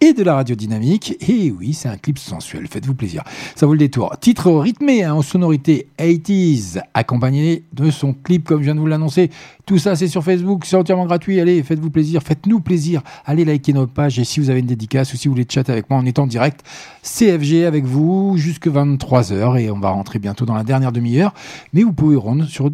et 0.01 0.13
de 0.13 0.23
la 0.23 0.35
radio 0.35 0.55
dynamique. 0.55 1.15
Et 1.27 1.51
oui, 1.51 1.73
c'est 1.73 1.87
un 1.87 1.97
clip 1.97 2.17
sensuel. 2.17 2.67
Faites-vous 2.67 2.95
plaisir. 2.95 3.23
Ça 3.55 3.65
vaut 3.65 3.73
le 3.73 3.79
détour. 3.79 4.17
Titre 4.19 4.51
rythmé 4.51 5.03
hein, 5.03 5.15
aux 5.15 5.23
sonorités 5.23 5.87
80s, 5.99 6.81
accompagné 6.93 7.63
de 7.73 7.91
son 7.91 8.13
clip 8.13 8.45
comme 8.45 8.59
je 8.59 8.65
viens 8.65 8.75
de 8.75 8.79
vous 8.79 8.87
l'annoncer. 8.87 9.29
Tout 9.65 9.77
ça, 9.77 9.95
c'est 9.95 10.07
sur 10.07 10.23
Facebook, 10.23 10.65
c'est 10.65 10.75
entièrement 10.75 11.05
gratuit. 11.05 11.39
Allez, 11.39 11.61
faites-vous 11.63 11.91
plaisir, 11.91 12.23
faites-nous 12.23 12.59
plaisir. 12.59 13.01
Allez 13.25 13.45
liker 13.45 13.73
notre 13.73 13.93
page 13.93 14.19
et 14.19 14.23
si 14.23 14.39
vous 14.39 14.49
avez 14.49 14.59
une 14.59 14.65
dédicace 14.65 15.13
ou 15.13 15.17
si 15.17 15.27
vous 15.27 15.33
voulez 15.33 15.45
chatter 15.47 15.71
avec 15.71 15.89
moi 15.89 15.99
en 15.99 16.05
étant 16.05 16.23
en 16.23 16.27
direct, 16.27 16.65
CFG 17.03 17.65
avec 17.65 17.85
vous 17.85 18.35
jusque 18.37 18.67
23h 18.67 19.59
et 19.59 19.71
on 19.71 19.79
va 19.79 19.91
rentrer 19.91 20.19
bientôt 20.19 20.45
dans 20.45 20.55
la 20.55 20.63
dernière 20.63 20.91
demi-heure. 20.91 21.33
Mais 21.73 21.83
vous 21.83 21.93
pouvez 21.93 22.15
rendre 22.15 22.45
sur 22.45 22.69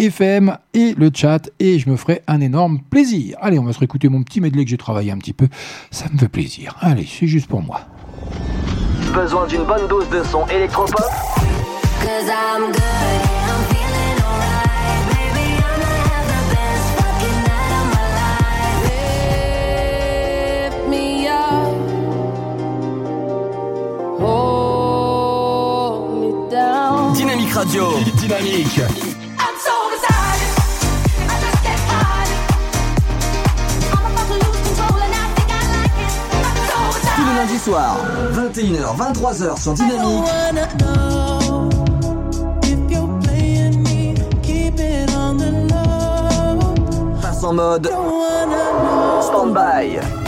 dynamique.fm 0.00 0.56
et 0.72 0.94
le 0.94 1.10
chat 1.12 1.50
et 1.58 1.78
je 1.78 1.90
me 1.90 1.96
ferai 1.96 2.22
un 2.26 2.40
énorme 2.40 2.80
plaisir. 2.80 3.36
Allez, 3.40 3.58
on 3.58 3.64
va 3.64 3.72
se 3.72 3.78
réécouter 3.78 4.08
mon 4.08 4.22
petit 4.22 4.40
medley 4.40 4.64
que 4.64 4.70
j'ai 4.70 4.78
travaillé 4.78 5.10
un 5.10 5.18
petit 5.18 5.32
peu. 5.32 5.48
Ça 5.90 6.06
me 6.12 6.18
fait 6.18 6.28
plaisir. 6.28 6.74
Allez, 6.80 7.06
c'est 7.06 7.26
juste 7.26 7.48
pour 7.48 7.62
moi. 7.62 7.80
Besoin 9.12 9.46
d'une 9.46 9.64
bonne 9.64 9.86
dose 9.88 10.08
de 10.08 10.22
son 10.24 10.46
électropop? 10.46 11.04
Cause 12.00 12.28
I'm 12.28 12.72
good, 28.62 29.09
so 37.40 37.46
Tous 37.46 37.46
les 37.46 37.48
beside 37.48 37.48
lundis 37.48 37.58
soirs, 37.58 37.96
21h, 38.34 38.96
23h 38.96 39.62
sur 39.62 39.72
Dynamique. 39.74 40.24
Passe 47.22 47.44
en 47.44 47.54
mode 47.54 47.90
stand-by. 49.22 50.19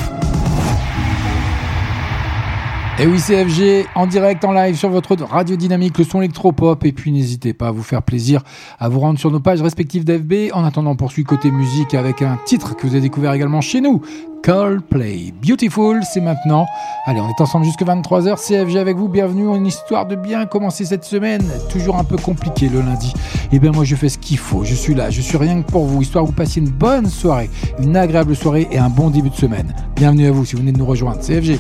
Et 2.99 3.07
oui, 3.07 3.19
CFG 3.19 3.87
en 3.95 4.07
direct, 4.07 4.45
en 4.45 4.53
live 4.53 4.77
sur 4.77 4.91
votre 4.91 5.17
radio 5.25 5.57
dynamique, 5.57 5.97
le 5.97 6.05
son 6.05 6.21
électropop. 6.21 6.85
Et 6.85 6.93
puis 6.93 7.11
n'hésitez 7.11 7.55
pas 7.55 7.69
à 7.69 7.71
vous 7.71 7.83
faire 7.83 8.03
plaisir, 8.03 8.43
à 8.79 8.91
vous 8.91 9.01
rendre 9.01 9.19
sur 9.19 9.31
nos 9.31 9.41
pages 9.41 9.63
respectives 9.63 10.05
d'FB. 10.05 10.53
En 10.53 10.63
attendant, 10.63 10.91
on 10.91 10.97
poursuit 10.97 11.25
côté 11.25 11.51
musique 11.51 11.95
avec 11.95 12.21
un 12.21 12.39
titre 12.45 12.77
que 12.77 12.87
vous 12.87 12.93
avez 12.93 13.01
découvert 13.01 13.33
également 13.33 13.63
chez 13.63 13.81
nous. 13.81 14.03
Coldplay. 14.43 15.33
Beautiful, 15.43 16.01
c'est 16.03 16.21
maintenant. 16.21 16.67
Allez, 17.07 17.21
on 17.21 17.29
est 17.29 17.41
ensemble 17.41 17.65
jusque 17.65 17.83
23h. 17.83 18.37
CFG 18.37 18.77
avec 18.77 18.99
vous. 18.99 19.09
Bienvenue. 19.09 19.57
Une 19.57 19.67
histoire 19.67 20.05
de 20.05 20.15
bien 20.15 20.45
commencer 20.45 20.85
cette 20.85 21.05
semaine. 21.05 21.43
Toujours 21.71 21.97
un 21.97 22.05
peu 22.05 22.19
compliqué 22.19 22.69
le 22.69 22.81
lundi. 22.81 23.15
Et 23.53 23.59
bien, 23.59 23.73
moi, 23.73 23.85
je 23.85 23.97
fais 23.97 24.11
ce 24.11 24.19
qu'il 24.19 24.39
faut. 24.39 24.65
Je 24.65 24.75
suis 24.75 24.95
là. 24.95 25.09
Je 25.09 25.23
suis 25.23 25.39
rien 25.39 25.63
que 25.63 25.71
pour 25.71 25.87
vous. 25.87 26.03
Histoire 26.03 26.25
que 26.25 26.29
vous 26.31 26.37
passiez 26.37 26.61
une 26.61 26.71
bonne 26.71 27.09
soirée, 27.09 27.49
une 27.79 27.97
agréable 27.97 28.37
soirée 28.37 28.69
et 28.71 28.79
un 28.79 28.91
bon 28.91 29.09
début 29.09 29.31
de 29.31 29.37
semaine. 29.37 29.75
Bienvenue 29.97 30.27
à 30.27 30.31
vous 30.31 30.45
si 30.45 30.57
vous 30.57 30.61
venez 30.61 30.73
de 30.73 30.79
nous 30.79 30.87
rejoindre. 30.87 31.21
CFG. 31.21 31.59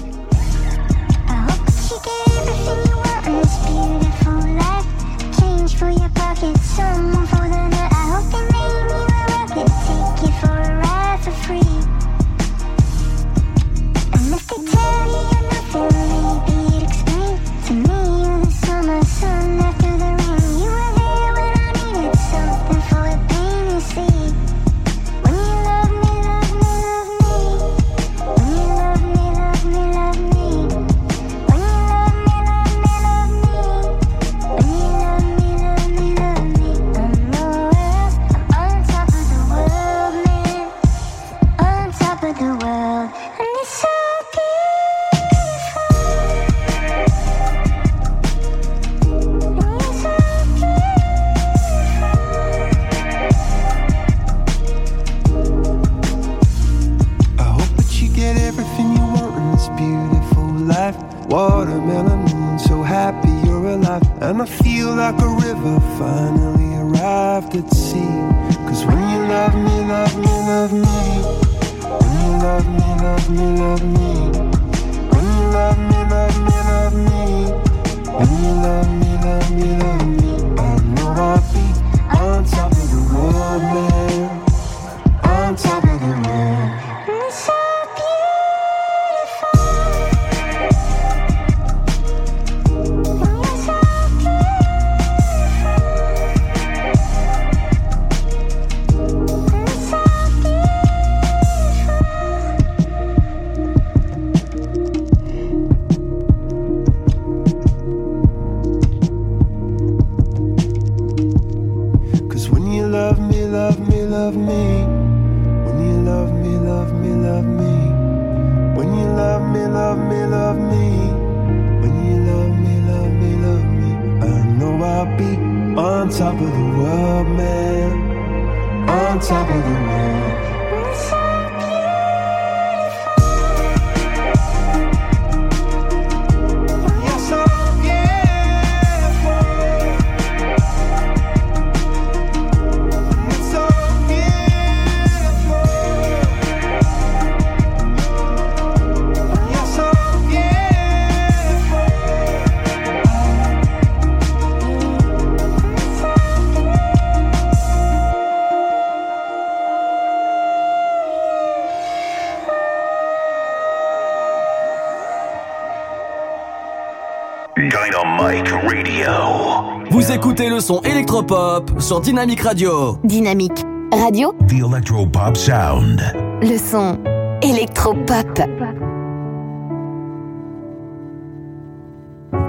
Électropop 171.13 171.79
sur 171.79 172.01
Dynamique 172.01 172.41
Radio. 172.41 172.97
Dynamique 173.05 173.67
Radio, 173.93 174.33
The 174.49 174.65
Electropop 174.65 175.37
Sound. 175.37 176.01
le 176.41 176.57
son 176.57 176.99
électropop. 177.43 178.41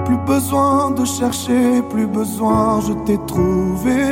Plus 0.06 0.16
besoin 0.26 0.92
de 0.92 1.04
chercher, 1.04 1.82
plus 1.90 2.06
besoin, 2.06 2.80
je 2.80 2.94
t'ai 3.04 3.18
trouvé. 3.26 4.02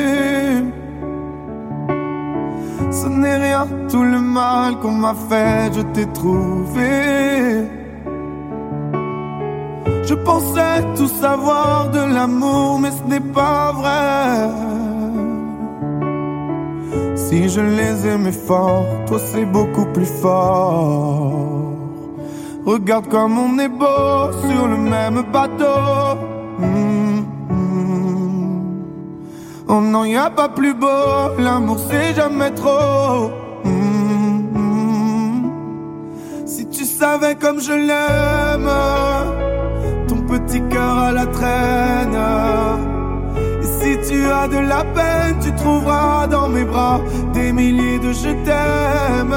Ce 2.90 3.08
n'est 3.08 3.36
rien, 3.36 3.66
tout 3.90 4.02
le 4.02 4.20
mal 4.20 4.78
qu'on 4.80 4.92
m'a 4.92 5.14
fait, 5.14 5.72
je 5.72 5.80
t'ai 5.80 6.04
trouvé. 6.12 7.81
Je 10.04 10.14
pensais 10.14 10.82
tout 10.96 11.06
savoir 11.06 11.90
de 11.90 12.00
l'amour, 12.14 12.80
mais 12.80 12.90
ce 12.90 13.02
n'est 13.08 13.20
pas 13.20 13.72
vrai. 13.72 14.48
Si 17.14 17.48
je 17.48 17.60
les 17.60 18.06
aimais 18.06 18.32
fort, 18.32 18.84
toi 19.06 19.18
c'est 19.18 19.44
beaucoup 19.44 19.86
plus 19.86 20.10
fort. 20.20 21.32
Regarde 22.66 23.08
comme 23.08 23.38
on 23.38 23.58
est 23.58 23.68
beau 23.68 24.32
sur 24.46 24.68
le 24.68 24.76
même 24.76 25.22
bateau. 25.32 26.18
Mm, 26.58 27.20
mm. 27.50 28.62
Oh 29.68 29.80
non, 29.80 30.04
y 30.04 30.16
a 30.16 30.30
pas 30.30 30.48
plus 30.48 30.74
beau, 30.74 31.36
l'amour 31.38 31.78
c'est 31.88 32.14
jamais 32.14 32.50
trop. 32.50 33.30
Mm, 33.64 34.58
mm. 34.58 35.50
Si 36.46 36.68
tu 36.68 36.84
savais 36.84 37.34
comme 37.34 37.60
je 37.60 37.72
l'aime, 37.72 38.70
Et 43.60 43.66
si 43.80 43.96
tu 44.08 44.26
as 44.26 44.48
de 44.48 44.58
la 44.58 44.82
peine, 44.84 45.36
tu 45.40 45.52
trouveras 45.52 46.26
dans 46.26 46.48
mes 46.48 46.64
bras 46.64 47.00
des 47.32 47.52
milliers 47.52 48.00
de 48.00 48.12
je 48.12 48.30
t'aime. 48.44 49.36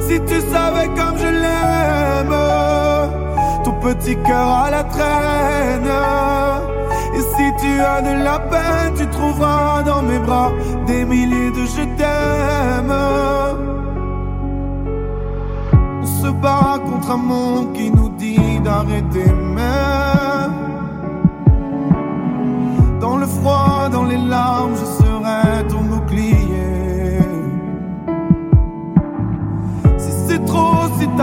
Si 0.00 0.18
tu 0.20 0.40
savais 0.52 0.88
comme 0.88 1.18
je 1.18 1.26
l'aime, 1.26 2.36
ton 3.64 3.72
petit 3.72 4.16
cœur 4.16 4.48
à 4.64 4.70
la 4.70 4.84
traîne. 4.84 5.90
Et 7.16 7.20
si 7.20 7.46
tu 7.60 7.80
as 7.80 8.00
de 8.00 8.22
la 8.24 8.38
peine, 8.38 8.94
tu 8.96 9.06
trouveras 9.08 9.82
dans 9.82 10.02
mes 10.02 10.18
bras 10.18 10.50
des 10.86 11.04
milliers 11.04 11.50
de 11.50 11.66
je 11.66 11.84
t'aime. 11.98 12.94
On 16.02 16.06
se 16.06 16.28
bat 16.28 16.78
contre 16.86 17.10
un 17.10 17.18
monde 17.18 17.72
qui 17.74 17.90
nous 17.90 18.03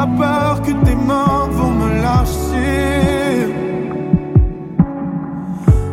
t'as 0.01 0.07
peur 0.07 0.61
que 0.61 0.71
tes 0.85 0.95
mains 0.95 1.47
vont 1.51 1.71
me 1.71 1.89
lâcher, 2.01 3.53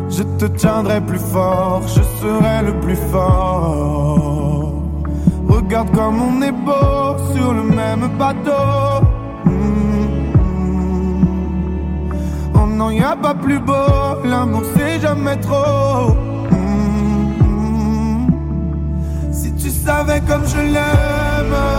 je 0.09 0.23
te 0.39 0.45
tiendrai 0.45 0.99
plus 1.01 1.19
fort, 1.19 1.83
je 1.87 2.01
serai 2.19 2.63
le 2.65 2.73
plus 2.79 2.99
fort. 3.11 4.73
Regarde 5.47 5.91
comme 5.91 6.21
on 6.21 6.41
est 6.41 6.57
beau 6.69 7.17
sur 7.33 7.53
le 7.53 7.63
même 7.63 8.09
bateau. 8.17 9.05
Mm. 9.45 9.51
Oh 12.55 12.67
non, 12.67 12.89
y 12.89 13.01
a 13.01 13.15
pas 13.15 13.35
plus 13.35 13.59
beau, 13.59 14.23
l'amour 14.23 14.63
c'est 14.75 14.99
jamais 14.99 15.37
trop. 15.37 16.15
Si 19.31 19.53
tu 19.53 19.69
savais 19.69 20.21
comme 20.21 20.45
je 20.47 20.61
l'aime, 20.73 21.78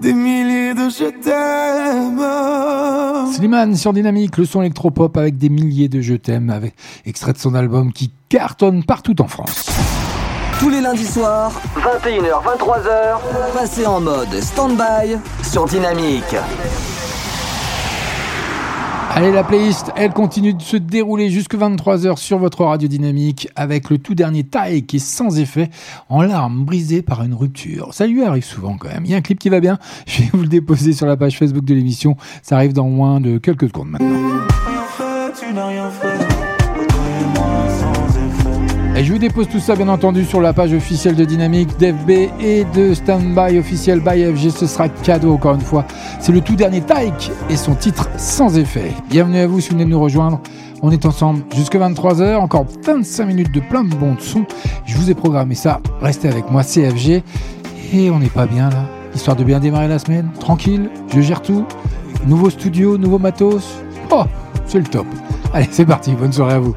des 0.00 0.12
milliers 0.12 0.74
de 0.74 0.88
je 0.88 1.10
t'aime. 1.10 2.20
Slimane 3.34 3.76
sur 3.76 3.92
Dynamique, 3.92 4.36
le 4.38 4.44
son 4.44 4.62
électropop 4.62 5.16
avec 5.16 5.36
des 5.36 5.48
milliers 5.48 5.88
de 5.88 6.00
je 6.00 6.14
t'aime, 6.14 6.50
avec 6.50 6.74
extrait 7.06 7.32
de 7.32 7.38
son 7.38 7.54
album 7.54 7.92
qui 7.92 8.10
cartonne 8.28 8.84
partout 8.84 9.20
en 9.20 9.28
France. 9.28 9.66
Tous 10.58 10.68
les 10.68 10.80
lundis 10.80 11.06
soirs, 11.06 11.52
21h, 11.76 12.42
23h, 12.44 13.18
passez 13.54 13.86
en 13.86 14.00
mode 14.00 14.40
stand-by 14.40 15.16
sur 15.42 15.66
Dynamique. 15.66 16.36
Allez, 19.12 19.32
la 19.32 19.42
playlist, 19.42 19.90
elle 19.96 20.12
continue 20.12 20.54
de 20.54 20.62
se 20.62 20.76
dérouler 20.76 21.30
jusque 21.30 21.54
23h 21.54 22.16
sur 22.16 22.38
votre 22.38 22.64
radio 22.64 22.86
dynamique 22.86 23.48
avec 23.56 23.90
le 23.90 23.98
tout 23.98 24.14
dernier 24.14 24.44
taille 24.44 24.84
qui 24.84 24.96
est 24.96 25.00
sans 25.00 25.38
effet, 25.40 25.68
en 26.08 26.22
larmes 26.22 26.64
brisées 26.64 27.02
par 27.02 27.22
une 27.24 27.34
rupture. 27.34 27.92
Ça 27.92 28.06
lui 28.06 28.22
arrive 28.22 28.44
souvent 28.44 28.76
quand 28.78 28.88
même. 28.88 29.04
Il 29.04 29.10
y 29.10 29.14
a 29.14 29.16
un 29.16 29.20
clip 29.20 29.40
qui 29.40 29.48
va 29.48 29.58
bien. 29.60 29.78
Je 30.06 30.22
vais 30.22 30.28
vous 30.32 30.42
le 30.42 30.48
déposer 30.48 30.92
sur 30.92 31.06
la 31.06 31.16
page 31.16 31.36
Facebook 31.36 31.64
de 31.64 31.74
l'émission. 31.74 32.16
Ça 32.42 32.54
arrive 32.54 32.72
dans 32.72 32.88
moins 32.88 33.20
de 33.20 33.38
quelques 33.38 33.66
secondes 33.66 33.90
maintenant. 33.90 34.46
Et 39.00 39.04
je 39.04 39.14
vous 39.14 39.18
dépose 39.18 39.48
tout 39.48 39.60
ça 39.60 39.76
bien 39.76 39.88
entendu 39.88 40.26
sur 40.26 40.42
la 40.42 40.52
page 40.52 40.74
officielle 40.74 41.14
de 41.14 41.24
Dynamique, 41.24 41.70
d'FB 41.78 42.10
et 42.38 42.66
de 42.74 42.92
Standby 42.92 43.56
officiel 43.56 44.00
by 44.00 44.26
FG. 44.26 44.50
Ce 44.50 44.66
sera 44.66 44.90
cadeau 44.90 45.32
encore 45.32 45.54
une 45.54 45.62
fois. 45.62 45.86
C'est 46.18 46.32
le 46.32 46.42
tout 46.42 46.54
dernier 46.54 46.82
Taïk 46.82 47.30
et 47.48 47.56
son 47.56 47.74
titre 47.74 48.10
sans 48.18 48.58
effet. 48.58 48.92
Bienvenue 49.08 49.38
à 49.38 49.46
vous 49.46 49.58
si 49.58 49.70
vous 49.70 49.76
venez 49.76 49.86
de 49.86 49.90
nous 49.90 50.00
rejoindre. 50.00 50.38
On 50.82 50.90
est 50.90 51.06
ensemble 51.06 51.44
jusque 51.56 51.76
23h, 51.76 52.36
encore 52.36 52.66
25 52.84 53.24
minutes 53.24 53.54
de 53.54 53.60
plein 53.60 53.84
de 53.84 53.94
bons 53.94 54.16
de 54.16 54.20
son. 54.20 54.44
Je 54.84 54.94
vous 54.98 55.10
ai 55.10 55.14
programmé 55.14 55.54
ça. 55.54 55.80
Restez 56.02 56.28
avec 56.28 56.50
moi, 56.50 56.62
CFG. 56.62 57.22
Et 57.94 58.10
on 58.10 58.18
n'est 58.18 58.26
pas 58.26 58.44
bien 58.44 58.68
là. 58.68 58.84
Histoire 59.14 59.34
de 59.34 59.44
bien 59.44 59.60
démarrer 59.60 59.88
la 59.88 59.98
semaine. 59.98 60.28
Tranquille, 60.40 60.90
je 61.08 61.22
gère 61.22 61.40
tout. 61.40 61.64
Nouveau 62.26 62.50
studio, 62.50 62.98
nouveau 62.98 63.18
matos. 63.18 63.78
Oh, 64.10 64.24
c'est 64.66 64.78
le 64.78 64.84
top. 64.84 65.06
Allez, 65.54 65.68
c'est 65.70 65.86
parti. 65.86 66.12
Bonne 66.12 66.34
soirée 66.34 66.56
à 66.56 66.58
vous. 66.58 66.74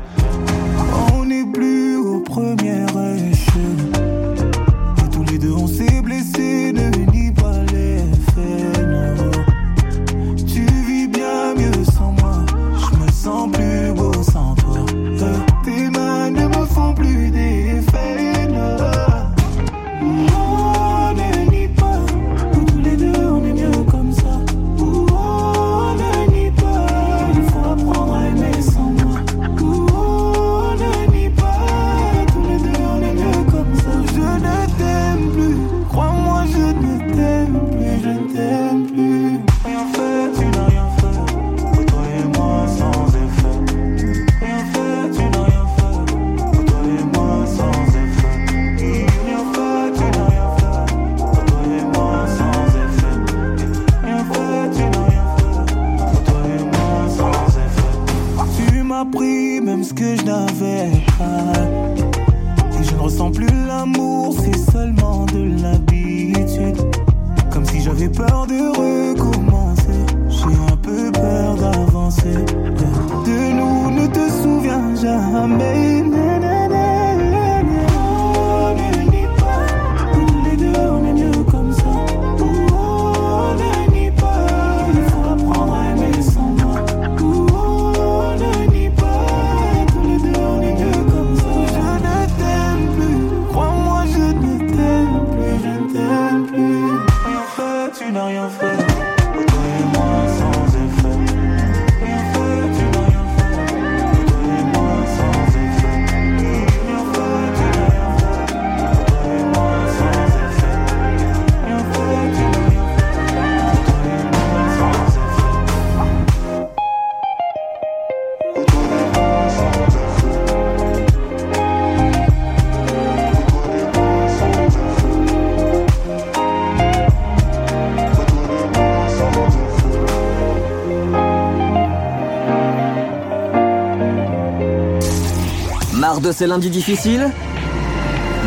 Ces 136.34 136.47
lundis 136.47 136.69
difficiles 136.69 137.31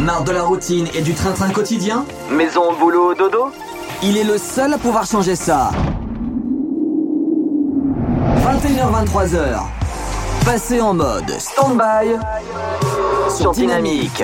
Marre 0.05 0.25
de 0.25 0.33
la 0.33 0.43
routine 0.43 0.87
et 0.95 1.01
du 1.01 1.15
train-train 1.15 1.51
quotidien 1.51 2.05
Maison, 2.31 2.73
boulot, 2.79 3.15
dodo 3.15 3.51
Il 4.03 4.17
est 4.17 4.25
le 4.25 4.37
seul 4.37 4.75
à 4.75 4.79
pouvoir 4.79 5.07
changer 5.07 5.37
ça. 5.37 5.71
21h-23h. 8.45 9.61
Passez 10.45 10.81
en 10.81 10.95
mode 10.95 11.31
stand-by 11.39 12.17
sur 13.37 13.53
Dynamique. 13.53 14.23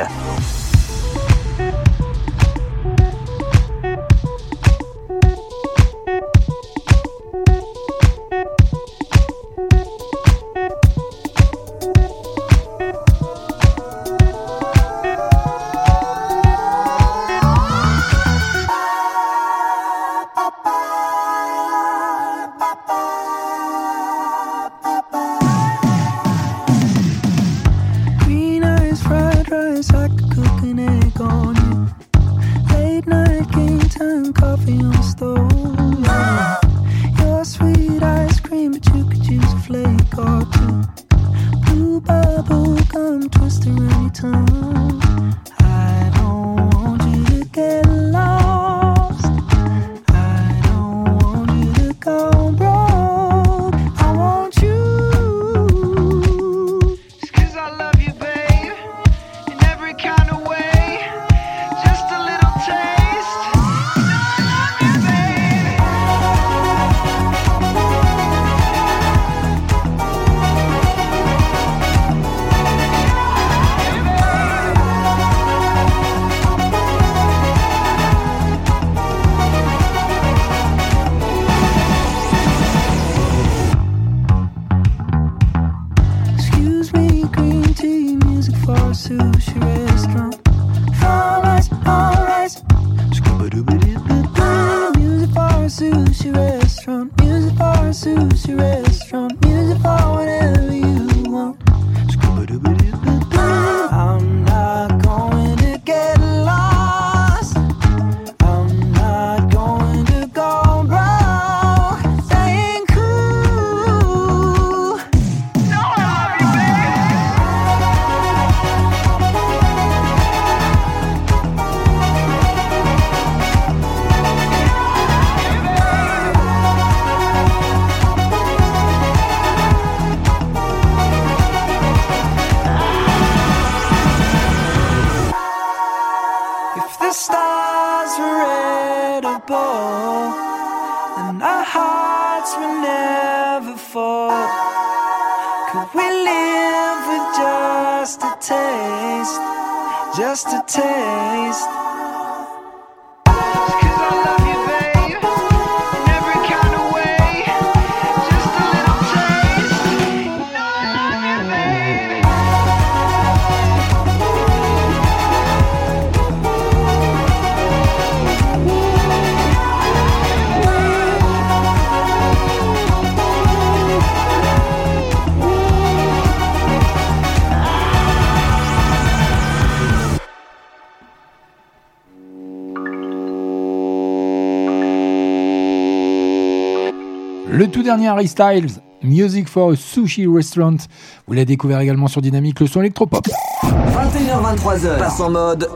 dernier 187.93 188.09
Harry 188.09 188.27
Styles, 188.27 188.81
Music 189.02 189.47
for 189.51 189.73
a 189.73 189.77
Sushi 189.77 190.27
Restaurant. 190.27 190.78
Vous 191.27 191.35
l'avez 191.35 191.44
découvert 191.44 191.78
également 191.81 192.09
sur 192.09 192.23
Dynamique, 192.23 192.59
le 192.60 192.66
son 192.66 192.81
électropop. 192.81 193.28
21h23h, 193.62 194.98
passe 194.98 195.20
en 195.20 195.28
mode 195.28 195.69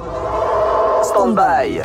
standby. 1.03 1.83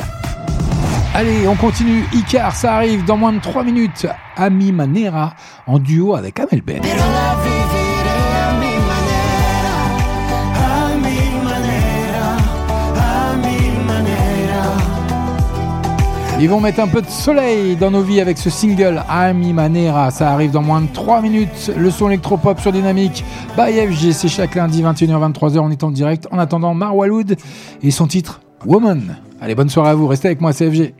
Allez, 1.14 1.46
on 1.46 1.54
continue. 1.56 2.06
Icar, 2.14 2.56
ça 2.56 2.76
arrive 2.76 3.04
dans 3.04 3.18
moins 3.18 3.34
de 3.34 3.40
3 3.40 3.62
minutes. 3.62 4.06
Ami 4.34 4.72
Manera 4.72 5.34
en 5.66 5.78
duo 5.78 6.14
avec 6.14 6.40
Amel 6.40 6.62
Ben. 6.62 6.80
Ils 16.42 16.48
vont 16.48 16.58
mettre 16.58 16.80
un 16.80 16.88
peu 16.88 17.00
de 17.00 17.06
soleil 17.06 17.76
dans 17.76 17.92
nos 17.92 18.02
vies 18.02 18.20
avec 18.20 18.36
ce 18.36 18.50
single 18.50 19.04
Ami 19.08 19.52
Manera. 19.52 20.10
Ça 20.10 20.32
arrive 20.32 20.50
dans 20.50 20.60
moins 20.60 20.80
de 20.80 20.88
3 20.92 21.22
minutes. 21.22 21.70
Le 21.76 21.88
son 21.88 22.08
électropop 22.08 22.58
sur 22.58 22.72
Dynamique. 22.72 23.24
By 23.56 23.70
FG, 23.74 24.10
c'est 24.10 24.26
chaque 24.26 24.56
lundi 24.56 24.82
21h-23h. 24.82 25.60
On 25.60 25.70
est 25.70 25.84
en 25.84 25.92
direct. 25.92 26.26
En 26.32 26.40
attendant, 26.40 26.74
Marwaloud 26.74 27.36
et 27.84 27.90
son 27.92 28.08
titre 28.08 28.40
Woman. 28.66 29.18
Allez, 29.40 29.54
bonne 29.54 29.68
soirée 29.68 29.90
à 29.90 29.94
vous. 29.94 30.08
Restez 30.08 30.26
avec 30.26 30.40
moi, 30.40 30.52
CFG. 30.52 30.94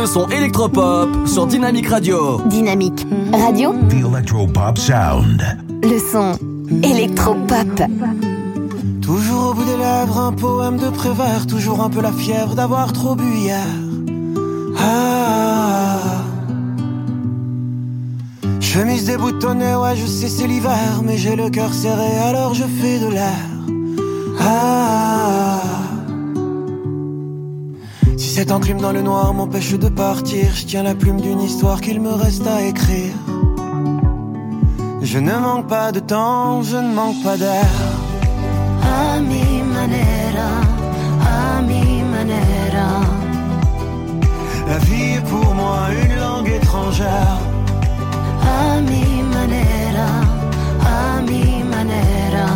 Le 0.00 0.06
son 0.06 0.26
électropop 0.28 1.10
sur 1.26 1.46
Dynamique 1.46 1.88
Radio. 1.88 2.40
Dynamique 2.46 3.06
Radio, 3.34 3.74
The 3.90 4.06
Electropop 4.06 4.78
Sound. 4.78 5.42
le 5.82 5.98
son 5.98 6.32
électropop. 6.82 7.82
Toujours 9.02 9.50
au 9.50 9.54
bout 9.54 9.64
des 9.64 9.76
lèvres, 9.76 10.18
un 10.18 10.32
poème 10.32 10.78
de 10.78 10.88
Prévert. 10.88 11.46
Toujours 11.46 11.82
un 11.82 11.90
peu 11.90 12.00
la 12.00 12.12
fièvre 12.12 12.54
d'avoir 12.54 12.94
trop 12.94 13.14
bu 13.14 13.30
hier. 13.30 13.66
Ah. 14.78 15.98
Chemise 18.58 19.04
déboutonnée, 19.04 19.74
ouais, 19.74 19.96
je 19.96 20.06
sais, 20.06 20.28
c'est 20.28 20.46
l'hiver. 20.46 21.02
Mais 21.04 21.18
j'ai 21.18 21.36
le 21.36 21.50
cœur 21.50 21.74
serré, 21.74 22.16
alors 22.26 22.54
je 22.54 22.64
fais 22.64 23.00
de 23.00 23.08
l'air. 23.08 23.36
Ah. 24.40 25.19
Cette 28.40 28.52
enclume 28.52 28.80
dans 28.80 28.92
le 28.92 29.02
noir 29.02 29.34
m'empêche 29.34 29.74
de 29.74 29.90
partir, 29.90 30.46
je 30.54 30.64
tiens 30.64 30.82
la 30.82 30.94
plume 30.94 31.20
d'une 31.20 31.42
histoire 31.42 31.78
qu'il 31.82 32.00
me 32.00 32.14
reste 32.14 32.46
à 32.46 32.62
écrire. 32.62 33.12
Je 35.02 35.18
ne 35.18 35.34
manque 35.46 35.66
pas 35.66 35.92
de 35.92 36.00
temps, 36.00 36.62
je 36.62 36.78
ne 36.78 36.90
manque 36.94 37.22
pas 37.22 37.36
d'air. 37.36 37.70
A 38.82 39.20
mi 39.20 39.44
manera, 39.74 40.52
a 41.36 41.60
mi 41.60 42.02
manera. 42.14 42.90
La 44.68 44.78
vie 44.86 45.16
est 45.18 45.26
pour 45.32 45.54
moi 45.54 45.80
une 46.02 46.16
langue 46.18 46.48
étrangère. 46.48 47.38
A 48.56 48.80
mi 48.80 49.22
manera, 49.34 50.12
a 50.96 51.20
mi 51.28 51.62
manera. 51.74 52.48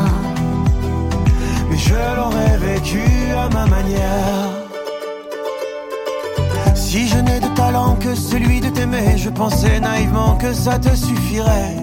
Mais 1.69 1.77
je 1.77 2.01
l'aurais 2.17 2.57
vécu 2.69 3.05
à 3.37 3.51
ma 3.51 3.67
manière. 3.67 4.54
Si 6.95 7.09
je 7.09 7.17
n'ai 7.17 7.41
de 7.41 7.49
talent 7.57 7.97
que 7.97 8.15
celui 8.15 8.61
de 8.61 8.69
t'aimer, 8.69 9.19
je 9.19 9.29
pensais 9.29 9.81
naïvement 9.81 10.37
que 10.37 10.55
ça 10.55 10.79
te 10.79 10.95
suffirait. 10.95 11.75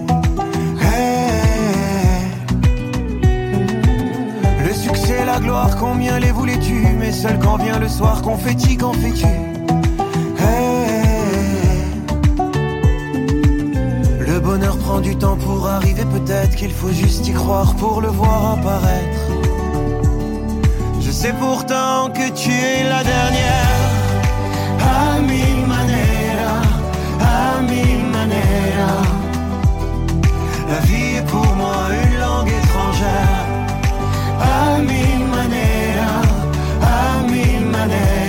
Hey. 0.81 2.31
Le 4.65 4.73
succès, 4.73 5.25
la 5.25 5.37
gloire, 5.41 5.75
combien 5.75 6.17
les 6.17 6.31
voulais-tu? 6.31 6.87
Mais 6.97 7.11
seul 7.11 7.37
quand 7.39 7.57
vient 7.57 7.77
le 7.77 7.89
soir, 7.89 8.21
confetti, 8.21 8.77
qu'en 8.77 8.93
fais-tu? 8.93 9.25
Hey. 10.45 11.01
Le 14.17 14.39
bonheur 14.39 14.77
prend 14.77 15.01
du 15.01 15.17
temps 15.17 15.35
pour 15.35 15.67
arriver, 15.67 16.05
peut-être 16.05 16.55
qu'il 16.55 16.71
faut 16.71 16.93
juste 16.93 17.27
y 17.27 17.33
croire 17.33 17.75
pour 17.75 17.99
le 17.99 18.07
voir 18.07 18.53
apparaître. 18.53 19.19
Je 21.01 21.11
sais 21.11 21.33
pourtant 21.33 22.09
que 22.13 22.29
tu 22.31 22.49
es 22.49 22.87
la 22.87 23.03
dernière. 23.03 23.80
A 24.83 25.19
mi 25.27 25.43
manera, 25.71 26.53
a 27.19 27.61
mi 27.69 27.85
manera. 28.15 28.91
La 30.69 30.79
vie 30.87 31.15
est 31.17 31.27
pour 31.27 31.49
moi 31.55 31.77
une 32.03 32.19
langue 32.19 32.51
étrangère. 32.61 33.45
A 34.39 34.79
mi 34.79 35.05
manera, 35.35 36.11
a 36.81 37.21
mi 37.31 37.45
manera. 37.65 38.20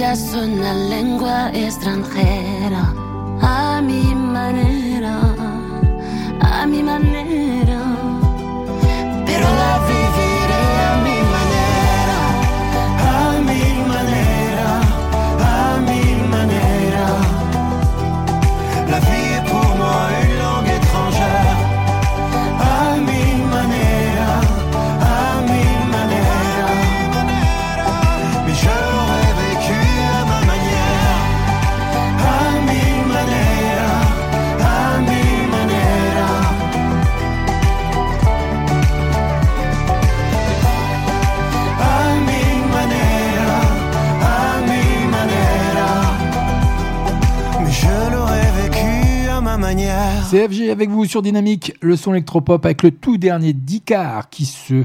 mentiras 0.00 0.30
son 0.30 0.60
la 0.62 0.72
lengua 0.72 1.50
extranjera. 1.52 2.49
Manière. 50.32 50.48
CFG 50.48 50.70
avec 50.70 50.90
vous 50.90 51.04
sur 51.04 51.22
Dynamique, 51.22 51.74
le 51.80 51.96
son 51.96 52.12
électropop 52.12 52.64
avec 52.64 52.82
le 52.82 52.90
tout 52.90 53.18
dernier 53.18 53.52
Dicar 53.52 54.28
qui 54.30 54.44
se 54.44 54.84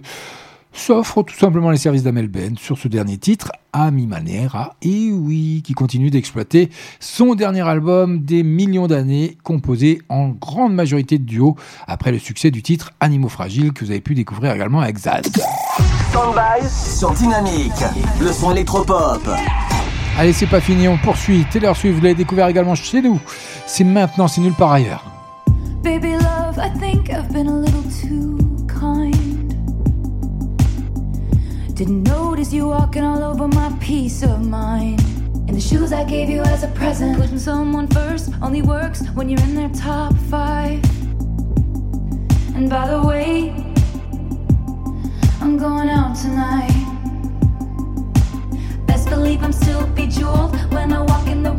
s'offre 0.75 1.23
tout 1.23 1.35
simplement 1.35 1.71
les 1.71 1.77
services 1.77 2.03
d'Amel 2.03 2.27
Ben 2.27 2.57
sur 2.57 2.77
ce 2.77 2.87
dernier 2.87 3.17
titre, 3.17 3.51
à 3.71 3.91
mi 3.91 4.07
manera, 4.07 4.75
et 4.81 5.09
oui, 5.11 5.61
qui 5.63 5.73
continue 5.73 6.09
d'exploiter 6.09 6.69
son 6.99 7.33
dernier 7.33 7.61
album 7.61 8.19
des 8.19 8.43
millions 8.43 8.87
d'années, 8.87 9.37
composé 9.43 10.01
en 10.09 10.29
grande 10.29 10.73
majorité 10.73 11.17
de 11.17 11.23
duos, 11.23 11.55
après 11.87 12.11
le 12.11 12.19
succès 12.19 12.51
du 12.51 12.61
titre 12.61 12.91
Animaux 12.99 13.29
Fragiles 13.29 13.73
que 13.73 13.85
vous 13.85 13.91
avez 13.91 14.01
pu 14.01 14.15
découvrir 14.15 14.53
également 14.53 14.81
avec 14.81 14.97
Zaz. 14.97 15.23
Stand-by 16.09 16.67
sur 16.69 17.11
Dynamique. 17.11 17.71
Le 18.21 18.31
son 18.31 18.51
électropop. 18.51 19.21
Allez, 20.17 20.33
c'est 20.33 20.47
pas 20.47 20.61
fini, 20.61 20.87
on 20.87 20.97
poursuit. 20.97 21.45
Taylor 21.51 21.75
Swift, 21.75 21.95
vous 21.95 22.01
l'avez 22.01 22.15
découvert 22.15 22.47
également 22.47 22.75
chez 22.75 23.01
nous. 23.01 23.19
C'est 23.65 23.83
maintenant, 23.83 24.27
c'est 24.27 24.41
nulle 24.41 24.53
part 24.53 24.71
ailleurs. 24.71 25.14
Baby 25.85 26.17
love, 26.17 26.57
I 26.57 26.69
think 26.69 27.11
I've 27.11 27.31
been 27.31 27.45
a 27.45 27.55
little 27.55 27.83
too 27.91 28.65
kind. 28.67 29.49
Didn't 31.75 32.01
notice 32.01 32.51
you 32.51 32.69
walking 32.69 33.03
all 33.03 33.23
over 33.23 33.47
my 33.47 33.71
peace 33.79 34.23
of 34.23 34.41
mind. 34.41 34.99
And 35.47 35.55
the 35.55 35.61
shoes 35.61 35.93
I 35.93 36.03
gave 36.03 36.27
you 36.27 36.41
as 36.41 36.63
a 36.63 36.69
present. 36.69 37.19
Putting 37.19 37.37
someone 37.37 37.85
first 37.85 38.31
only 38.41 38.63
works 38.63 39.05
when 39.13 39.29
you're 39.29 39.41
in 39.41 39.53
their 39.53 39.69
top 39.69 40.15
five. 40.31 40.83
And 42.55 42.67
by 42.67 42.87
the 42.87 43.03
way, 43.05 43.51
I'm 45.39 45.55
going 45.55 45.89
out 45.89 46.15
tonight. 46.17 46.73
Best 48.87 49.07
believe 49.07 49.43
I'm 49.43 49.53
still 49.53 49.85
bejeweled 49.85 50.55
when 50.73 50.91
I 50.91 51.01
walk 51.01 51.27
in 51.27 51.43
the 51.43 51.53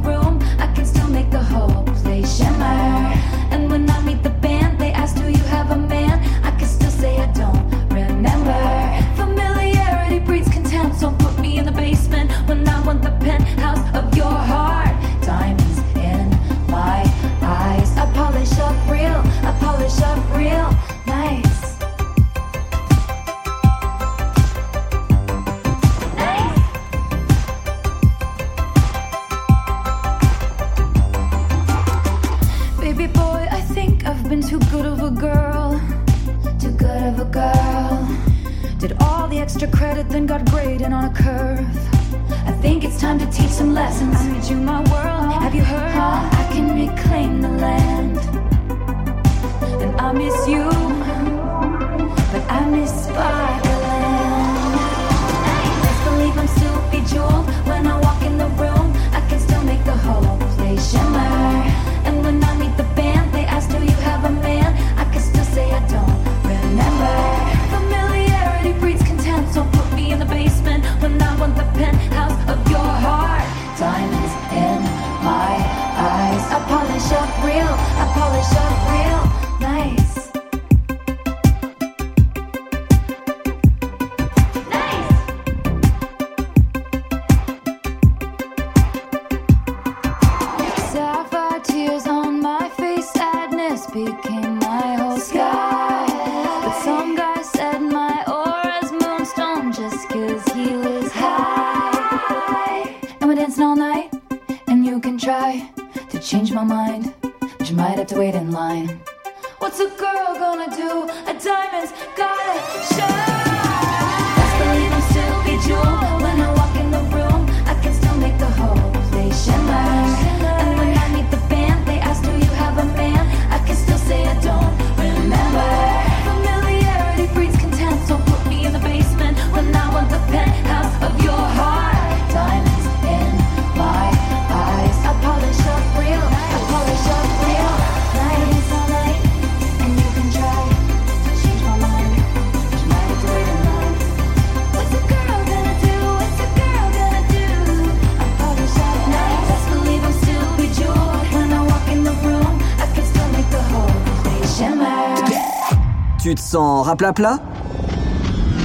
en 156.56 156.82
raplapla 156.82 157.38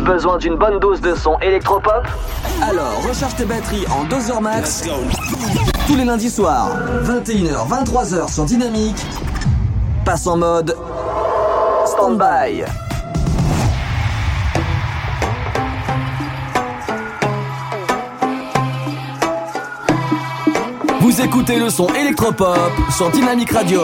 Besoin 0.04 0.38
d'une 0.38 0.56
bonne 0.56 0.80
dose 0.80 1.02
de 1.02 1.14
son 1.14 1.38
électropop 1.40 2.08
Alors 2.62 3.04
recharge 3.08 3.36
tes 3.36 3.46
batteries 3.46 3.86
en 3.92 4.04
2 4.06 4.32
heures 4.32 4.42
max. 4.42 4.84
Tous 5.86 5.96
les 5.96 6.06
lundis 6.06 6.30
soirs, 6.30 6.70
21h, 7.04 7.68
23h 7.68 8.34
sur 8.34 8.46
Dynamique. 8.46 9.06
Passe 10.06 10.26
en 10.26 10.38
mode 10.38 10.76
stand-by. 11.86 12.64
Vous 21.02 21.22
écoutez 21.22 21.60
le 21.60 21.70
son 21.70 21.88
électropop 21.94 22.58
sur 22.90 23.12
Dynamique 23.12 23.52
Radio. 23.52 23.82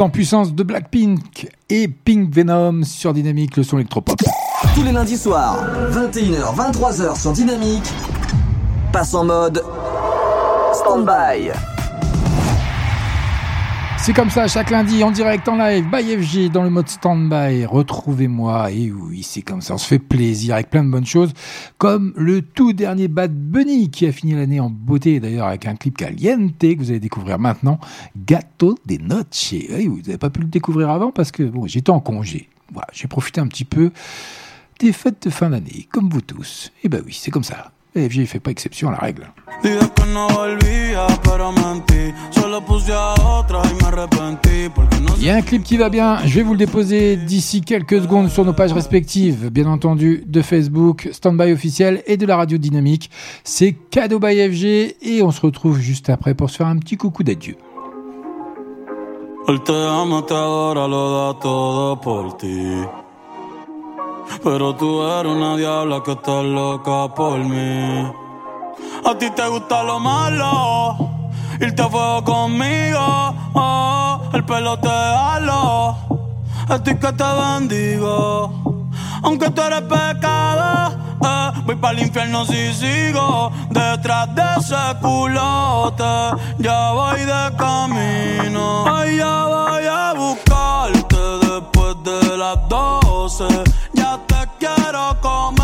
en 0.00 0.10
puissance 0.10 0.54
de 0.54 0.62
Blackpink 0.62 1.48
et 1.70 1.88
Pink 1.88 2.34
Venom 2.34 2.82
sur 2.84 3.12
Dynamique, 3.12 3.56
le 3.56 3.62
son 3.62 3.78
électropop. 3.78 4.20
Tous 4.74 4.82
les 4.82 4.92
lundis 4.92 5.16
soirs, 5.16 5.56
21h, 5.90 6.54
23h 6.54 7.20
sur 7.20 7.32
Dynamique, 7.32 7.92
passe 8.92 9.14
en 9.14 9.24
mode 9.24 9.62
stand-by. 10.74 11.50
C'est 13.98 14.12
comme 14.12 14.28
ça, 14.28 14.46
chaque 14.48 14.68
lundi, 14.68 15.02
en 15.02 15.10
direct, 15.10 15.48
en 15.48 15.56
live, 15.56 15.86
by 15.90 16.22
FG, 16.22 16.52
dans 16.52 16.62
le 16.62 16.68
mode 16.68 16.88
stand-by. 16.88 17.64
Retrouvez-moi, 17.64 18.70
et 18.70 18.92
oui, 18.92 19.22
c'est 19.22 19.40
comme 19.40 19.62
ça, 19.62 19.74
on 19.74 19.78
se 19.78 19.86
fait 19.86 19.98
plaisir 19.98 20.54
avec 20.54 20.68
plein 20.68 20.84
de 20.84 20.90
bonnes 20.90 21.06
choses 21.06 21.32
comme 21.84 22.14
le 22.16 22.40
tout 22.40 22.72
dernier 22.72 23.08
Bad 23.08 23.34
Bunny 23.34 23.90
qui 23.90 24.06
a 24.06 24.12
fini 24.12 24.32
l'année 24.32 24.58
en 24.58 24.70
beauté, 24.70 25.20
d'ailleurs 25.20 25.48
avec 25.48 25.66
un 25.66 25.76
clip 25.76 25.98
caliente 25.98 26.56
que 26.58 26.78
vous 26.78 26.88
allez 26.88 26.98
découvrir 26.98 27.38
maintenant, 27.38 27.78
Gato 28.16 28.78
de 28.86 28.96
Noche. 28.96 29.52
Vous 29.68 29.98
n'avez 29.98 30.16
pas 30.16 30.30
pu 30.30 30.40
le 30.40 30.46
découvrir 30.46 30.88
avant 30.88 31.12
parce 31.12 31.30
que 31.30 31.42
bon, 31.42 31.66
j'étais 31.66 31.90
en 31.90 32.00
congé. 32.00 32.48
Voilà, 32.72 32.88
j'ai 32.94 33.06
profité 33.06 33.42
un 33.42 33.46
petit 33.48 33.66
peu 33.66 33.90
des 34.80 34.94
fêtes 34.94 35.24
de 35.24 35.28
fin 35.28 35.50
d'année, 35.50 35.86
comme 35.92 36.08
vous 36.08 36.22
tous. 36.22 36.72
Et 36.82 36.88
ben 36.88 37.02
oui, 37.04 37.14
c'est 37.20 37.30
comme 37.30 37.44
ça. 37.44 37.73
FG 37.94 38.16
il 38.16 38.26
fait 38.26 38.40
pas 38.40 38.50
exception 38.50 38.88
à 38.88 38.92
la 38.92 38.98
règle. 38.98 39.32
Dije 39.62 39.78
que 39.94 40.12
no 40.12 40.28
volvía, 40.28 41.06
pero 41.22 41.52
mentí. 41.52 42.12
Solo 42.30 42.60
puse 42.60 42.92
a 42.92 43.14
otra 43.14 43.62
y 43.70 43.74
me 43.82 43.88
arrepentí. 43.88 44.68
Porque 44.74 45.00
no 45.00 45.14
Il 45.18 45.24
y 45.24 45.30
a 45.30 45.36
un 45.36 45.42
clip 45.42 45.62
qui 45.62 45.76
va 45.76 45.88
bien, 45.88 46.18
je 46.26 46.34
vais 46.34 46.42
vous 46.42 46.52
le 46.52 46.58
déposer 46.58 47.16
d'ici 47.16 47.60
quelques 47.60 48.02
secondes 48.02 48.28
sur 48.28 48.44
nos 48.44 48.52
pages 48.52 48.72
respectives, 48.72 49.48
bien 49.50 49.66
entendu, 49.66 50.24
de 50.26 50.42
Facebook, 50.42 51.08
Standby 51.12 51.52
officiel 51.52 52.02
et 52.06 52.16
de 52.16 52.26
la 52.26 52.36
radio 52.36 52.58
dynamique. 52.58 53.10
C'est 53.44 53.72
cadeau 53.90 54.18
by 54.18 54.50
FG 54.50 54.96
et 55.00 55.22
on 55.22 55.30
se 55.30 55.40
retrouve 55.40 55.78
juste 55.78 56.10
après 56.10 56.34
pour 56.34 56.50
se 56.50 56.56
faire 56.56 56.66
un 56.66 56.78
petit 56.78 56.96
coucou 56.96 57.22
d'adieu. 57.22 57.56
Él 59.46 59.60
te 59.62 59.72
ama, 59.72 60.22
te 60.22 60.32
adora, 60.32 60.88
lo 60.88 61.32
da 61.32 61.38
todo 61.38 62.00
por 62.00 62.36
ti. 62.38 62.86
Pero 64.42 64.74
tú 64.76 65.02
eres 65.02 65.32
una 65.32 65.56
diabla 65.56 66.02
que 66.04 66.12
está 66.12 66.42
loca 66.42 67.14
por 67.14 67.38
mí. 67.38 68.12
A 69.04 69.18
ti 69.18 69.30
te 69.30 69.46
gusta 69.48 69.82
lo 69.82 70.00
malo, 70.00 70.96
irte 71.60 71.82
a 71.82 71.88
fuego 71.88 72.24
conmigo. 72.24 73.34
oh, 73.54 74.20
el 74.32 74.44
pelo 74.44 74.78
te 74.78 74.88
halo, 74.88 75.96
a 76.68 76.78
ti 76.82 76.94
que 76.96 77.12
te 77.12 77.24
bendigo. 77.24 78.80
Aunque 79.22 79.50
tú 79.50 79.62
eres 79.62 79.82
pecado, 79.82 80.92
eh, 81.22 81.50
voy 81.64 81.76
para 81.76 81.98
el 81.98 82.06
infierno 82.06 82.44
si 82.44 82.72
sigo 82.74 83.52
detrás 83.70 84.34
de 84.34 84.42
ese 84.58 84.98
culote. 85.00 86.04
Ya 86.58 86.92
voy 86.92 87.20
de 87.20 87.56
camino. 87.56 88.84
Ay, 88.86 89.16
ya 89.18 89.44
voy 89.44 89.86
a 89.86 90.12
buscarte 90.14 91.16
después 91.46 91.96
de 92.04 92.36
las 92.36 92.68
12 92.68 93.44
quiero 94.64 95.20
comer. 95.20 95.63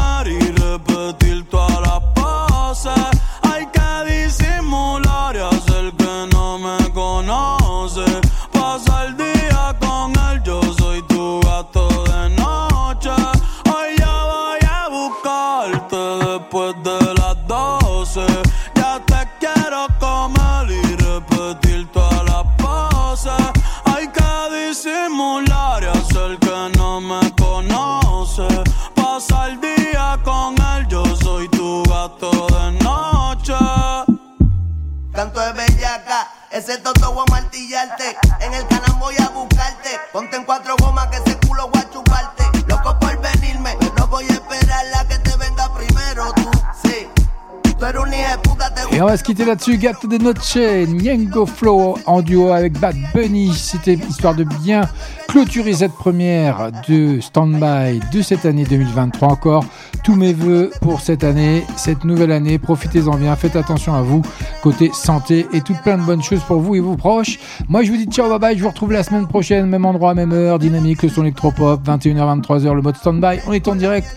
Et 48.92 49.00
on 49.00 49.06
va 49.06 49.16
se 49.16 49.22
quitter 49.24 49.44
là-dessus. 49.44 49.78
Gato 49.78 50.06
de 50.06 50.18
Noche, 50.18 50.56
Nyango 50.56 51.46
Flow 51.46 51.96
en 52.06 52.20
duo 52.20 52.52
avec 52.52 52.78
Bad 52.78 52.96
Bunny. 53.14 53.54
C'était 53.54 53.94
histoire 53.94 54.34
de 54.34 54.44
bien 54.44 54.82
clôturer 55.28 55.72
cette 55.72 55.92
première 55.92 56.70
de 56.88 57.20
Standby 57.20 58.00
de 58.12 58.20
cette 58.20 58.44
année 58.44 58.64
2023 58.64 59.28
encore. 59.28 59.64
Tous 60.10 60.16
mes 60.16 60.32
voeux 60.32 60.72
pour 60.80 61.00
cette 61.00 61.22
année, 61.22 61.64
cette 61.76 62.02
nouvelle 62.02 62.32
année. 62.32 62.58
Profitez-en 62.58 63.14
bien, 63.14 63.36
faites 63.36 63.54
attention 63.54 63.94
à 63.94 64.02
vous, 64.02 64.22
côté 64.60 64.90
santé 64.92 65.46
et 65.52 65.60
toutes 65.60 65.80
plein 65.82 65.98
de 65.98 66.02
bonnes 66.02 66.20
choses 66.20 66.40
pour 66.40 66.58
vous 66.58 66.74
et 66.74 66.80
vos 66.80 66.96
proches. 66.96 67.38
Moi, 67.68 67.84
je 67.84 67.92
vous 67.92 67.96
dis 67.96 68.06
ciao, 68.06 68.28
bye 68.28 68.40
bye. 68.40 68.58
Je 68.58 68.62
vous 68.64 68.70
retrouve 68.70 68.90
la 68.90 69.04
semaine 69.04 69.28
prochaine, 69.28 69.66
même 69.66 69.84
endroit, 69.84 70.14
même 70.14 70.32
heure. 70.32 70.58
Dynamique, 70.58 71.04
le 71.04 71.10
son 71.10 71.22
électropop, 71.22 71.86
21h, 71.86 72.40
23h, 72.40 72.74
le 72.74 72.82
mode 72.82 72.96
Standby. 72.96 73.38
On 73.46 73.52
est 73.52 73.68
en 73.68 73.76
direct, 73.76 74.08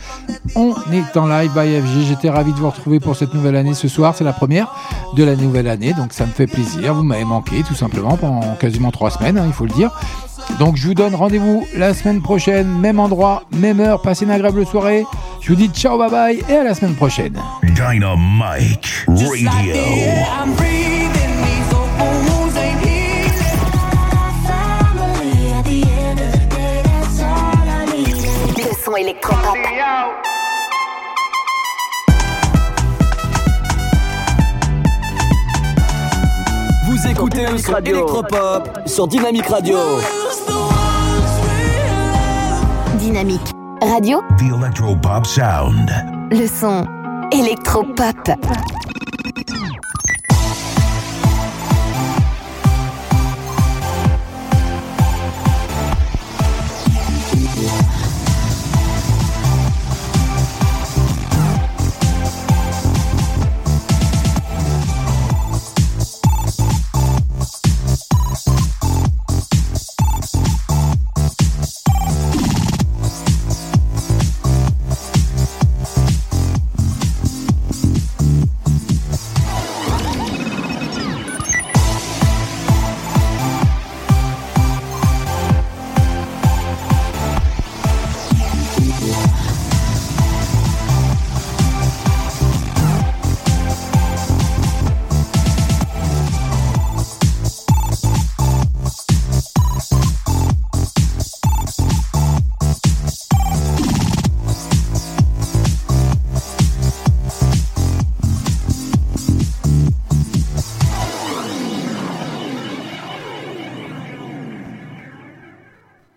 on 0.56 0.74
est 0.92 1.16
en 1.16 1.28
live 1.28 1.52
by 1.54 1.80
FG. 1.80 2.08
J'étais 2.08 2.32
ravi 2.32 2.54
de 2.54 2.58
vous 2.58 2.72
retrouver 2.72 3.00
pour 3.00 3.16
cette 3.16 3.36
nouvelle 3.36 3.56
année 3.56 3.76
ce 3.76 3.88
soir. 3.88 4.16
C'est 4.18 4.24
la 4.24 4.34
première 4.34 4.74
de 5.16 5.24
la 5.24 5.36
nouvelle 5.36 5.68
année, 5.68 5.94
donc 5.94 6.12
ça 6.12 6.26
me 6.26 6.32
fait 6.32 6.48
plaisir. 6.48 6.96
Vous 6.96 7.04
m'avez 7.04 7.24
manqué 7.24 7.62
tout 7.62 7.76
simplement 7.76 8.18
pendant 8.18 8.56
quasiment 8.56 8.90
trois 8.90 9.12
semaines, 9.12 9.38
hein, 9.38 9.44
il 9.46 9.54
faut 9.54 9.66
le 9.66 9.74
dire. 9.74 9.92
Donc 10.60 10.76
je 10.76 10.88
vous 10.88 10.94
donne 10.94 11.16
rendez-vous 11.16 11.66
la 11.76 11.94
semaine 11.94 12.22
prochaine, 12.22 12.68
même 12.68 13.00
endroit, 13.00 13.44
même 13.52 13.80
heure. 13.80 14.02
Passez 14.02 14.26
une 14.26 14.32
agréable 14.32 14.66
soirée. 14.66 15.06
Je 15.42 15.50
vous 15.50 15.56
dis 15.56 15.68
ciao, 15.68 15.83
bye 15.84 16.10
bye 16.10 16.44
et 16.48 16.56
à 16.56 16.64
la 16.64 16.74
semaine 16.74 16.96
prochaine. 16.96 17.38
Dynamite 17.64 19.06
Radio. 19.08 19.76
Son 28.86 28.96
électropop. 28.96 29.58
Vous 36.86 37.08
écoutez 37.08 37.46
le 37.46 37.58
son 37.58 37.76
électropop 37.78 38.80
sur 38.86 39.08
Dynamique 39.08 39.48
Radio. 39.48 39.78
Dynamique 43.00 43.63
radio, 43.86 44.22
The 44.38 44.54
Electro 44.56 44.96
Pop 44.96 45.26
Sound. 45.26 45.90
le 46.32 46.48
son 46.48 46.86
électropop. 47.32 48.30